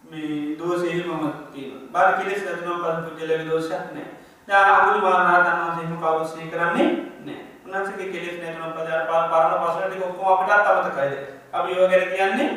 [0.03, 1.91] මේ දෝෂේ මම තියෙනවා.
[1.91, 4.13] බාර කෙලෙස් නැතුනම් පස් කුජලයේ දෝෂයක් නැහැ.
[4.47, 6.87] දැන් අඟුලි මාරණාතන් වහන්සේ කවුරු සිහි කරන්නේ
[7.19, 7.43] නැහැ.
[7.65, 11.19] උන්වහන්සේගේ කෙලෙස් නැතුනම් පදාර පරණ පසුන ටික ඔක්කොම අපිටත් අමතකයිද?
[11.53, 12.47] අපි ඒව ගැන කියන්නේ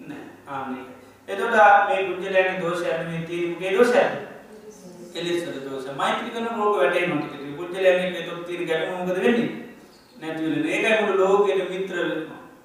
[0.00, 0.26] නැහැ.
[0.48, 0.84] ආන්නේ.
[1.28, 4.29] එතකොට මේ කුජලයේ දෝෂයක් නෙවෙයි තියෙන්නේ දෝෂයක්.
[5.14, 5.86] කෙලෙස්වල දෝෂ.
[6.00, 7.56] මෛත්‍රී කරන රෝග වැටෙනවා ටික ටික.
[7.58, 9.48] පුජ්‍යලයන්ගේ ඒතොත් තියෙන ගැටුම මොකද වෙන්නේ?
[10.20, 11.96] නැති වෙන්නේ ඒකයි මුළු ලෝකෙට මිත්‍ර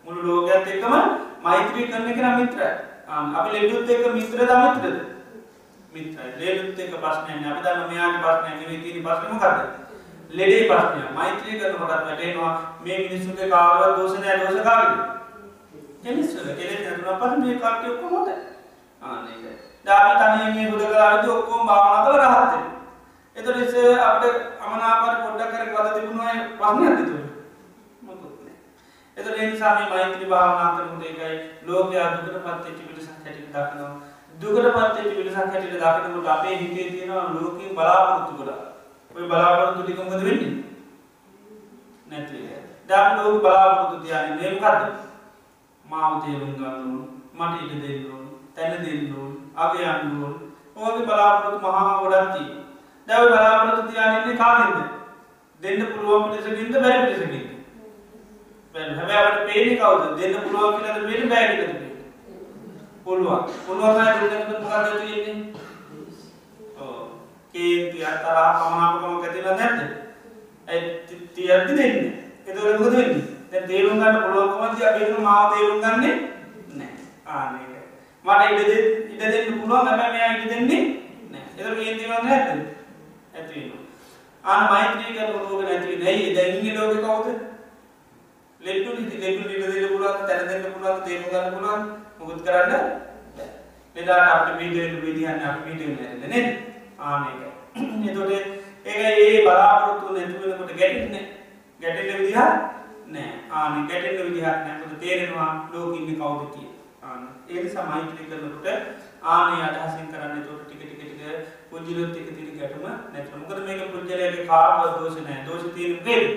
[0.06, 0.94] මුළු ලෝකයත් එක්කම
[1.48, 2.72] මෛත්‍රී කරන එක නම් මිත්‍රයි.
[3.38, 4.98] අපි ලෙඩුත් එක්ක මිත්‍රද අමිත්‍රද?
[5.94, 6.30] මිත්‍රයි.
[6.42, 7.52] ලෙඩුත් එක්ක ප්‍රශ්නයක් නෑ.
[7.54, 9.60] අපි දන්න මෙයාගේ ප්‍රශ්නයක් නෙවෙයි තියෙන ප්‍රශ්නේ මොකද්ද?
[10.38, 11.12] ලෙඩේ ප්‍රශ්නයක්.
[11.20, 12.54] මෛත්‍රී කරනකොට වැටෙනවා.
[12.86, 15.14] මේ මිනිස්සුන්ගේ කාවවත් දෝෂ නෑ දෝෂ කාගේද
[16.04, 18.36] කෙලෙස්වල කෙලෙස් නැතුණා පස්සේ මේ කට්ටිය ඔක්කොම හොඳයි.
[19.02, 19.44] ආ නේද
[19.86, 22.76] දාපි තනියෙන් මේ බුදු කලාවේදී ඔක්කොම භාවනා කරලා රහත් වෙනවා.
[23.36, 27.30] එතකොට ඉස්සේ අපිට අමනාපර පොඩ්ඩක් කරේ වද තිබුණා ඒ ප්‍රශ්නයක් තිබුණා.
[28.02, 28.58] මොකුත් නෑ.
[29.18, 31.36] එතකොට ඒ නිසා මේ මෛත්‍රී භාවනා කරනකොට ඒකයි
[31.68, 33.94] ලෝකයා දුකටපත් වෙච්ච පිළිසක් හැටියට දකිනවා.
[34.42, 38.62] දුකටපත් වෙච්ච පිළිසක් හැටියට දකිනකොට අපේ හිතේ තියෙනවා ලෝකයෙන් බලාපොරොත්තු ගොඩක්.
[39.16, 40.54] ওই බලාපොරොත්තු ටික මොකද වෙන්නේ?
[42.08, 42.64] නැති වෙලා.
[42.90, 44.84] දැන් ලෝක බලාපොරොත්තු තියන්නේ මේ මොකද්ද?
[45.86, 47.02] මාව තේරුම් ගන්න ඕන.
[47.34, 48.26] මට ඉඩ දෙන්න ඕන.
[48.56, 49.35] තැන දෙන්න ඕන.
[49.56, 50.34] අගයන්න ඕන
[50.78, 52.44] ඕගේ බලාපොරොත්තු මහා ගොඩක්ති
[53.08, 54.80] දැව බලාපොරොත්තු තියානන්නේ කාගෙන්ද?
[55.64, 57.48] දෙන්න පුළුවන් පිටසකින්ද බැරි පිටසකින්ද?
[58.76, 60.04] හැබැවට පේනි කවද?
[60.20, 61.74] දෙන්න පුළුවන් කියලද වෙන බෑගිට
[63.04, 65.38] පුළුවන් පුළුවන් දෙන්නට මොකක්ද තියෙන්නේ
[67.54, 69.80] කේන්ති අතරා පමණාපකම ඇතිල නැද්ද?
[71.34, 71.96] තියද්දි දෙන්න?
[72.48, 73.36] එතවල මුද වෙන්නේ?
[73.52, 76.16] දැන් තේරුම් ගන්න පුළුවන්කමද අපි මාව තේරුම් ගන්නේ
[76.74, 76.92] නෑ
[77.28, 77.75] ආනේ
[78.26, 78.72] මට ඉඩ
[79.14, 80.84] ඉඩ දෙන්න පුළුවන් හැබැයි මෙයා ඉඩ දෙන්නේ
[81.32, 81.52] නැහැ.
[81.58, 82.62] ඒතර කේන්ති වන්ද නැද්ද?
[83.36, 83.82] ඇති වෙනවා.
[84.44, 86.14] ආන මෛත්‍රී කරන රෝග නැති වෙන්නේ.
[86.14, 87.28] ඇයි දැන් ඉන්නේ ලෝකේ කවුද?
[88.62, 91.82] ලෙඩු ඉති ලෙඩු ඉඩ දෙන්න පුළුවන්, තැන දෙන්න පුළුවන්, තේරුම් ගන්න පුළුවන්.
[92.20, 92.74] මොකද කරන්න?
[93.96, 96.48] ලෙඩාට අපිට පිට වෙන්න විදිහන්නේ අපි පිට වෙන්නේ නේද?
[97.00, 97.42] ආන ඒක.
[98.08, 98.32] එතකොට
[98.86, 101.24] ඒක ඒ බලාපොරොත්තු නැති වෙනකොට ගැටෙන්නේ
[101.82, 102.38] ගැටෙන්න විදිහක්
[103.14, 103.30] නෑ.
[103.52, 104.80] ආන ගැටෙන්න විදිහක් නෑ.
[104.82, 106.65] මොකද තේරෙනවා ලෝකෙ ඉන්නේ කවුද කියලා.
[107.50, 108.68] ඒ සමයිත්‍රී කරනකොට
[109.24, 111.22] ආනේ අදහසින් කරන්න තොට ටික ටික ටික
[111.70, 113.38] පුජිලොත් එක තිරි ගැටුම නැතුව.
[113.42, 116.30] මොකද මේක පුජ්‍යලයේ කාර්ය දෝෂ නැහැ දෝෂ තියෙන දෙවි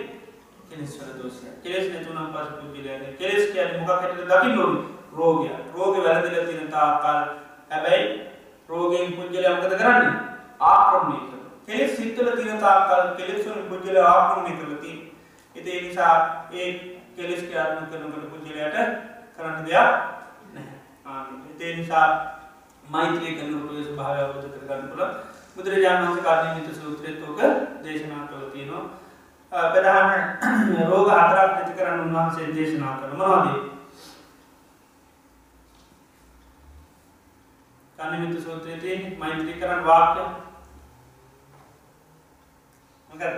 [0.71, 4.85] කෙලෙස් වල දෝෂය කෙලෙස් නැතුණම් පස්සේ පුජිලයේ කෙලෙස් කියන්නේ මොකක් හැටියට දකින්න ඕනේ?
[5.13, 7.21] රෝගය රෝගේ වැළඳිලා තියෙන තාකල්
[7.71, 8.05] හැබැයි
[8.69, 10.13] රෝගයෙන් පුජ්‍යලයා මොකද කරන්නේ?
[10.61, 11.53] ආක්‍රමණය කරනවා.
[11.67, 15.09] කෙලෙස් හිතවල තියෙන තාකල් කෙලෙස් වලින් පුජ්‍යලයා ආක්‍රමණය කරලා තියෙනවා.
[15.57, 16.15] ඒ නිසා
[16.53, 16.69] ඒ
[17.17, 18.77] කෙලෙස් ක්‍රියාත්මක කරනකොට පුජ්‍යලයට
[19.37, 20.18] කරන්න දෙයක්
[21.61, 22.07] ඒ නිසා
[22.85, 25.15] මෛත්‍රී කරන ප්‍රවේශ භාවය අවබෝධ කරගන්න පුළුවන්.
[25.57, 27.41] බුදුරජාණන් වහන්සේ කාර්යනිත සූත්‍රයේත් ඔක
[27.85, 28.85] දේශනා කළා තියෙනවා.
[29.53, 30.09] ප්‍රධාන
[30.91, 33.19] රෝග හතරක් නැති කරන්න උන්වහන්සේ දේශනා කළා.
[33.23, 33.69] මොනවද?
[37.99, 40.23] අනිමිත සූත්‍රයේ තියෙන මෛත්‍රී කරන්න වාක්‍ය
[43.09, 43.37] මොකක්ද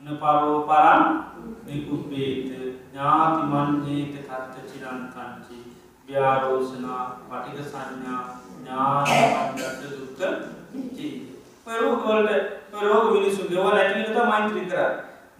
[0.00, 1.02] නපරෝ පරම්
[1.66, 2.48] නිකුපේත
[2.92, 5.58] ඥාති මන්ජේත කත්ත චිරන්කංචි
[6.06, 8.22] ව්‍යාරෝෂනා පටික සංඥා
[8.56, 10.20] ඥානට දුක්ක
[11.64, 12.30] පරෝගොල්ට
[12.70, 14.90] පරෝග මිනිසු ගෙව නැතිනත මෛත්‍රී කර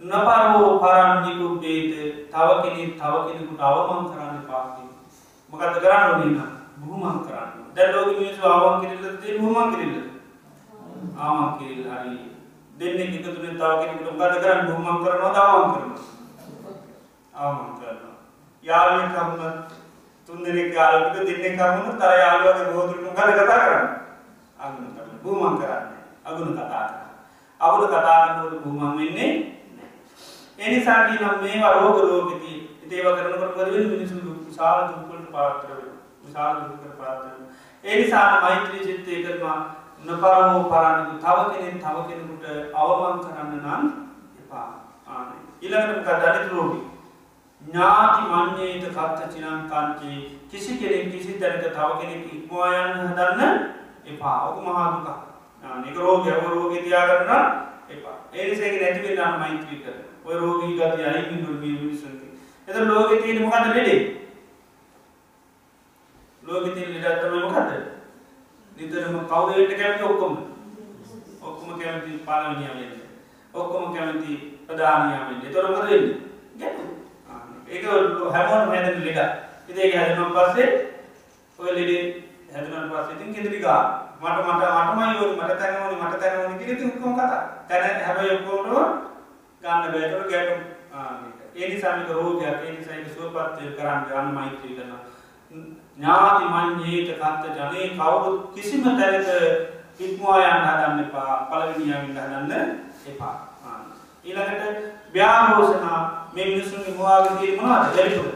[0.01, 1.91] නපරෝ පරම් නිකුපේත
[2.31, 4.83] තව කෙනෙ තව කෙනෙකුට අවමන් කරන්න පාති
[5.53, 6.39] මොකද කරන්න ඕනන්න
[6.79, 9.99] බුහමන් කරන්න දැ ලෝක මිනිසු අවන් කිරල්ල හුමන් කිරල්ල
[11.19, 12.17] ආමන් කිරල් හරි
[12.77, 14.67] දෙන්නේ එකතුන තාවගෙනකට ගද කරන්න?
[14.69, 15.91] හුමන් කරනවා දවාන් කරන
[17.41, 18.15] ආමන් කරනවා.
[18.63, 19.55] යාලය කමුණ
[20.27, 23.87] තුන්දෙනෙක් යාලක දෙන්නේ කමුණ තර යාලුවගේ බෝතුරටු ගල කතා කරන්න?
[24.59, 25.85] අගුණ කරන භූමන් කරන්න.
[26.25, 27.01] අගුණ කතා කර
[27.61, 29.31] අගුණ කතා කරනට භූමන් වෙන්නේ
[30.59, 32.53] එනිසාකි නම් මේ රෝග රෝගති
[32.91, 35.69] ඒව කරනකට කරවෙන මිනිසු විශාල දුක්කට පාත්‍ර
[36.23, 37.27] විශාල දුකර පාත්‍ර
[37.83, 39.59] එනිසා මෛත්‍රී චිත්තය කරවා
[40.03, 43.83] නොපරමෝ පරන්නකු තව කෙනෙන් තව කෙනෙකුට අවමන් කරන්න නම්
[44.39, 44.69] එපා.
[45.07, 45.27] ආන
[45.61, 46.79] ඉළඟට දනිත රෝගි.
[47.61, 50.19] ඥාති මං්්‍යේත කත්ත චිනන්කාන්චේ
[50.51, 53.41] කිසි කෙනෙක් කිසි තැනක තව කෙනෙක් ඉක්මවායන්න හදන්න
[54.05, 54.37] එපා.
[54.49, 55.07] ඔක මහාදුක
[55.83, 57.43] නික රෝග ඇව රෝග තියා කරන්න
[57.89, 58.17] එපා.
[58.33, 59.97] ඒනිසේක නැතිවේ නාම මෛත්‍රී කර.
[60.25, 62.27] ඔය රෝගී ගති අයිමින් දුර්ගී විසන්ති
[62.67, 63.99] එත ලෝක තියෙන මොකද ලෙඩේ
[66.43, 67.69] ලෝක තින් ලෙඩත්තම මොකද
[68.77, 70.33] නිතරම කවදට කැමති ඔක්කොම?
[71.41, 73.01] ඔක්කොම කැමති පාලමිනියාවෙන්න
[73.53, 74.31] ඔක්කොම කැමති
[74.67, 76.05] ප්‍රධානයාවෙන්න තොරමද වෙන්න?
[76.59, 77.00] ගැතු
[77.71, 77.83] ඒක
[78.33, 79.19] හැමෝන් හැදන ලෙඩ
[79.69, 80.69] ඉදේ හැදනම් පස්සේ
[81.59, 82.03] ඔය ලෙඩේ
[82.53, 83.81] හැදනන් පස්සෙතින් කෙදරිකා
[84.21, 87.41] මට මට මටමයි මට තැනවන මට තැනවන කිරති ඔක්කොම කතා.
[87.69, 88.77] තැන හැබ ඔක්කෝටුව
[89.61, 90.61] ගන්න බෑතර ගැටුම්.
[91.55, 92.57] ඒනි සමික රෝගයක්.
[92.65, 95.03] ඒනි සයික සුවපත්ය කරන්න ගන්න මෛත්‍රී කරනවා
[95.97, 99.27] ඥාති මං්්‍යේත කත්ත ජනය කවුරුත් කිසිම තැනක
[99.99, 101.33] ඉක්මවායන් හදන්න එපා.
[101.49, 102.51] පලවිනිියමින් හදන්න
[103.07, 103.35] එපා.
[104.25, 105.99] ඊළඟට ව්‍යාහෝසනා
[106.33, 108.29] මේ මිනිසුන්ගේ මවාගතීර මනාද දැරිතුර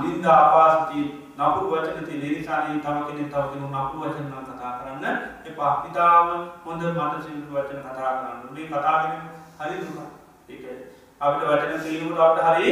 [0.00, 1.00] නින්ද අපාස්ති
[1.38, 5.04] නපු වචනති නිරිසානී තවකෙන තවකෙන නපු වචන කතා කරන්න
[5.44, 5.72] එපා.
[5.88, 6.28] ඉතාම
[6.64, 9.16] හොඳ මට සිල්ු වචන කතා කරන්න නේ කතාගෙන
[9.58, 9.98] හරි දුක
[11.20, 12.70] අපිට වචන සීලුට අපට හරි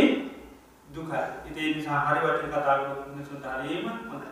[0.89, 1.23] දුකයි.
[1.49, 2.81] ඉතිේ නිසා හරි වචන කතාග
[3.25, 4.25] සුන්ට හරීම හොඳ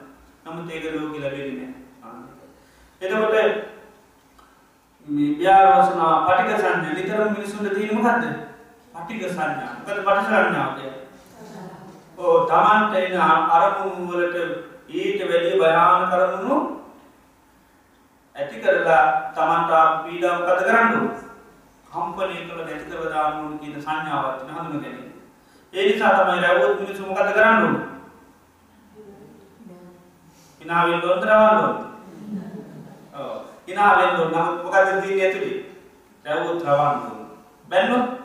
[0.45, 1.75] නමුත් ඒක ලෝක ලැබෙන
[3.01, 3.35] එතකොට
[5.39, 8.50] ව්‍යාරෝසනා පටික සංඥ නිතරම මිනිසුන්ට තිීමකක්ද
[9.01, 10.87] පටික සංඥා කද පට සංඥාවය
[12.19, 13.17] ඕ තමන්ට එන
[13.51, 14.37] අරමුණුවලට
[14.91, 16.57] ඊට වැඩි භයාන කරමුණු
[18.37, 19.73] ඇති කරලා තමන්ට
[20.05, 21.03] පීඩාව කද කරන්නු
[21.87, 25.13] කම්පනය කළ නැති කරදානුන් කියන සංඥාවත්න හඳුන ගැනීම.
[25.75, 27.75] ඒ නිසා තමයි රැවුත් මිනිස්සු මොකද කරන්න
[30.61, 31.61] ඉනාවෙන් දොන්තරවන්න
[33.67, 35.53] ඉනාවෙන් දොන්න මොකද දී ඇතුළි
[36.25, 37.21] රැවුත් රවන්න
[37.69, 38.20] බැන්නොත්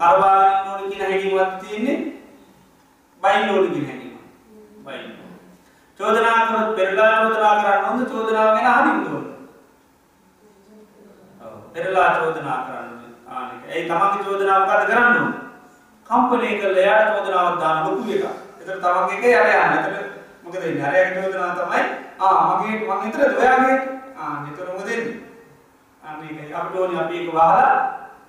[0.00, 1.96] කරවාගෙන ඕන කියන හැකිවත් තියෙන්නේ
[3.22, 4.12] බයින් ඕන කියන හැකිම
[4.84, 5.04] බයින්
[6.00, 9.24] චෝදනා කරොත් පෙරලා චෝදනා කරන්න හොඳ චෝදනාව ගැන අහන්න ඕන.
[11.72, 12.90] පෙරලා චෝදනා කරන්න
[13.28, 15.32] ආනික ඒ තමන්ගේ චෝදනාව මොකද කරන්න ඕන?
[16.10, 18.24] කම්පනය කල යාට චෝදනාවත් දාන ලොකු එක
[18.60, 20.06] එතර තමන්ගේ එක යට යන්න එතට
[20.42, 21.82] මොකද නරයක් චෝදනා තමයි
[22.18, 23.76] ආ මගේ මං හිතර ඔයාගේ?
[24.16, 25.14] ආ නිතරම දෙන්නේ
[26.02, 27.70] අන්න ඒක අපිට ඕනේ අපි ඒක වහලා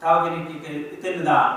[0.02, 1.54] තව කෙනෙක් එක එතෙන් දාන්න.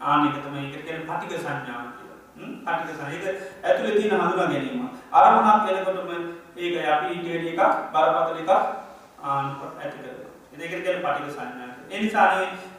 [0.00, 2.18] ආන්න ඒක තමයි ඒක කියන්නේ පටික සංඥාව කියලා.
[2.66, 3.16] පටික සංඥා.
[3.16, 4.88] ඒක ඇතුලේ තියෙන හඳුනා ගැනීම.
[5.12, 6.10] අරමුණක් වෙනකොටම
[6.56, 7.62] ඒක අපි ඊට එකක්
[7.92, 8.52] බරපතල එකක්
[9.22, 9.46] ආන්
[9.80, 10.30] ඇති කරනවා.
[10.54, 12.26] ඒක කියන්නේ පටික සංඥා ඒ නිසා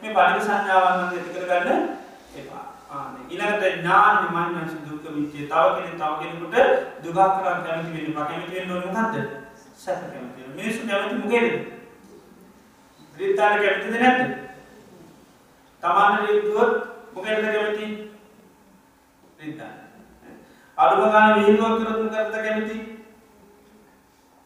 [0.02, 1.80] මේ පටික සංඥාවන් නම් ඇති කරගන්න
[2.40, 2.64] එපා.
[3.28, 6.56] ඉළඟට ඥාන මන්නස දුක විච්චේ තව කෙන තව කෙනෙකුට
[7.04, 9.16] දුගා කරා කැමති වෙන කැමති වෙන්න ඕන මොකද්ද?
[9.76, 11.48] සැප කැමති මිනිස්සු කැමති මොකේද?
[13.16, 14.20] රිත්තාන කැමතිද නැද්ද?
[15.82, 16.72] තමන්න රිද්දුවොත්
[17.14, 17.86] මොකේද කැමති?
[19.38, 19.74] රිත්තාන
[20.78, 22.76] අඩුම ගාන විහිළුවක් කරොත් මොකද්ද කැමති?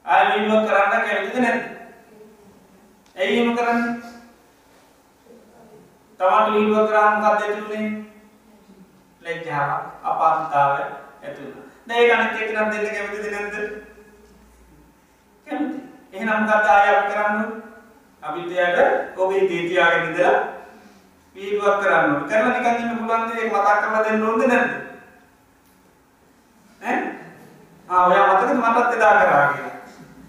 [0.04, 1.62] ආය විහිළුවක් කරන්න කැමතිද නැද්ද?
[3.16, 3.92] ඇයි එහෙම කරන්නේ?
[6.20, 7.86] තමන්ට විහිළුවක් කරාම මොකක්ද ඇතිුනේ
[9.22, 9.70] ලැජ්ජාව
[10.04, 11.54] අපාසතාව ඇතුළ
[11.86, 13.54] දැයි අනිත් එක්කනම් දෙන්න කැමතිද නැද්ද?
[15.46, 15.78] කැමති
[16.12, 17.40] එහෙනම් මොකද ආය අපි කරන්න?
[18.22, 20.55] අවිද්‍යාවට ඔබේ තීතියාගෙන ඉඳලා
[21.36, 22.28] වීඩුවක් කරන්න ඕනේ.
[22.28, 24.70] කරලා නිකන් ඉන්න පුළුවන් දේ මතක් කරලා දෙන්න ඕනද නැද්ද?
[26.80, 26.96] ඈ?
[27.88, 29.76] ආ ඔයා මතකද මටත් එදා කරා කියලා.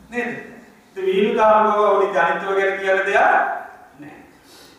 [0.10, 0.32] නේද?
[0.98, 3.36] ඒ වීඩු කාරකව ඔනි ජනිතව ගැන කියලා දෙයක්
[4.00, 4.16] නෑ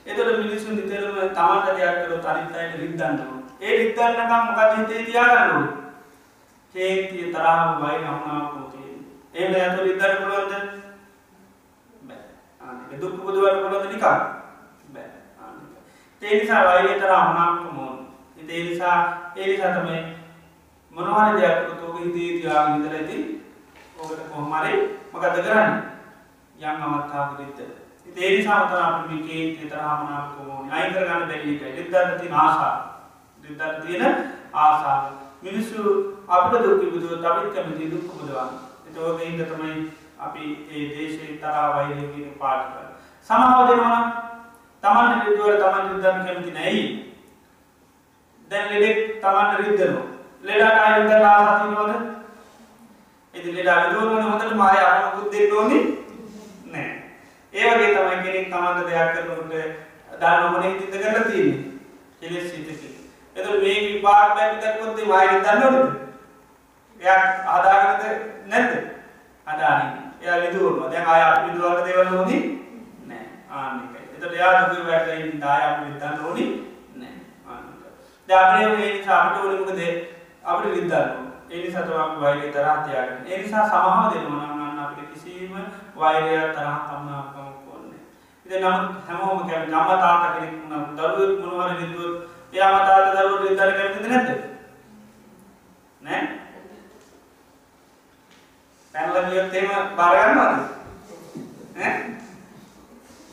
[0.07, 3.45] එතකොට මිනිස්සු නිතරම තමන්ට දෙයක් කරොත් අනිත් අයට රිද්දන්න ඕනේ.
[3.61, 5.77] ඒ රිද්දන්නකම් මොකද හිතේ තියාගන්න ඕනේ?
[6.75, 8.91] කේන්තිය තරහම වයි අමනාපෝතිය
[9.35, 10.77] ඒ ඇතු ඉදර පුළුවන්ද?
[13.01, 14.38] දුක් පුදුවට පුළොද නිකා
[16.23, 17.99] තේනිසා වයිය තර අමනාපකමෝන්
[18.39, 18.97] ඒ නිසා
[19.37, 20.01] ඒ නිසා තමයි
[20.93, 23.19] මොනවාන දෙයක් තුක හිතේ තියා ඉදර ඇති
[23.99, 24.73] ඕකට කොහමරි
[25.13, 25.73] මකද කරන්න?
[26.59, 32.75] යම් අමත්තාපරිත්ත ඒ නිසා තර අප කේන්තිය තර අමනාපකමෝන් අයිකර ගන්න බැලික ඉදන්න තින ආසා
[33.45, 34.17] ඉදන්න තියෙන
[34.55, 34.99] ආසා
[35.43, 35.83] මිනිස්සු
[36.29, 38.49] අපට දුක්කි බුදුව තබිත් කැමති දුක්ක බුදවා
[38.89, 39.77] එතෝක හිද තමයි
[40.21, 42.87] අපි ඒ දේශය තරා වෛරගෙන පාට කර
[44.83, 46.83] සමහාව දෙනවා තමන්ට රිදුවර තමන් රිදන්න කැමති නැයි
[48.51, 50.07] දැන් ලෙඩෙක් තමන්ට රිද්දනවා.
[50.43, 51.93] ලෙඩට අයුද ආසතිනෝද
[53.35, 55.79] ඉති ලෙඩා විදුවන හොඳට මාය අමුකුත් දෙන්න ඕනි
[56.67, 56.89] නෑ
[57.55, 59.53] ඒවගේ තමයි කෙනෙක් තමන්ට දෙයක් කරනට
[60.21, 61.61] දන්නමනේ තිත කරලා තියන්නේ.
[62.21, 62.89] කෙලෙස් සිතකි
[63.37, 65.77] එතු මේ විපාක් බැටි දක්කොත්තේ වාය දන්නවද?
[67.01, 68.03] එයක් ආදාගනද
[68.47, 68.73] නැද්ද?
[69.47, 69.83] අදාන
[70.23, 72.39] එයා විදුවම දැන් අය විදුවන්න දෙවල ඕනි
[73.07, 76.47] නෑ ආනික එතට එයා දුක වැට දාය විදන්න ඕනි
[76.95, 77.15] නෑ.
[77.49, 79.81] ආනික අපේ සාමට ඕනිමකද
[80.45, 80.93] අපට විදන්න
[81.51, 85.55] එනි සතුවක් වෛරය තරාතියාගෙන එනිසා සමහ දෙනවනගන්න අපට කිසිීම
[85.97, 88.03] වෛරය තරහ තම්නාකම කොන්නේ
[88.47, 90.55] ඉද නම් හැමෝම කැ නම තාත කෙනෙක්
[90.97, 92.17] දරුවත් මොනවර විදුවත්
[92.53, 94.31] එයා මතාත දරුවට විතර කැමතිද නැද්ද?
[96.01, 96.23] නෑ?
[98.95, 99.89] පැනල ගියොත් එහෙම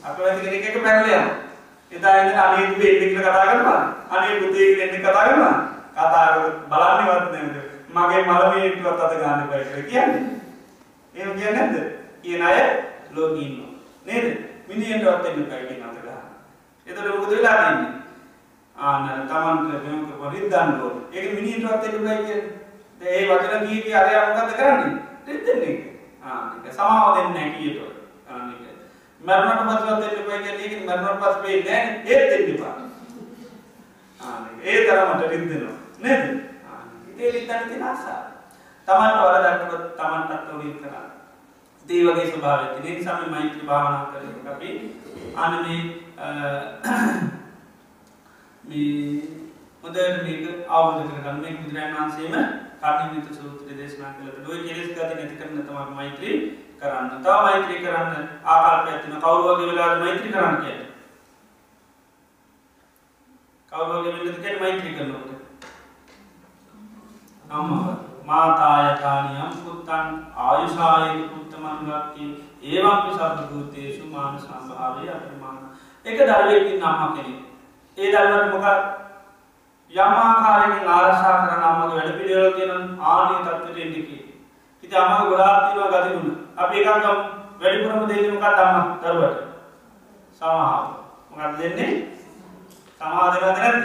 [0.05, 1.35] බාර ගන්නවද ඈ අපේ වැඩි කෙනෙක් එක පැනල යනවා.
[1.91, 3.81] එදා ඉඳන් අනේ දුවේ එන්න කියලා කතා කරනවා.
[4.09, 5.55] අනේ පුතේ කියලා එන්න කතා කරනවා.
[5.93, 6.25] කතා
[6.69, 7.55] බලන්නේවත් නැද්ද?
[7.89, 10.23] මගේ මලමිණිටවත් අත ගන්න බෑ කියලා කියන්නේ.
[11.15, 11.75] එහෙම කියන්නේ නැද්ද?
[12.21, 12.59] කියන අය
[13.11, 13.71] ලෝකේ ඉන්නවා.
[14.05, 14.25] නේද?
[14.67, 16.23] මිනිහෙන්ටවත් එන්න බෑ කියන අත ගන්න
[16.87, 17.91] එතකොට මොකද වෙලා තියෙන්නේ?
[18.75, 20.95] ආන තමන්ට මෙම පරිද්දන්න ඕන.
[21.11, 22.53] ඒක මිනිහෙන්ටවත් එන්න බෑ කියන්නේ.
[23.01, 25.05] ඒ වචන කීටි අරයා මොකද කරන්නේ?
[25.27, 25.75] දෙන්නේ
[26.23, 27.79] ආනික සමාව දෙන්නේ නැහැ කීයට
[28.29, 28.64] ආනික
[29.26, 32.76] මරණට පස්සෙ දෙන්න බෑ කියන්නේ ඒක මරණට පස්සේ වෙන්නේ නැහැ ඒත් දෙන්න එපා
[34.19, 35.78] ආනික ඒ තරමට රිද්දෙනවා.
[35.99, 36.23] නේද?
[36.67, 38.23] ආනික ඒ රිද්දන්න තියෙන ආසාව.
[38.88, 41.05] තමන්ට වරදක්වත් තමන්ටත් උරින් කරා
[41.86, 44.69] ඒ වගේ ස්වභාවය තියෙන ඒ නිසා මේ මෛත්‍රී භාවනා කරේ අපි
[45.36, 45.82] අන්න මේ
[48.63, 49.21] මේ
[49.82, 51.41] හොඳට මේක අවබෝධ කරගන්න.
[51.41, 56.38] මේ බුදුරජාණන් වහන්සේම කර්ණිමිත සූත්‍ර දේශනා කළට ඔය කෙලෙස් ගති නැති කරන තමයි මෛත්‍රී
[56.80, 57.23] කරන්න.
[57.23, 59.21] තව මෛත්‍රී කරන්න ආකල්පයක් තියෙනවා.
[59.23, 60.89] කවුරු වගේ වෙලාවද මෛත්‍රී කරන්න කියන්නේ?
[63.71, 65.32] කවුරු වගේ වෙන්නද කියන්නේ මෛත්‍රී කරනකොට?
[67.49, 67.95] අම්මා
[68.26, 72.26] මාතායතානියම් පුත්තන් ආයුෂායක පුත්තමන් ගක්කි
[72.63, 75.65] ඒවම්පි සබ්බ භූතේසු මාන සම්භාවය අපරිමාණ.
[76.05, 77.41] එක දරුවෙක් ඉන්න අම්මා කෙනෙක්.
[77.97, 79.04] ඒ දරුවට මොකක්ද
[79.95, 84.17] යමාකාරයෙන් ආරශා කරන අම්මගේ වැඩ පිළිවෙල තියෙන ආනීය තත්ත්වයට එන්නකි.
[84.83, 86.37] ඉතින් අම්මගේ ගොඩාක් තියෙනවා ගතිගුණ.
[86.57, 87.05] අපි එකක්
[87.59, 89.37] වැඩිපුරම දෙන්නේ මොකක්ද අම්මා දරුවට?
[90.39, 90.83] සමාව.
[91.29, 91.91] මොකක්ද දෙන්නේ?
[92.99, 93.83] සමාව දෙනවද නැද්ද?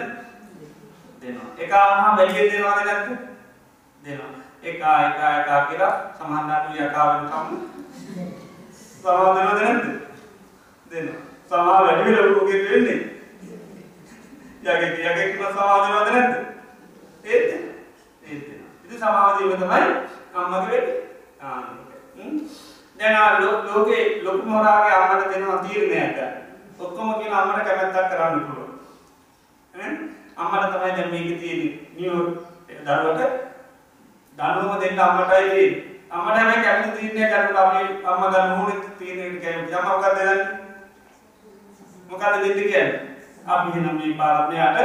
[1.23, 1.49] දෙනවා.
[1.59, 3.09] එක අම්මා වැඩියෙන් දෙනවද නැද්ද?
[4.03, 4.33] දෙනවා.
[4.63, 7.47] එක එක එක කියලා සමහරවිට යකා වෙනකම්
[8.99, 9.85] සමාව දෙනවද නැද්ද?
[10.91, 11.23] දෙනවා.
[11.49, 13.20] සමාව වැඩි වෙලා මොකද වෙන්නේ?
[14.61, 16.33] යගේ යගෙක්ම සමාධනවද නැද්ද?
[17.25, 17.51] ඒත්
[18.23, 18.43] ඒත්
[18.85, 19.85] ඉති සමාධීම තමයි
[20.35, 20.93] අම්මගේ වෙඩි
[22.99, 26.19] දැන ලෝකේ ලොකු මොරාගේ අම්මට දෙනවා තීරණයට
[26.79, 28.73] ඔක්කොම කියන අම්මට කැමැත්තක් කරන්න පුළුවන්.
[30.37, 31.73] අම්මට තමයි දැන් මේක තියෙන්නේ.
[31.97, 32.21] නියෝ
[32.87, 33.23] දරුවට
[34.39, 35.85] දනුවම දෙන්න අම්මටයි තියෙන්නේ.
[36.11, 39.75] අම්මට හැබැයි කැමති තීරණය කරන්න අපි අම්මා ගන්න ඕනේ තීරණයකට කැමති.
[39.75, 40.49] අම්මා මොකක්ද දෙන්නේ?
[42.09, 43.10] මොකක්ද දෙන්නේ කියන්නේ?
[43.51, 44.79] අපි නම් මේ පාරත්නයට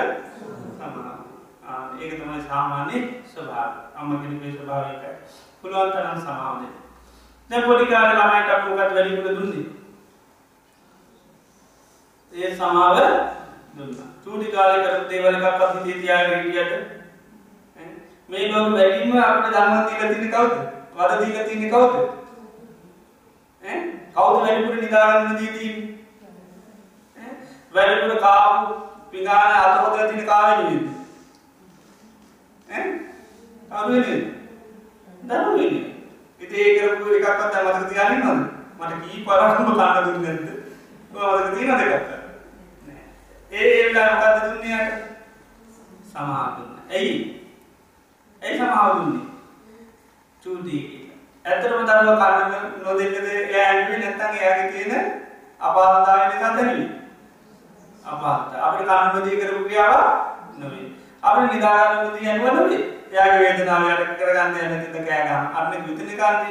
[0.78, 2.98] සමාන ඒක තමයි සාමාන්‍ය
[3.28, 5.14] ස්වභාව අම්ම කෙනෙකුගේ ස්වභාවයකයි
[5.62, 6.84] පුළුවන් තරම් සමාවද
[7.50, 9.66] දැන් පොඩි කාලේ ළමයිට අපි මොකක්ද වැඩිපුර දුන්නේ?
[12.34, 12.98] ඒ සමාව
[13.76, 14.08] දුන්නා.
[14.24, 16.74] චූටි කාලේ කරපු දේවල් එකක් අපි හිතේ තියාගෙන හිටියට
[18.30, 20.54] මේ ලෝක වැඩිම අපිට ධර්ම දීලා තින්නේ කවුද?
[20.96, 21.94] වද දීලා තින්නේ කවුද?
[23.64, 23.78] ඈ?
[24.16, 25.95] කවුද වැඩිපුර නිදාගන්න දී තින්නේ?
[27.76, 28.76] වැඩිපුර කාපු
[29.12, 30.80] පිඟාන අත හොදලා තියෙන කාවෙන්නේ
[32.70, 32.86] ඈ?
[33.70, 34.20] කාවෙන්නේ
[35.24, 35.84] දරුවෙන්නේ.
[36.42, 38.42] ඉතින් ඒ කරපු එකක්වත් දැන් මතක තියාගෙන ඉන්නවද?
[38.80, 40.48] මට කී පාරක්ම කන්න දුන්නේ නැද්ද?
[41.16, 42.10] ඔය මතක තියෙනවද එකක්වත්
[42.88, 43.04] නෑ.
[43.52, 44.94] ඒ ඒ වෙලාව මොකද්ද දුන්නේ යට?
[46.12, 46.84] සමාව දුන්නා.
[46.90, 47.14] එයි
[48.42, 49.24] ඒ සමාව දුන්නේ?
[50.44, 50.78] චූටි
[51.46, 53.18] ඇත්තටම දරුවා කන්න නොදෙන්නද?
[53.28, 55.12] එයා ඇන්නේ නැත්නම් එයාගේ තියෙන
[55.60, 57.05] අපාරතාවය නිසා දැනෙන්නේ.
[58.06, 58.54] අපහත.
[58.58, 59.94] අපිට කන්නපතිය කරපු ක්‍රියාව
[60.58, 60.88] නොවේ
[61.24, 62.82] අපිට නිදාගන්න බුද්ධිය යනුව නොවේ
[63.12, 66.50] යාගේ වේදනාව යට කරගන්න යන තිත කෑගම් අන්න යුතන කාන්ති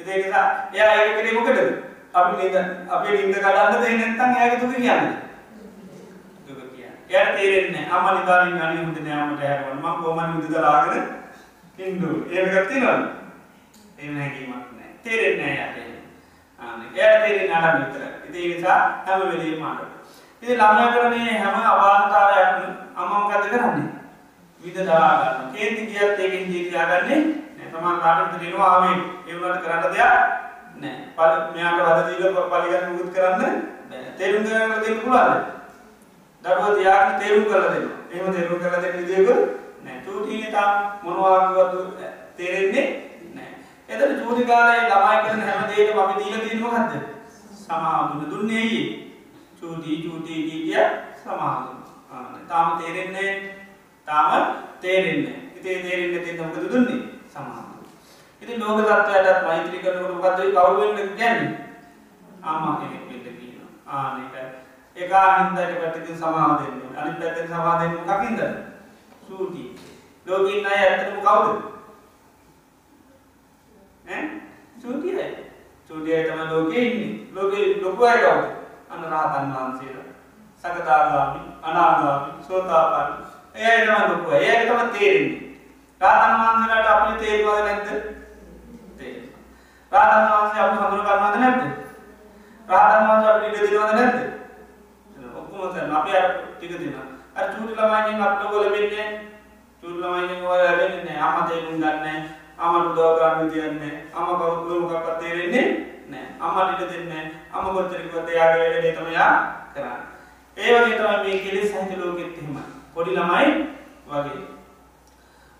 [0.00, 1.70] ඉතිේ නිසා එයා ඒක කරේ මොකටද?
[2.14, 2.56] අපි නිද
[2.88, 5.14] අපේ නින්ද කඩන්න දෙ නැත්තම් එයාගේ දුක කියන්නේ.
[6.46, 6.94] දුක කියන්නේ.
[7.10, 9.78] එයාට තේරෙන්නේ අම්මා නිදාගෙන අනේ හොඳ නෑ අම්මට හැරවන්න.
[9.78, 11.04] මම කොහොමද නිද දාගෙන
[11.78, 12.10] ඉන්නු?
[12.30, 13.04] ඒක තියෙනවද?
[13.98, 15.76] එහෙම හැකියාවක් නෑ තේරෙන්නේ නෑ යාට
[16.60, 16.88] අනේ.
[16.94, 19.95] එයාට තේරෙන්නේ අර විතර ඉතින් ඒ නිසා හැම වෙලේම මාඩ
[20.46, 22.62] ඉතින් ළමයා කරන්නේ හැම අවාන්තාවයක්ම
[22.96, 23.88] අම්මා මොකද කරන්නේ?
[24.60, 27.18] විද දරා ගන්න කේන්ති ගියත් ඒකෙන් ජීවිතය ගන්නේ
[27.56, 27.70] නෑ.
[27.70, 28.96] තමන් කාටද දෙනවා ආවේ.
[29.26, 30.14] ඒ වුණාට කරන්න දෙයක්
[30.76, 30.94] නෑ.
[31.16, 33.42] පල මෙයාට වදදීල පලිගන්න මුත් කරන්න
[34.18, 35.42] තේරුම් කරන්න දෙන්න පුළුවන්ද?
[36.44, 37.88] දරුව තියාගෙන තේරුම් කරලා දෙන්න.
[38.12, 39.28] එහෙම තේරුම් කරලා දෙන්න විදියක
[39.82, 39.98] නෑ.
[40.04, 40.70] චූටිනේ තාම
[41.02, 41.98] මොනවාගේවත්
[42.36, 42.86] තේරෙන්නේ
[43.34, 43.50] නෑ.
[43.88, 46.94] එතන චූටි කාලේ ළමයි කරන හැම දෙයකම අපි දීලා තියෙන්නේ මොකද්ද?
[47.64, 49.05] සමාදුන දුන්නේ ඇයි?
[49.60, 50.74] චූටි චූටි කිය
[51.22, 51.78] සමාදුන
[52.48, 53.30] තාම තේරෙන්නේ
[54.08, 54.32] තාම
[54.80, 57.76] තේරෙන්නේ ඉතින් තේරෙන්නේ තියෙන මොකද දුන්නේ සමාදුන
[58.42, 61.56] ඉතින් ලෝක තත්ත්වයටත් මෛත්‍රී කරනකොට මොකද්ද ඒ කවුරු වෙන්න කියන්නේ?
[62.42, 63.70] ආමා කෙනෙක් වෙන්න කියනවා.
[63.86, 64.34] ආන ඒක
[64.96, 67.00] එකා හින්දාට පැත්තකින් සමාව දෙන්න ඕනේ.
[67.00, 68.40] අනිත් පැත්තෙන් සමාව දෙන්න මොකකින්ද?
[69.28, 69.64] සූටි.
[70.26, 71.56] ලෝකේ ඉන්න අය ඇත්තටම කවුද?
[74.08, 74.22] ඈ?
[74.78, 75.26] සූටියයි.
[75.88, 77.12] සූටියයි තමයි ලෝකේ ඉන්නේ.
[77.34, 78.20] ලෝකේ ලොකු අය
[78.96, 79.12] කවුද?
[79.12, 80.08] අන්න රහතන් වහන්සේලා.
[80.64, 83.12] සකදාගාමි, අනාගාමි, සෝතාපන්න.
[83.54, 84.44] එයයි තමයි ලොකු අය.
[84.44, 85.40] ඒක තමයි තේරෙන්නේ.
[86.00, 88.16] රහතන් වහන්සේලාට අපිට තේරුවද නැද්ද?
[89.92, 91.60] රාතන් වහන්සේ අපි හඳුන ගන්නවද නැද්ද?
[92.68, 94.18] රාතන් වහන්සේ අපිට ඉඩ දෙනවද නැද්ද?
[95.34, 96.26] ඔක්කොම කරන අපි අර
[96.56, 97.06] ටික දෙනවා.
[97.36, 99.08] අර චූටි ළමයින්ගෙන් අපිට ඔය ලැබෙන්නේ
[99.82, 101.22] චූටි ළමයින්ගෙන් ඔය ලැබෙන්නේ නැහැ.
[101.28, 102.18] අම්මා තේරුම් ගන්නෑ.
[102.58, 105.66] අම්මට උදව් කරන්න දෙන්නේ අම්මා කවුරුත් මොකක්වත් තේරෙන්නේ
[106.10, 106.34] නැහැ.
[106.40, 107.32] අම්මට ඉඩ දෙන්නේ නැහැ.
[107.52, 109.32] අම්මා කොච්චර කිව්වත් එයාගේ වැඩේ තමයි යා
[109.74, 110.16] කරන්නේ.
[110.56, 112.62] ඒ වගේ තමයි මේ කෙලෙස් සහිත ලෝකෙත් එහෙමයි.
[112.94, 113.48] පොඩි ළමයි
[114.08, 114.44] වගේ.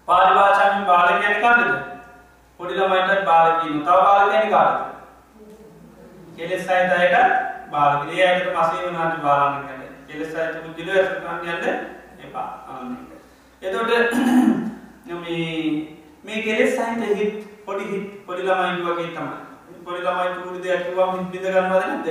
[0.09, 1.73] පාලි භාෂාවෙන් බාල කියන්නේ කාටද?
[2.61, 3.87] පොඩි ළමයිටත් බාල කියනවා.
[3.89, 4.79] තව බාල කියන්නේ කාටද?
[6.37, 7.17] කෙලෙස් සහිත අයට
[7.71, 8.17] බාල කියනවා.
[8.17, 9.91] ඒ අයට පස්සේ වුණාට බාලන්න කියන්නේ.
[10.09, 12.49] කෙලෙස් සහිත බුද්ධිලෝ ඇස් කරන්න යන්න එපා.
[12.69, 13.11] අන්න ඒක.
[13.63, 13.91] එතකොට
[15.25, 15.51] මේ
[16.25, 17.35] මේ කෙලෙස් සහිත හිත්
[17.67, 19.46] පොඩි හිත් පොඩි ළමයි වගේ තමයි.
[19.87, 22.09] පොඩි ළමයි පුරුදු දෙයක් කිව්වම හිත බිඳ ගන්නවද නැද්ද?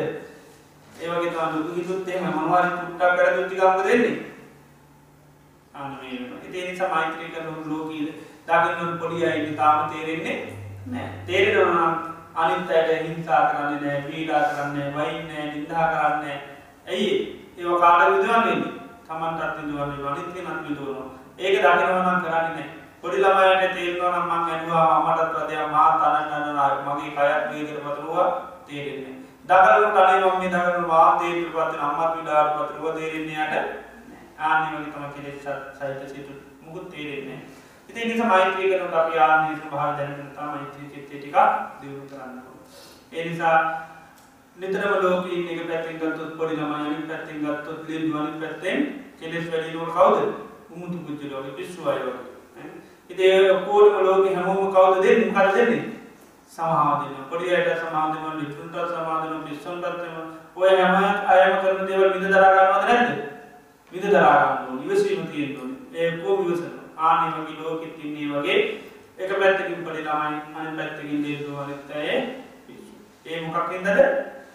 [0.96, 4.14] ඒ වගේ තමයි දුක හිතුත් එහෙම මොනවාරි තුට්ටක් කරලා දුක් ටිකක් දෙන්නේ.
[5.74, 6.40] අන්න මේ වෙනවා.
[6.42, 8.14] ඉතින් ඒ නිසා මෛත්‍රී කරන ලෝකීය
[8.48, 10.38] දකින්න පොඩි අයිට තාම තේරෙන්නේ
[10.88, 11.90] නෑ තේරෙනවා
[12.36, 16.38] අනිත් අයට හිංසා කරන්නේ නෑ පීඩා කරන්නේ වයින්නේ නින්දා කරන්නේ
[16.88, 17.12] ඇයි
[17.58, 18.58] ඒව කාට විදුවන්නේ
[19.08, 21.08] තමන්ටත් විදුවන්නේ අනිත් කෙනත් විදුවනවා
[21.38, 22.70] ඒක දකිනවා නම් කරන්නේ නෑ
[23.06, 28.30] පොඩි ළමයට තේරෙනවා නම් මං ඇඬුවා මමටත් වදයා මා තරන්න මගේ කයත් වේදර පතුරුවා
[28.68, 29.16] තේරෙන්නේ
[29.50, 34.96] දකලු කලින් මම මේ දකලු මා තේරෙන්න පත් අම්මත් විඩාර පතුරුවා තේරෙන්නේ යට ආන්නේ වගේ
[34.96, 35.46] තමයි කෙලෙස්
[35.78, 40.90] සහිත සිතු මුකුත් තේරෙන්නේ නෑ ඉතින් නිසා මෛත්‍රී කරනකොට අපි ආන්නේ ස්වභාවය දැනගෙන තමයි මෛත්‍රී
[40.90, 41.36] චිත්තය ටික
[41.82, 42.64] දියුණු කරන්න ඕනේ.
[43.12, 43.58] ඒ නිසා
[44.58, 48.78] නිතරම ලෝකේ ඉන්න එක පැත්තෙන් ගත්තොත් පොඩි ළමයි අනිත් පැත්තෙන් ගත්තොත් ලින්දු අනිත් පැත්තෙන්
[49.20, 50.34] කෙලෙස් වැඩි නෝර කවුද?
[50.70, 52.35] උමුතු කුජලෝ වගේ පිස්සු අය වගේ.
[53.10, 55.32] ඉතින් ඔක්කොම ලෝකේ හැමෝම කවුද දෙන්නේ?
[55.32, 55.84] මොකද දෙන්නේ?
[56.52, 57.30] සමාව දෙනවා.
[57.30, 60.26] පොඩි අයට සමාව දෙනවා, ලිතුන්ට සමාව දෙනවා, පිස්සුන්ට දෙනවා.
[60.56, 60.96] ඔය හැම
[61.28, 63.10] අයම කරන දේවල් විඳ දරා ගන්නවද නැද්ද?
[63.92, 64.86] විඳ දරා ගන්න ඕනේ.
[64.88, 65.80] ඉවසීම තියෙන්න ඕනේ.
[65.96, 66.86] ඒ කොහොම ඉවසනවා?
[66.98, 68.60] ආනි වගේ ලෝකෙත් ඉන්නේ වගේ
[69.18, 72.08] එක පැත්තකින් පොඩි ළමයි අනිත් පැත්තකින් දේශෝ අනිත් අය
[73.26, 73.90] ඒ මොකක්ින්දද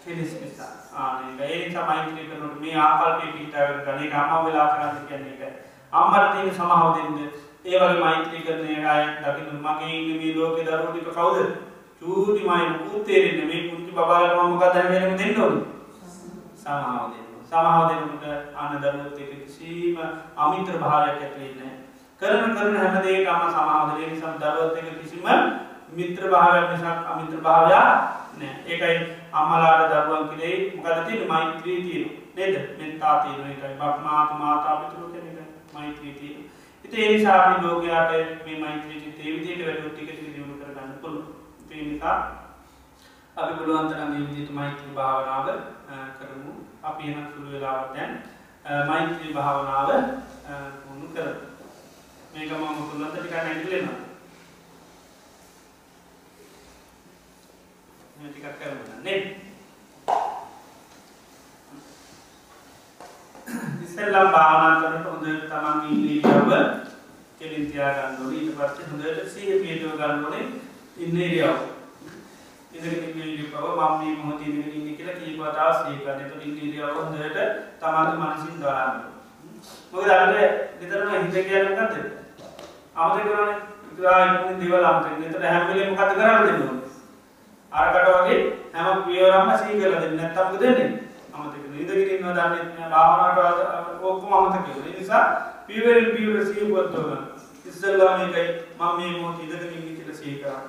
[0.01, 5.07] කෙලෙස් නිසා ආනේක ඒ නිසා මෛත්‍රී කරනකොට මේ ආකල්පය පිටාගෙන ගන්න ඒක අම්මා වෙලා කරන්න
[5.07, 5.53] කියන්නේ ඒක
[5.93, 6.55] අම්මට තියෙන
[7.65, 11.37] සමාව දෙන්න ඒ වගේ මෛත්‍රී කරන අය දකින්න මගේ ඉන්නේ මේ ලෝකේ දරුවෝ ටික කවුද
[12.01, 15.65] චූටි මයි මුකුත් තේරෙන්නේ මේ පුංචි බබාලට මම මොකක්ද වෙනම දෙන්න ඕනේ
[16.57, 18.25] සමාව දෙන්න සමාව දෙන්නකොට
[18.55, 19.97] අන්න දරුවොත් එක්ක කිසිම
[20.37, 25.27] අමිත්‍ර භාවයක් ඇති වෙන්නේ නැහැ කරන කරන හැම දෙයකම සමාවදලේ නිසා දරුවත් එක කිසිම
[25.91, 27.87] මිත්‍ර භාවයක් නිසා අමිත්‍ර භාවයක්
[28.37, 28.53] නෑ.
[28.67, 28.97] ඒකයි
[29.33, 32.17] අම්මලාට දරුවන් කිලේ මොකද තියෙන්නේ මෛත්‍රී තියෙනවා.
[32.35, 32.55] නේද?
[32.77, 33.49] මෙත්තා තියෙනවා.
[33.49, 36.50] ඒකයි බක් මාතු මාතා පිටු කියන එක මෛත්‍රී තියෙනවා.
[36.91, 38.11] ඉතින් ඒ නිසා අපි ලෝකයාට
[38.45, 41.27] මේ මෛත්‍රී චිත්තේ විදිහට වැඩි ටික ටික දියුණු කරගන්න පුළුවන්.
[41.71, 42.17] ඒ නිසා
[43.35, 45.47] අපි පුළුවන් තරම් මේ විදිහට මෛත්‍රී භාවනාව
[46.19, 46.51] කරමු.
[46.83, 48.11] අපි එන සුළු වෙලාවක් දැන්
[48.87, 49.89] මෛත්‍රී භාවනාව
[50.81, 51.35] පුහුණු කරමු.
[52.33, 53.99] මේක මම මුකුල්ලන්ට ටිකක් නැගිටලෙනවා.
[58.17, 59.50] මේ ටිකක් කරමු නේද?
[63.83, 66.51] ඉස්සෙල්ලා භාවනා කරනකොට හොඳට තමන්ගේ ඉරියව්ව
[67.39, 68.39] කෙලින් තියා ගන්න ඕනේ.
[68.39, 70.45] ඊට පස්සේ හොඳට සිහිය පිටව ගන්න ඕනේ
[70.97, 71.59] ඉන්නේ ඉරියව්ව.
[72.73, 76.21] ඉඳගෙන ඉන්න ඉරියව්ව මම මේ මොහොතේ ඉඳගෙන ඉන්නේ කියලා කීප වතාවක් සිහි කරන්න.
[76.21, 77.37] ඒතකොට ඉන්නේ ඉරියව්ව හොඳට
[77.81, 78.95] තමන්ගේ මනසින් දරන්න.
[79.91, 81.95] මොකද අපිට විතරම හිත කියන්නේ මොකද්ද?
[82.95, 83.55] අමතක කරන්නේ
[83.91, 84.19] ඉතුරා
[84.59, 86.81] දේවල් අමතක එතකොට හැම වෙලේම මොකද කරන්න දෙන්නේ
[87.71, 88.39] අරකට වගේ
[88.75, 90.89] හැම පියවරක්ම සිහි කරලා දෙන්න නැත්නම් මොකද වෙන්නේ
[91.41, 92.89] අමතක ඉඳගෙන ඉන්නවා දන්නේ නැහැ.
[92.89, 94.87] භාවනාවට ඔක්කොම අමතක වෙනවා.
[94.87, 95.23] ඒ නිසා
[95.67, 97.23] පියවරෙන් පියවර සිහි කරතෝ ගන්න
[97.65, 98.47] ඉස්සෙල්ලා මේකයි
[98.77, 100.61] මම මේ මොහොත ඉඳගෙන ඉන්නේ කියලා සිහි කරා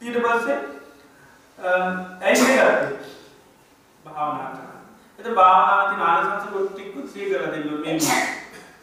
[0.00, 0.58] ඊට පස්සේ
[2.22, 2.98] ඇයි මේ කරන්නේ?
[4.04, 4.74] භාවනා කරා
[5.18, 7.98] එතකොට භාවනාවේ තියෙන ආනිසංස ටිකකුත් සිහි කරලා දෙන්න මේ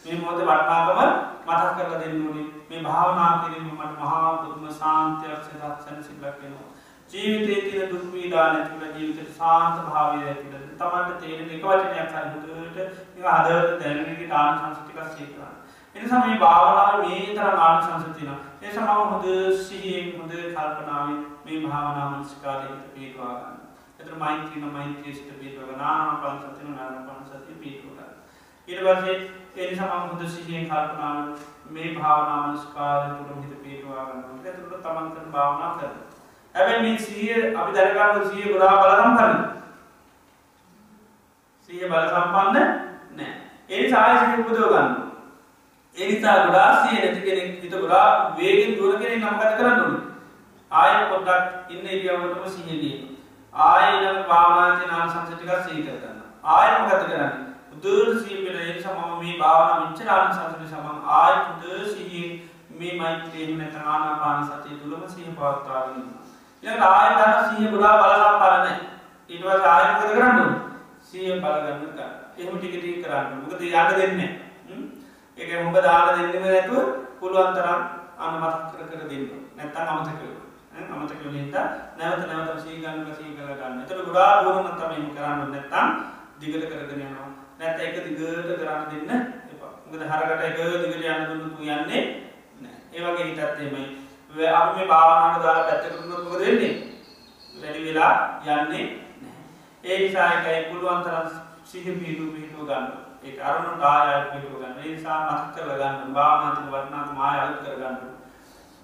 [0.05, 0.99] මේ මොහොතේ වටනාකම
[1.47, 2.45] මතක් කරලා දෙන්න ඕනේ.
[2.69, 6.70] මේ භාවනා කිරීම මට මහා පුදුම සාන්තියක් සදක් සැනසෙල්ලක් වෙනවා.
[7.13, 12.11] ජීවිතයේ තියෙන දුක් පීඩා නැති වෙලා ජීවිතේ සාන්ත භාවය ඇති වෙලා තමන්ට තේරෙන එක වචනයක්
[12.11, 12.93] හරි හොඳට ඒක
[13.25, 15.55] හදවත දැනෙන එක ආනිසංස ටිකක් සිහි කරන්න.
[15.95, 18.39] එනිසා මේ භාවනාවේ මේ තරම් ආනිසංස තියෙනවා.
[18.55, 19.27] ඒ නිසා මම හොඳ
[19.61, 23.59] සිහියෙන් හොඳ කල්පනාවෙන් මේ භාවනා මනස්කාරයට පිටවා ගන්න.
[23.99, 25.83] එතන මෛත්‍රීන මෛත්‍රී සිත පිටව ගන්න.
[25.83, 28.15] ආනාපාන සතිය නානාපාන සතිය පිටව ගන්න.
[28.67, 29.17] ඊට පස්සේ
[29.57, 31.35] ඒ නිසා මම හොඳ සිහියෙන් කල්පනාවෙන්
[31.69, 34.41] මේ භාවනා මනස්කාරය තුළ හිත පිටවා ගන්නවා.
[34.45, 36.20] එතකොට තමන් කරන භාවනා කරනවා.
[36.55, 39.33] හැබැයි මේ සිහිය අපි දැනගන්න සිහිය ගොඩාක් බල සම්පන්න.
[41.69, 42.55] සිහිය බල සම්පන්න
[43.11, 43.33] නෑ.
[43.69, 44.89] ඒ නිසා ආයෙ සිහිය උපදව ගන්න.
[45.95, 50.03] ඒ නිසා ගොඩාක් සිහිය නැති කෙනෙක් හිත ගොඩාක් වේගෙන් දුවන කෙනෙක් නම් මොකද කරන්න ඕනේ?
[50.71, 53.09] ආයෙ පොඩ්ඩක් ඉන්න ඉරියව්වටම සිහිය දීලා.
[53.53, 56.21] ආයෙ ඊළඟ භාවනාවේ නාම සංස ටිකක් සිහි කර ගන්න.
[56.49, 57.31] ආයෙ මොකද කරන්නේ?
[57.73, 62.31] උදේට සිහිය වෙන ඒ නිසා මම මේ භාවනාව මෙච්චර ආනිසංස නිසා මම ආයෙ උදේ සිහියෙන්
[62.77, 66.20] මේ මෛත්‍රිය නැත්නම් ආනාපාන සතිය තුලම සිහිය පවත්වාගෙන ඉන්නවා.
[66.63, 68.73] ඊළඟ ආයෙත් ගන්න සිහිය ගොඩාක් බලසම් පාලනයි.
[69.29, 70.59] ඊට පස්සේ ආයෙත් මොකද කරන්න ඕනේ?
[71.01, 72.11] සිහිය බලගන්න ගන්න.
[72.37, 73.25] එහෙම ටික ටික කරන්න.
[73.41, 74.29] මොකද යන්න දෙන්නේ
[74.67, 75.01] නැහැ.
[75.37, 76.77] ඒක මොකද දාලා දෙන්නෙම නැතුව
[77.19, 77.81] පුළුවන් තරම්
[78.17, 79.25] අන්න මතක් කර කර දෙන්න.
[79.57, 80.45] නැත්තම් අමතක වෙනවා.
[80.93, 81.65] අමතක වෙන හින්දා
[81.97, 83.81] නැවත නැවත සිහි ගන්න සිහි කරලා ගන්න.
[83.81, 85.63] ඒතර ගොඩාක් දුරම තමයි එහෙම කරන්න ඕනේ.
[85.65, 85.87] නැත්තම්
[86.39, 87.29] දිගට කරගෙන යනවා.
[87.59, 89.21] නැත්නම් ඒක දිගට කරන්න දෙන්න
[89.51, 89.73] එපා.
[89.85, 92.01] මොකද හරකට එක දිගට යන්න දුන්නු යන්නේ
[92.61, 92.81] නැහැ.
[92.93, 94.00] ඒ වගේ හිතත් එහෙමයි.
[94.31, 96.73] අපි මේ භාවනාවට දාලා පැත්තකට දුන්නොත් මොකද වෙන්නේ?
[97.61, 98.85] වැඩි වෙලා යන්නේ නැහැ.
[99.83, 101.27] ඒ නිසා ඒකයි පුළුවන් තරම්
[101.63, 102.87] සිහි පිටු පිටු ගන්න.
[103.23, 104.77] ඒක අරමුණට ආයෙත් පිටු ගන්න.
[104.77, 106.13] ඒ නිසා මතක කරලා ගන්න.
[106.13, 107.97] භාවනාවට වටනාකම ආයෙ අලුත් කර ගන්න.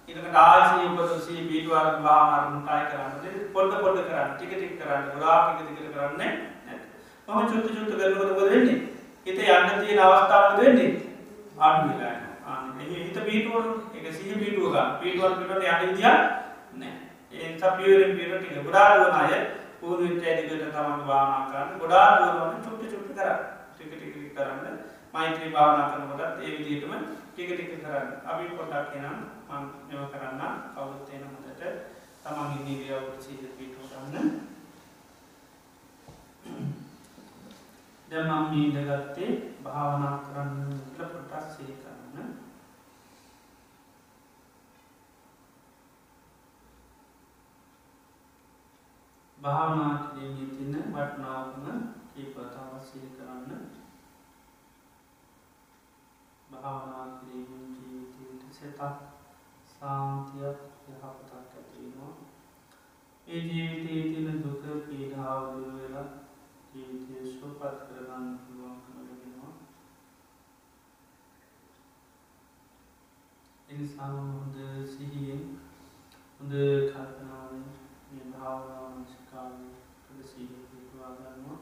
[0.08, 3.50] ඊළඟට ආයෙ සිහි උපත සිහි පිටු අරගෙන භාවනා අරමුණට ආයෙ කරන්න.
[3.54, 4.36] පොඩ පොඩ කරන්න.
[4.36, 5.10] ටික ටික කරන්න.
[5.10, 6.32] ගොඩාක් ටික ටික කරන්නේ
[6.66, 6.80] නැහැ.
[7.28, 8.80] මම චුට්ටු චුට්ටු කරනකොට මොකද වෙන්නේ?
[9.26, 10.90] හිත යන්න තියෙන අවස්ථාව මොකද වෙන්නේ?
[11.60, 12.28] අඩු වෙලා යනවා.
[12.90, 14.90] හිත පීටුවන එක සිහ පීටුව ගන්න.
[15.00, 16.18] පීටුවල් පිටට යන්න විදියක්
[16.74, 16.96] නෑ
[17.34, 19.34] ඒ නිසා පියවරෙන් පියවර ටික ගොඩාක් දුවන අය
[19.80, 23.40] පුහුණු වෙච්ච අය දිගට තමන් භාවනා කරන්න ගොඩාක් දුවනවනේ චුට්ටි චුට්ටි කරන්න.
[23.72, 24.78] ටික ටික ටික කරන්න.
[25.14, 26.94] මෛත්‍රී භාවනා කරනකොටත් ඒ විදිහටම
[27.28, 28.08] ටික ටික කරන්න.
[28.26, 29.18] අපි පොඩ්ඩක් එනම්
[29.50, 30.42] මම මේව කරන්න
[30.74, 31.64] කවුරුත් එන හොඳට
[32.24, 34.28] තමන් ඉන්නේ ඉරියව්වට සිහ පීටුව ගන්න.
[38.08, 39.32] දැන් මම මේ ඉඳගත්තේ
[39.64, 41.98] භාවනා කරන්න කියලා පොඩ්ඩක් සිහි කරන්න
[49.38, 51.66] භාවනා කිරීමේ තියෙන වටිනාකම
[52.10, 53.66] කීපතාවක් සිහි කරන්න.
[56.52, 58.82] භාවනා කිරීමෙන් ජීවිතයට සෙතක්
[59.72, 60.58] සාන්තියක්
[60.88, 62.14] යහපතක් ඇති වෙනවා.
[63.28, 66.08] ඒ ජීවිතයේ තියෙන දුක පීඩාව දුර වෙලා
[66.74, 69.54] ජීවිතය සුවපත් කරගන්න පුළුවන්කම ලැබෙනවා.
[73.68, 74.58] ඒ නිසා හොඳ
[74.88, 75.46] සිහියෙන්
[76.34, 76.54] හොඳ
[76.90, 77.66] කල්පනාවෙන්
[78.10, 78.87] මේ භාවනාව කාලය තුළ
[81.08, 81.60] සීල පිටවා ගන්නවා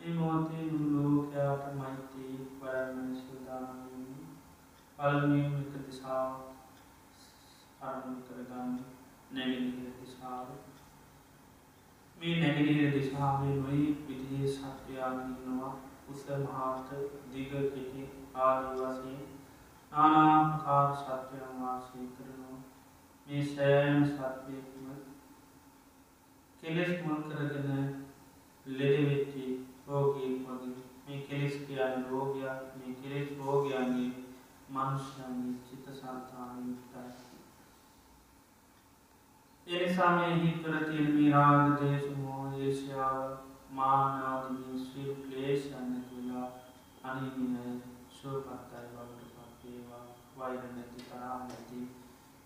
[0.00, 4.28] මේ මොහොතේ මුළු ලෝකයාට මෛත්‍රී වඩන්න සූදානම් වෙන්නේ
[4.98, 6.32] පළමුවෙන් එක දිශාව
[7.80, 8.72] අරමුණු කරගන්න
[9.30, 10.48] නැගෙනහිර දිශාව.
[12.16, 15.74] මේ නැගෙනහිර දිශාවේ නොයෙක් විදිහේ සත්වයන් ඉන්නවා.
[16.08, 16.88] උස මහත්
[17.32, 18.02] දිග කෙටි
[18.34, 19.22] ආදී වශයෙන්
[19.92, 22.60] නානාකාර සත්වයන් වාසය කරනවා.
[23.26, 24.79] මේ සෑම සත්වයකම
[26.62, 27.86] කෙලෙස් මුල් කරගෙන
[28.66, 29.44] ලෙඩවෙච්චි
[29.86, 30.74] රෝගී වගේ
[31.06, 34.10] මේ කෙලෙස් කියන රෝගයක් මේ කෙලෙස් රෝගයන්ගේ
[34.68, 37.30] මනුෂ්‍යයන්ගේ චිත සන්තානය විතරයි.
[39.66, 43.26] එනිසා මේ හිතවල තියෙන මේ රාග දේශ මොහ දේශයාව
[43.72, 46.46] මාන ආදී මේ සියලු ක්ලේශයන් නැතිලා
[47.04, 47.80] අනිමිනය
[48.10, 50.04] සුවපත්තයි බවට පත් වේවා
[50.38, 51.80] වෛර නැති තරහ නැති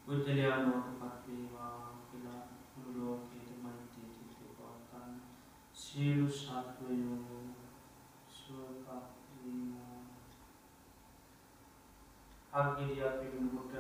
[0.06, 1.76] බුද්ධලයා බවට පත් වේවා
[2.08, 2.42] කියලා
[2.74, 3.33] මුළු ලෝකෙ
[5.94, 7.40] සියලු සත්වයෝ
[8.28, 9.74] සුවපත් වීම
[12.52, 13.74] අගිරියක් පිළිමුට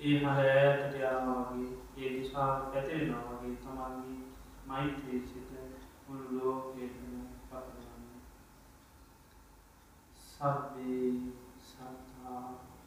[0.00, 1.68] ඒ හරෑට යාමාගේ
[1.98, 4.16] ඒ දිසා පැතිරෙනවා වගේ තමන්ගේ
[4.66, 5.52] මෛත්‍රී සිත
[6.06, 7.12] මුළු ලෝකයටම
[7.42, 8.08] පතරන්න
[10.24, 11.12] සබ්බේ
[11.62, 12.42] සත්තා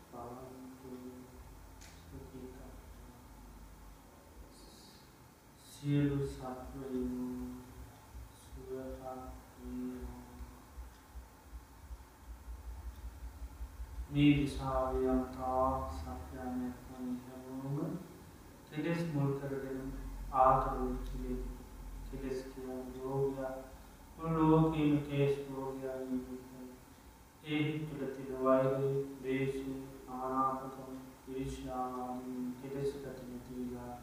[0.09, 0.95] පවන්තු
[1.99, 2.71] සුඛිතා
[5.67, 7.36] සියලු සත්වයෝ
[14.17, 17.97] මේ දිශාවයන් තාක් සත්‍යයක් නිහවුම
[18.67, 19.91] කෙලෙස් මුල් කරගෙන
[20.35, 21.35] ආතරු කිලේ
[22.07, 26.17] කෙලෙස් කියන යෝගය ලෝකීම කේස් යෝගයන්
[27.47, 28.89] ඒ තුළ තියෙන වෛරය,
[29.19, 29.75] ද්වේෂය,
[30.09, 33.93] ආනාපකම, ඊර්ෂ්‍යාවන් කෙලෙස් ප්‍රතිනිතිලා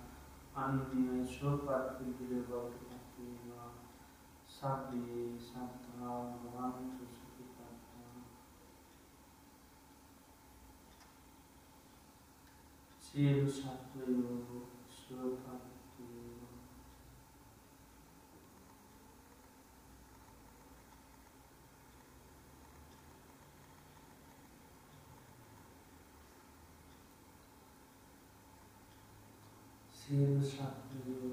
[0.57, 3.71] අන්තිම සෝපත් පිළිබවට පත් වෙනවා.
[4.49, 7.05] සබ්බේ සත්තා භවන්තු
[13.15, 14.61] සියලු සත්වයෝ
[14.91, 15.47] සුවපත්
[15.99, 16.57] වේවා
[29.99, 31.24] සියලු සත්වයෝ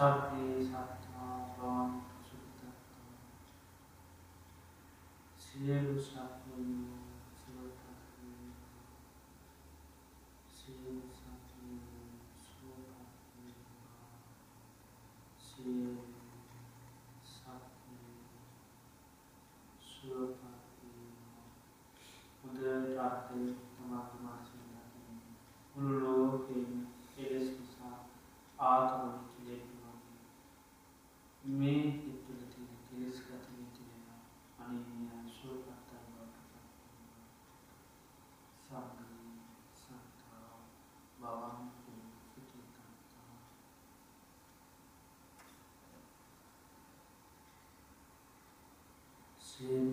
[0.00, 0.39] Shanti.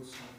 [0.07, 0.36] Wilson.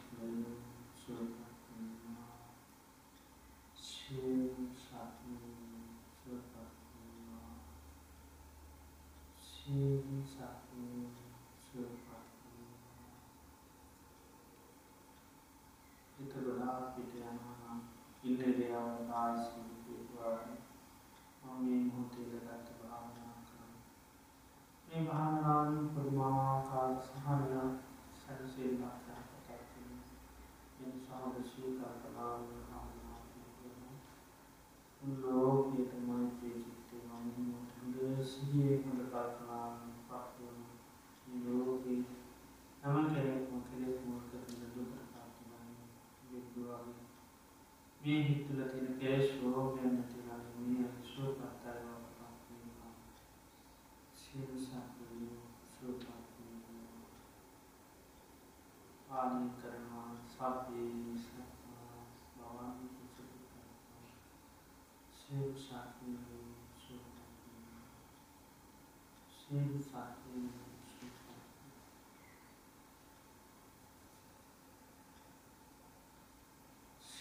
[48.09, 48.81] हे हेतु लगे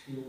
[0.07, 0.23] все